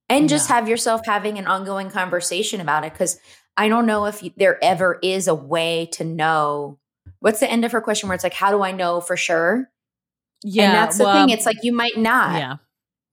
and 0.10 0.30
just 0.30 0.50
Yeah. 0.50 0.56
have 0.56 0.70
yourself 0.70 1.06
having 1.06 1.38
an 1.38 1.48
ongoing 1.48 1.90
conversation 1.90 2.60
about 2.62 2.84
it. 2.86 2.94
Cause 2.94 3.20
I 3.58 3.70
don't 3.70 3.86
know 3.86 4.06
if 4.06 4.22
you, 4.22 4.32
there 4.36 4.62
ever 4.64 5.00
is 5.02 5.28
a 5.28 5.36
way 5.36 5.88
to 5.94 6.04
know 6.04 6.80
what's 7.20 7.40
the 7.40 7.50
end 7.50 7.64
of 7.66 7.72
her 7.72 7.82
question 7.82 8.10
where 8.10 8.16
it's 8.16 8.24
like, 8.24 8.34
how 8.34 8.52
do 8.52 8.62
I 8.62 8.72
know 8.72 9.00
for 9.00 9.16
sure? 9.16 9.70
Yeah, 10.48 10.64
and 10.66 10.74
that's 10.76 10.98
the 10.98 11.04
well, 11.06 11.26
thing. 11.28 11.36
It's 11.36 11.46
like 11.46 11.58
you 11.64 11.74
might 11.74 11.98
not. 11.98 12.38
yeah, 12.40 12.56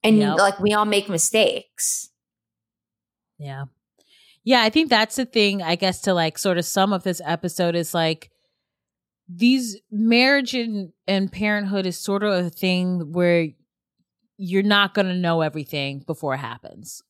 And 0.04 0.18
Yep. 0.18 0.38
like 0.38 0.60
we 0.60 0.72
all 0.74 0.84
make 0.84 1.08
mistakes. 1.08 2.10
yeah. 3.38 3.64
Yeah, 4.44 4.62
I 4.62 4.70
think 4.70 4.90
that's 4.90 5.14
the 5.16 5.24
thing, 5.24 5.62
I 5.62 5.76
guess, 5.76 6.00
to 6.02 6.14
like 6.14 6.36
sort 6.36 6.58
of 6.58 6.64
sum 6.64 6.92
up 6.92 7.04
this 7.04 7.20
episode 7.24 7.76
is 7.76 7.94
like 7.94 8.28
these 9.28 9.80
marriage 9.90 10.52
and, 10.54 10.92
and 11.06 11.30
parenthood 11.30 11.86
is 11.86 11.96
sort 11.96 12.24
of 12.24 12.46
a 12.46 12.50
thing 12.50 13.12
where 13.12 13.46
you're 14.36 14.64
not 14.64 14.94
going 14.94 15.06
to 15.06 15.14
know 15.14 15.42
everything 15.42 16.00
before 16.06 16.34
it 16.34 16.38
happens. 16.38 17.02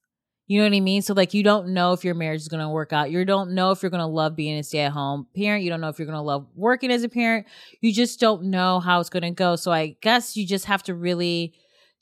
You 0.46 0.58
know 0.58 0.68
what 0.68 0.76
I 0.76 0.80
mean? 0.80 1.02
So 1.02 1.14
like 1.14 1.34
you 1.34 1.42
don't 1.42 1.68
know 1.68 1.92
if 1.92 2.04
your 2.04 2.14
marriage 2.14 2.40
is 2.40 2.48
going 2.48 2.62
to 2.62 2.68
work 2.68 2.92
out. 2.92 3.10
You 3.10 3.24
don't 3.24 3.52
know 3.52 3.70
if 3.70 3.82
you're 3.82 3.90
going 3.90 4.00
to 4.00 4.06
love 4.06 4.36
being 4.36 4.58
a 4.58 4.62
stay-at-home 4.62 5.28
parent. 5.36 5.62
You 5.62 5.70
don't 5.70 5.80
know 5.80 5.88
if 5.88 5.98
you're 5.98 6.06
going 6.06 6.18
to 6.18 6.22
love 6.22 6.46
working 6.54 6.90
as 6.90 7.04
a 7.04 7.08
parent. 7.08 7.46
You 7.80 7.92
just 7.92 8.20
don't 8.20 8.44
know 8.44 8.80
how 8.80 9.00
it's 9.00 9.08
going 9.08 9.22
to 9.22 9.30
go. 9.30 9.56
So 9.56 9.70
I 9.72 9.96
guess 10.02 10.36
you 10.36 10.46
just 10.46 10.66
have 10.66 10.82
to 10.84 10.94
really 10.94 11.54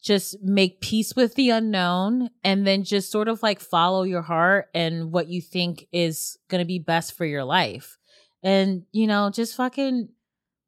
just 0.03 0.43
make 0.43 0.81
peace 0.81 1.15
with 1.15 1.35
the 1.35 1.51
unknown 1.51 2.31
and 2.43 2.67
then 2.67 2.85
just 2.85 3.13
sort 3.13 3.29
of 3.29 3.43
like 3.43 3.61
follow 3.61 4.03
your 4.03 4.23
heart 4.23 4.69
and 4.75 5.13
what 5.13 5.29
you 5.29 5.43
think 5.43 5.87
is 5.93 6.39
going 6.49 6.61
to 6.61 6.67
be 6.67 6.79
best 6.79 7.17
for 7.17 7.27
your 7.27 7.45
life. 7.45 7.99
And 8.43 8.85
you 8.93 9.07
know, 9.07 9.31
just 9.31 9.55
fucking 9.57 10.09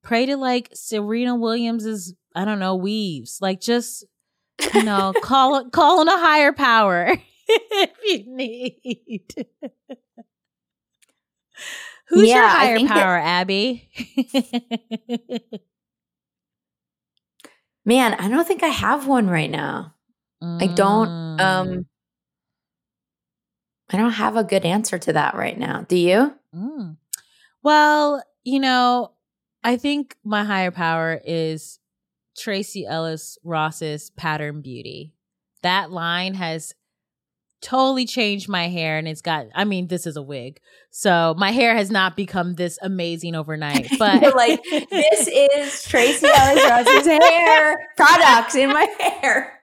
pray 0.03 0.27
to 0.27 0.37
like 0.37 0.69
Serena 0.75 1.35
Williams's 1.35 2.15
I 2.35 2.45
don't 2.45 2.59
know, 2.59 2.77
weaves. 2.77 3.39
Like 3.41 3.61
just 3.61 4.05
you 4.75 4.83
know, 4.83 5.15
call 5.23 5.69
call 5.71 6.01
on 6.01 6.09
a 6.09 6.19
higher 6.19 6.53
power 6.53 7.17
if 7.71 7.91
you 8.05 8.25
need. 8.37 9.47
Who's 12.09 12.29
your 12.29 12.37
Yeah, 12.39 12.45
I 12.45 12.49
higher 12.67 12.79
that- 12.81 12.89
power, 12.89 13.19
Abbi? 13.19 13.83
Man, 17.85 18.15
I 18.15 18.29
don't 18.29 18.47
think 18.47 18.63
I 18.63 18.69
have 18.69 19.07
one 19.09 19.29
right 19.29 19.51
now. 19.51 19.95
I 20.43 20.67
don't 20.67 21.09
Mm. 21.09 21.41
um 21.41 21.87
I 23.91 23.97
don't 23.97 24.13
have 24.13 24.37
a 24.37 24.45
good 24.45 24.65
answer 24.65 24.99
to 24.99 25.13
that 25.13 25.35
right 25.35 25.57
now. 25.59 25.83
Do 25.83 25.97
you? 25.97 26.35
Mm. 26.55 26.97
Well, 27.63 28.23
you 28.43 28.59
know, 28.59 29.13
I 29.63 29.77
think 29.77 30.17
my 30.25 30.45
higher 30.45 30.71
power 30.71 31.21
is 31.25 31.79
Tracee 32.37 32.87
Ellis 32.87 33.39
Ross's 33.45 34.11
pattern 34.11 34.63
beauty. 34.63 35.15
That 35.63 35.91
line 35.93 36.35
has 36.35 36.75
totally 37.63 38.05
changed 38.07 38.49
my 38.49 38.69
hair 38.69 38.99
and 38.99 39.07
it's 39.09 39.23
got 39.23 39.47
I 39.55 39.65
mean, 39.65 39.87
this 39.87 40.07
is 40.07 40.17
a 40.17 40.23
wig. 40.23 40.59
So 40.91 41.35
my 41.39 41.51
hair 41.53 41.75
has 41.75 41.91
not 41.91 42.17
become 42.17 42.55
this 42.55 42.79
amazing 42.83 43.35
overnight. 43.35 43.89
But 43.99 44.35
like, 44.35 44.61
this 44.91 45.29
is 45.29 45.83
Tracee 45.85 46.27
Ellis 46.27 46.65
Ross's 46.69 47.07
hair 47.07 47.77
products 47.97 48.55
in 48.57 48.69
my 48.71 48.87
hair. 49.01 49.59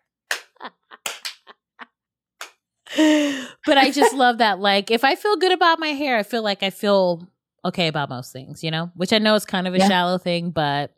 but 3.65 3.77
I 3.77 3.91
just 3.91 4.15
love 4.15 4.39
that. 4.39 4.59
Like, 4.59 4.89
if 4.89 5.03
I 5.03 5.15
feel 5.15 5.35
good 5.37 5.51
about 5.51 5.79
my 5.79 5.89
hair, 5.89 6.17
I 6.17 6.23
feel 6.23 6.41
like 6.41 6.63
I 6.63 6.71
feel 6.71 7.27
okay 7.63 7.87
about 7.87 8.09
most 8.09 8.31
things, 8.33 8.63
you 8.63 8.71
know? 8.71 8.89
Which 8.95 9.13
I 9.13 9.19
know 9.19 9.35
is 9.35 9.45
kind 9.45 9.67
of 9.67 9.75
a 9.75 9.77
Yeah. 9.79 9.87
shallow 9.87 10.17
thing, 10.17 10.49
but 10.51 10.93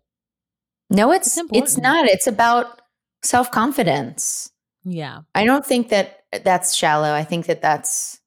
No, 0.90 1.12
it's 1.12 1.38
It's 1.38 1.50
it's, 1.52 1.78
not. 1.78 2.06
It's 2.06 2.28
about 2.28 2.82
self-confidence. 3.24 4.52
yeah. 4.84 5.22
I 5.36 5.46
don't 5.46 5.66
think 5.66 5.90
that 5.90 6.20
that's 6.44 6.76
shallow. 6.76 7.14
I 7.14 7.24
think 7.24 7.46
that 7.48 7.62
that's 7.62 8.20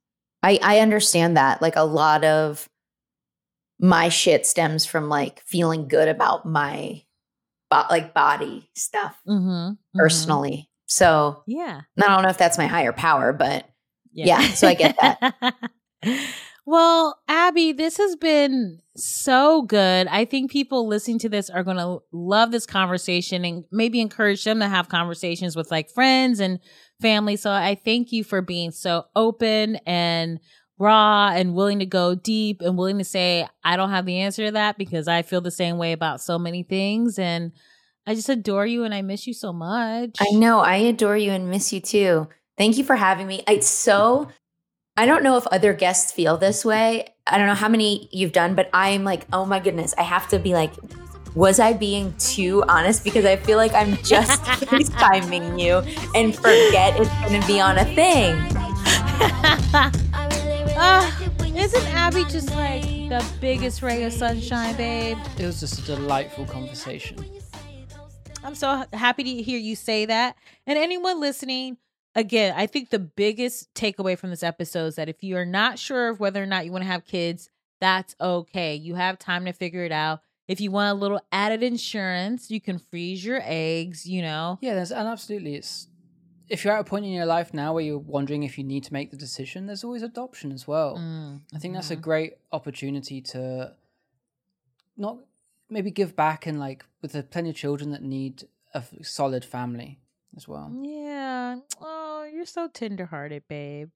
I 0.43 0.59
I 0.62 0.78
understand 0.81 1.36
that. 1.36 1.62
Like 1.62 1.76
a 1.76 1.82
lot 1.85 2.24
of 2.24 2.68
my 3.81 4.09
shit 4.09 4.47
stems 4.47 4.86
from 4.86 5.09
like 5.09 5.43
feeling 5.47 5.89
good 5.89 6.09
about 6.09 6.47
my 6.47 7.02
bo- 7.70 7.86
like 7.90 8.14
body 8.14 8.70
stuff 8.74 9.18
Mm-hmm. 9.28 9.74
personally. 9.98 10.70
So 10.86 11.43
Yeah. 11.47 11.81
I 11.98 12.06
don't 12.09 12.22
know 12.22 12.28
if 12.28 12.39
that's 12.39 12.59
my 12.59 12.66
higher 12.66 12.93
power, 12.93 13.32
but 13.32 13.68
Yeah, 14.12 14.40
so 14.48 14.68
I 14.68 14.74
get 14.74 14.97
that. 15.01 15.55
well, 16.66 17.18
Abbi, 17.28 17.72
this 17.72 17.97
has 17.97 18.16
been 18.16 18.81
so 18.97 19.62
good. 19.62 20.06
I 20.06 20.24
think 20.24 20.51
people 20.51 20.86
listening 20.86 21.18
to 21.20 21.28
this 21.28 21.51
are 21.51 21.64
going 21.64 21.78
to 21.78 21.98
love 22.12 22.52
this 22.52 22.64
conversation 22.66 23.44
and 23.44 23.64
maybe 23.72 24.01
encourage 24.01 24.44
them 24.44 24.60
to 24.60 24.68
have 24.68 24.89
conversations 24.89 25.56
with 25.56 25.70
like 25.70 25.90
friends 25.90 26.39
and 26.40 26.60
family. 27.05 27.36
So 27.36 27.51
I 27.51 27.74
thank 27.85 28.12
you 28.12 28.24
for 28.24 28.40
being 28.40 28.70
so 28.70 29.05
open 29.14 29.76
and 29.85 30.40
raw 30.78 31.28
and 31.35 31.55
willing 31.55 31.81
to 31.81 31.86
go 31.86 32.14
deep 32.14 32.62
and 32.62 32.78
willing 32.78 32.97
to 32.97 33.05
say, 33.05 33.47
I 33.62 33.76
don't 33.76 33.90
have 33.90 34.06
the 34.06 34.20
answer 34.20 34.47
to 34.47 34.52
that 34.52 34.78
because 34.78 35.06
I 35.06 35.20
feel 35.20 35.43
the 35.43 35.51
same 35.51 35.76
way 35.76 35.93
about 35.93 36.22
so 36.22 36.39
many 36.39 36.62
things. 36.62 37.18
And 37.18 37.52
I 38.06 38.14
just 38.14 38.31
adore 38.31 38.64
you 38.64 38.85
and 38.85 38.94
I 38.94 39.02
miss 39.02 39.26
you 39.26 39.35
so 39.35 39.52
much. 39.52 40.16
I 40.18 40.31
know. 40.32 40.60
I 40.60 40.76
adore 40.76 41.18
you 41.18 41.31
and 41.31 41.51
miss 41.51 41.74
you 41.74 41.81
too. 41.81 42.26
Thank 42.56 42.78
you 42.78 42.85
for 42.85 42.97
having 42.97 43.26
me. 43.26 43.43
It's 43.47 43.68
so, 43.68 44.28
I 44.97 45.05
don't 45.05 45.22
know 45.22 45.36
if 45.36 45.47
other 45.48 45.74
guests 45.74 46.10
feel 46.10 46.39
this 46.39 46.64
way. 46.64 47.09
I 47.26 47.36
don't 47.36 47.48
know 47.48 47.55
how 47.55 47.68
many 47.68 48.09
you've 48.12 48.32
done, 48.32 48.55
but 48.55 48.70
I'm 48.72 49.05
like, 49.05 49.26
oh 49.31 49.44
my 49.44 49.60
goodness, 49.60 49.94
I 49.98 50.05
have 50.05 50.28
to 50.28 50.39
be 50.39 50.55
like, 50.55 50.72
was 51.35 51.59
I 51.59 51.73
being 51.73 52.15
too 52.19 52.62
honest? 52.69 53.05
Because 53.05 53.24
I 53.24 53.36
feel 53.36 53.59
like 53.59 53.73
I'm 53.74 53.97
just 53.98 54.40
FaceTiming 54.43 55.61
you 55.61 55.78
and 56.15 56.35
forget 56.35 56.98
it's 56.98 57.11
going 57.20 57.40
to 57.40 57.47
be 57.47 57.61
on 57.61 57.78
a 57.78 57.85
thing. 57.85 58.36
Ah, 60.77 61.31
isn't 61.55 61.94
Abbi 61.94 62.24
just 62.24 62.51
like 62.51 62.82
the 62.82 63.24
biggest 63.40 63.81
ray 63.81 64.02
of 64.02 64.12
sunshine, 64.12 64.77
babe? 64.77 65.16
It 65.39 65.47
was 65.47 65.61
just 65.61 65.78
a 65.78 65.82
delightful 65.82 66.47
conversation. 66.47 67.24
I'm 68.43 68.55
so 68.55 68.85
happy 68.93 69.23
to 69.23 69.43
hear 69.43 69.59
you 69.59 69.77
say 69.77 70.05
that. 70.06 70.36
And 70.66 70.78
anyone 70.78 71.20
listening, 71.20 71.78
again, 72.15 72.55
I 72.56 72.66
think 72.66 72.90
the 72.90 72.98
biggest 72.98 73.73
takeaway 73.74 74.19
from 74.19 74.31
this 74.31 74.43
episode 74.43 74.86
is 74.86 74.97
that 74.97 75.09
if 75.09 75.23
you 75.23 75.36
are 75.36 75.47
not 75.47 75.78
sure 75.78 76.09
of 76.09 76.20
whether 76.20 76.43
or 76.43 76.47
not 76.47 76.65
you 76.66 76.73
want 76.73 76.82
to 76.82 76.90
have 76.90 77.05
kids, 77.05 77.48
that's 77.81 78.15
okay. 78.20 78.74
You 78.74 78.97
have 78.97 79.19
time 79.19 79.44
to 79.47 79.52
figure 79.52 79.85
it 79.85 79.93
out. 79.93 80.20
If 80.46 80.60
you 80.60 80.70
want 80.70 80.96
a 80.96 81.00
little 81.00 81.20
added 81.32 81.62
insurance, 81.62 82.50
you 82.50 82.60
can 82.60 82.78
freeze 82.78 83.24
your 83.24 83.40
eggs, 83.42 84.06
you 84.06 84.22
know. 84.22 84.58
Yeah, 84.60 84.74
there's 84.74 84.92
and 84.92 85.08
absolutely 85.08 85.54
it's 85.54 85.88
if 86.48 86.64
you're 86.64 86.74
at 86.74 86.80
a 86.80 86.84
point 86.84 87.06
in 87.06 87.12
your 87.12 87.26
life 87.26 87.54
now 87.54 87.72
where 87.72 87.82
you're 87.82 87.98
wondering 87.98 88.42
if 88.42 88.58
you 88.58 88.64
need 88.64 88.84
to 88.84 88.92
make 88.92 89.10
the 89.10 89.16
decision, 89.16 89.66
there's 89.66 89.84
always 89.84 90.02
adoption 90.02 90.52
as 90.52 90.68
well. 90.68 90.98
Mm, 90.98 91.40
I 91.54 91.58
think 91.58 91.74
that's 91.74 91.90
a 91.90 91.96
mhm. 91.96 92.02
great 92.02 92.34
opportunity 92.52 93.20
to 93.22 93.74
not 94.96 95.18
maybe 95.70 95.90
give 95.90 96.14
back 96.14 96.46
and 96.46 96.60
like 96.60 96.84
with 97.00 97.12
the 97.12 97.22
plenty 97.22 97.50
of 97.50 97.56
children 97.56 97.90
that 97.90 98.02
need 98.02 98.44
a 98.74 98.82
solid 99.02 99.44
family 99.44 99.98
as 100.36 100.46
well. 100.46 100.70
Yeah. 100.82 101.56
Oh, 101.80 102.28
you're 102.30 102.44
so 102.44 102.68
tenderhearted, 102.68 103.44
babe. 103.48 103.90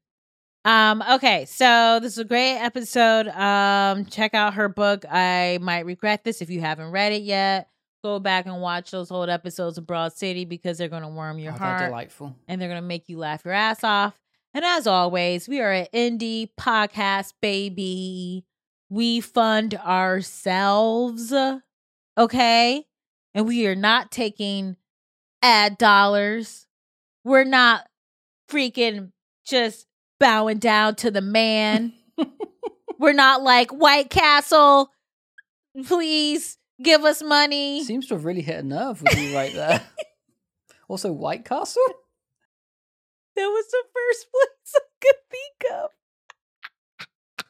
Um, 0.68 1.02
okay, 1.12 1.46
so 1.46 1.98
this 2.02 2.12
is 2.12 2.18
a 2.18 2.24
great 2.24 2.58
episode. 2.58 3.26
Um, 3.28 4.04
check 4.04 4.34
out 4.34 4.52
her 4.52 4.68
book. 4.68 5.06
I 5.10 5.58
might 5.62 5.86
regret 5.86 6.24
this 6.24 6.42
if 6.42 6.50
you 6.50 6.60
haven't 6.60 6.90
read 6.90 7.12
it 7.14 7.22
yet. 7.22 7.70
Go 8.04 8.18
back 8.20 8.44
and 8.44 8.60
watch 8.60 8.90
those 8.90 9.10
old 9.10 9.30
episodes 9.30 9.78
of 9.78 9.86
Broad 9.86 10.12
City 10.12 10.44
because 10.44 10.76
they're 10.76 10.88
gonna 10.90 11.08
warm 11.08 11.38
your 11.38 11.54
Oh, 11.54 11.56
heart 11.56 11.86
delightful. 11.86 12.36
and 12.46 12.60
they're 12.60 12.68
gonna 12.68 12.82
make 12.82 13.08
you 13.08 13.16
laugh 13.16 13.46
your 13.46 13.54
ass 13.54 13.82
off. 13.82 14.20
And 14.52 14.62
as 14.62 14.86
always, 14.86 15.48
we 15.48 15.58
are 15.60 15.72
an 15.72 15.86
indie 15.94 16.50
podcast, 16.60 17.32
baby. 17.40 18.44
We 18.90 19.20
fund 19.22 19.74
ourselves, 19.74 21.32
okay? 22.18 22.86
And 23.34 23.46
we 23.48 23.66
are 23.66 23.74
not 23.74 24.10
taking 24.10 24.76
ad 25.40 25.78
dollars. 25.78 26.66
We're 27.24 27.44
not 27.44 27.88
freaking 28.50 29.12
just 29.46 29.86
bowing 30.18 30.58
down 30.58 30.94
to 30.96 31.10
the 31.10 31.20
man. 31.20 31.92
We're 32.98 33.12
not 33.12 33.42
like 33.42 33.70
White 33.70 34.10
Castle. 34.10 34.90
Please 35.86 36.58
give 36.82 37.04
us 37.04 37.22
money. 37.22 37.84
Seems 37.84 38.06
to 38.08 38.14
have 38.14 38.24
really 38.24 38.42
hit 38.42 38.58
a 38.58 38.62
nerve 38.62 39.02
with 39.02 39.16
you 39.18 39.34
right 39.34 39.54
there. 39.54 39.82
also, 40.88 41.12
White 41.12 41.44
Castle. 41.44 41.82
That 43.36 43.46
was 43.46 43.66
the 43.70 43.84
first 43.94 44.26
place 44.32 44.74
I 44.74 44.80
could 45.00 45.14
think 45.30 45.64
of. 45.82 45.90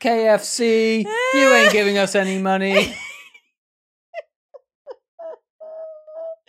KFC, 0.01 1.05
you 1.35 1.55
ain't 1.55 1.73
giving 1.73 1.99
us 1.99 2.15
any 2.15 2.39
money. 2.39 2.95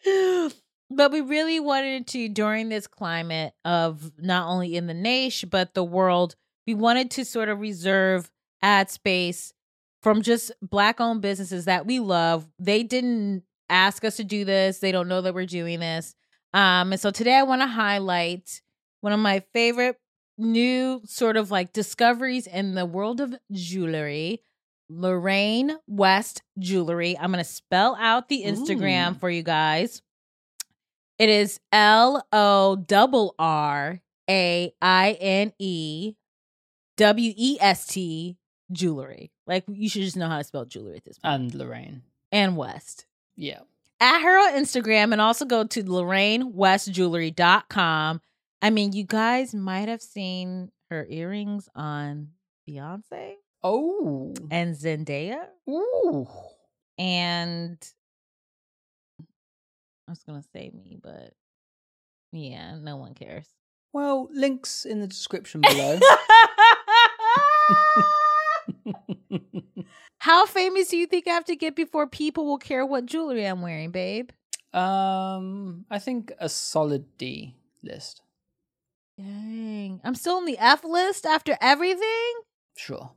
but 0.89 1.11
we 1.11 1.21
really 1.21 1.59
wanted 1.59 2.07
to 2.07 2.29
during 2.29 2.69
this 2.69 2.87
climate 2.87 3.53
of 3.63 4.11
not 4.17 4.47
only 4.47 4.75
in 4.75 4.87
the 4.87 4.93
nation 4.93 5.49
but 5.49 5.73
the 5.73 5.83
world 5.83 6.35
we 6.65 6.73
wanted 6.73 7.11
to 7.11 7.25
sort 7.25 7.49
of 7.49 7.59
reserve 7.59 8.29
ad 8.61 8.89
space 8.89 9.53
from 10.01 10.21
just 10.21 10.51
black 10.61 10.99
owned 10.99 11.21
businesses 11.21 11.65
that 11.65 11.85
we 11.85 11.99
love 11.99 12.47
they 12.57 12.83
didn't 12.83 13.43
ask 13.69 14.03
us 14.03 14.17
to 14.17 14.23
do 14.23 14.45
this 14.45 14.79
they 14.79 14.91
don't 14.91 15.07
know 15.07 15.21
that 15.21 15.33
we're 15.33 15.45
doing 15.45 15.79
this 15.79 16.15
um 16.53 16.91
and 16.91 16.99
so 16.99 17.11
today 17.11 17.35
i 17.35 17.43
want 17.43 17.61
to 17.61 17.67
highlight 17.67 18.61
one 19.01 19.13
of 19.13 19.19
my 19.19 19.43
favorite 19.53 19.97
new 20.37 21.01
sort 21.05 21.37
of 21.37 21.51
like 21.51 21.73
discoveries 21.73 22.47
in 22.47 22.73
the 22.75 22.85
world 22.85 23.21
of 23.21 23.35
jewelry 23.51 24.41
Lorraine 24.89 25.77
West 25.87 26.41
Jewelry. 26.57 27.17
I'm 27.17 27.31
going 27.31 27.43
to 27.43 27.49
spell 27.49 27.95
out 27.99 28.27
the 28.27 28.43
Instagram 28.43 29.11
Ooh. 29.11 29.19
for 29.19 29.29
you 29.29 29.43
guys. 29.43 30.01
It 31.19 31.29
is 31.29 31.59
L 31.71 32.25
O 32.31 32.75
double 32.77 33.35
R 33.37 34.01
A 34.29 34.73
I 34.81 35.17
N 35.19 35.53
E 35.59 36.15
W 36.97 37.33
E 37.35 37.57
S 37.59 37.85
T 37.87 38.37
Jewelry. 38.71 39.31
Like 39.45 39.65
you 39.67 39.89
should 39.89 40.03
just 40.03 40.15
know 40.17 40.29
how 40.29 40.37
to 40.37 40.43
spell 40.43 40.65
jewelry 40.65 40.97
at 40.97 41.03
this 41.03 41.17
point. 41.19 41.33
And 41.41 41.53
Lorraine. 41.55 42.03
and 42.31 42.55
West. 42.57 43.05
Yeah. 43.35 43.59
At 43.99 44.21
her 44.21 44.37
on 44.47 44.53
Instagram 44.53 45.11
and 45.11 45.19
also 45.19 45.43
go 45.45 45.65
to 45.65 45.83
LorraineWestJewelry.com. 45.83 48.21
I 48.61 48.69
mean, 48.69 48.93
you 48.93 49.03
guys 49.03 49.53
might 49.53 49.89
have 49.89 50.01
seen 50.01 50.71
her 50.89 51.05
earrings 51.09 51.67
on 51.75 52.29
Beyonce 52.67 53.33
Oh. 53.63 54.33
and 54.51 54.75
Zendaya. 54.75 55.47
Ooh. 55.69 56.27
and 56.97 57.77
I 60.09 60.11
was 60.11 60.23
gonna 60.23 60.41
say 60.41 60.71
me, 60.73 60.97
but 60.99 61.35
yeah, 62.31 62.79
no 62.79 62.97
one 62.97 63.13
cares. 63.13 63.45
Well, 63.93 64.27
links 64.33 64.83
in 64.83 65.01
the 65.01 65.07
description 65.07 65.61
below. 65.61 65.99
How 70.17 70.47
famous 70.47 70.87
do 70.87 70.97
you 70.97 71.05
think 71.05 71.27
I 71.27 71.31
have 71.33 71.45
to 71.45 71.55
get 71.55 71.75
before 71.75 72.07
people 72.07 72.47
will 72.47 72.57
care 72.57 72.83
what 72.87 73.05
jewelry 73.05 73.45
I'm 73.45 73.61
wearing, 73.61 73.91
babe? 73.91 74.31
um, 74.73 75.85
I 75.91 75.99
think 75.99 76.31
a 76.39 76.49
solid 76.49 77.05
D 77.19 77.53
list. 77.83 78.23
Dang, 79.15 80.01
I'm 80.03 80.15
still 80.15 80.37
on 80.37 80.45
the 80.45 80.57
F 80.57 80.83
list 80.83 81.27
after 81.27 81.55
everything. 81.61 82.33
Sure. 82.75 83.11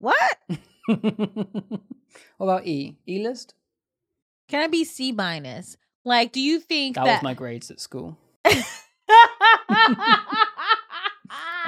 What? 0.00 0.38
what 0.86 1.80
about 2.38 2.66
E? 2.66 2.98
E 3.08 3.22
list? 3.22 3.54
Can 4.50 4.62
I 4.62 4.66
be 4.66 4.84
C 4.84 5.12
minus? 5.12 5.76
Like, 6.04 6.32
do 6.32 6.40
you 6.40 6.58
think 6.60 6.96
That 6.96 7.04
that? 7.04 7.12
was 7.18 7.22
my 7.22 7.34
grades 7.34 7.70
at 7.70 7.78
school. 7.80 8.18
A 8.44 8.64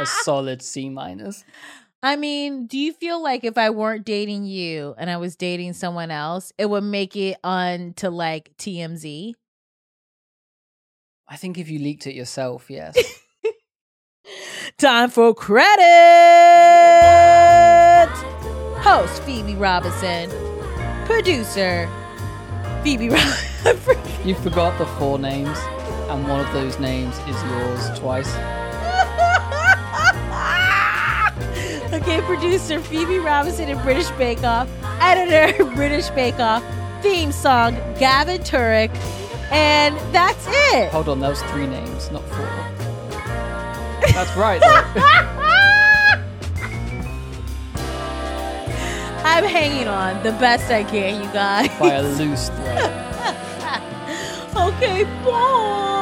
solid 0.06 0.62
C 0.62 0.88
minus. 0.88 1.44
I 2.02 2.16
mean, 2.16 2.66
do 2.66 2.76
you 2.76 2.92
feel 2.92 3.22
like 3.22 3.44
if 3.44 3.56
I 3.56 3.70
weren't 3.70 4.04
dating 4.04 4.44
you 4.46 4.96
and 4.98 5.08
I 5.08 5.18
was 5.18 5.36
dating 5.36 5.74
someone 5.74 6.10
else, 6.10 6.52
it 6.58 6.68
would 6.68 6.82
make 6.82 7.14
it 7.14 7.36
on 7.44 7.92
to 7.98 8.10
like 8.10 8.50
TMZ? 8.58 9.34
I 11.28 11.36
think 11.36 11.58
if 11.58 11.70
you 11.70 11.78
leaked 11.78 12.08
it 12.08 12.14
yourself, 12.14 12.68
yes. 12.68 12.96
Time 14.78 15.08
for 15.10 15.32
credit. 15.34 15.78
Host 18.80 19.22
Phoebe 19.22 19.54
Robinson, 19.54 20.28
producer 21.06 21.88
Phoebe 22.82 23.10
Robinson. 23.10 23.98
you 24.24 24.34
forgot 24.34 24.76
the 24.78 24.86
four 24.86 25.18
names, 25.18 25.56
and 26.08 26.26
one 26.28 26.40
of 26.40 26.52
those 26.52 26.78
names 26.80 27.16
is 27.20 27.42
yours 27.44 27.98
twice. 27.98 28.34
okay, 31.92 32.20
producer 32.22 32.80
Phoebe 32.80 33.18
Robinson 33.18 33.68
in 33.68 33.80
British 33.82 34.08
Bae-con, 34.10 34.68
editor 35.00 35.64
British 35.76 36.08
Bae-con, 36.10 36.62
theme 37.02 37.32
song 37.32 37.74
Gavin 37.98 38.40
Turek, 38.40 38.94
and 39.52 39.96
that's 40.12 40.46
it. 40.48 40.90
Hold 40.90 41.08
on, 41.08 41.20
that 41.20 41.30
was 41.30 41.42
three 41.42 41.66
names, 41.66 42.10
not 42.10 42.22
four. 42.30 42.48
That's 44.12 44.36
right. 44.36 45.48
I'm 49.24 49.44
hanging 49.44 49.88
on 49.88 50.22
the 50.22 50.32
best 50.32 50.70
I 50.70 50.84
can, 50.84 51.22
you 51.22 51.32
guys. 51.32 51.68
By 51.78 51.94
a 51.94 52.02
loose 52.02 52.48
thread. 52.50 52.92
okay, 54.56 55.04
bye. 55.24 56.01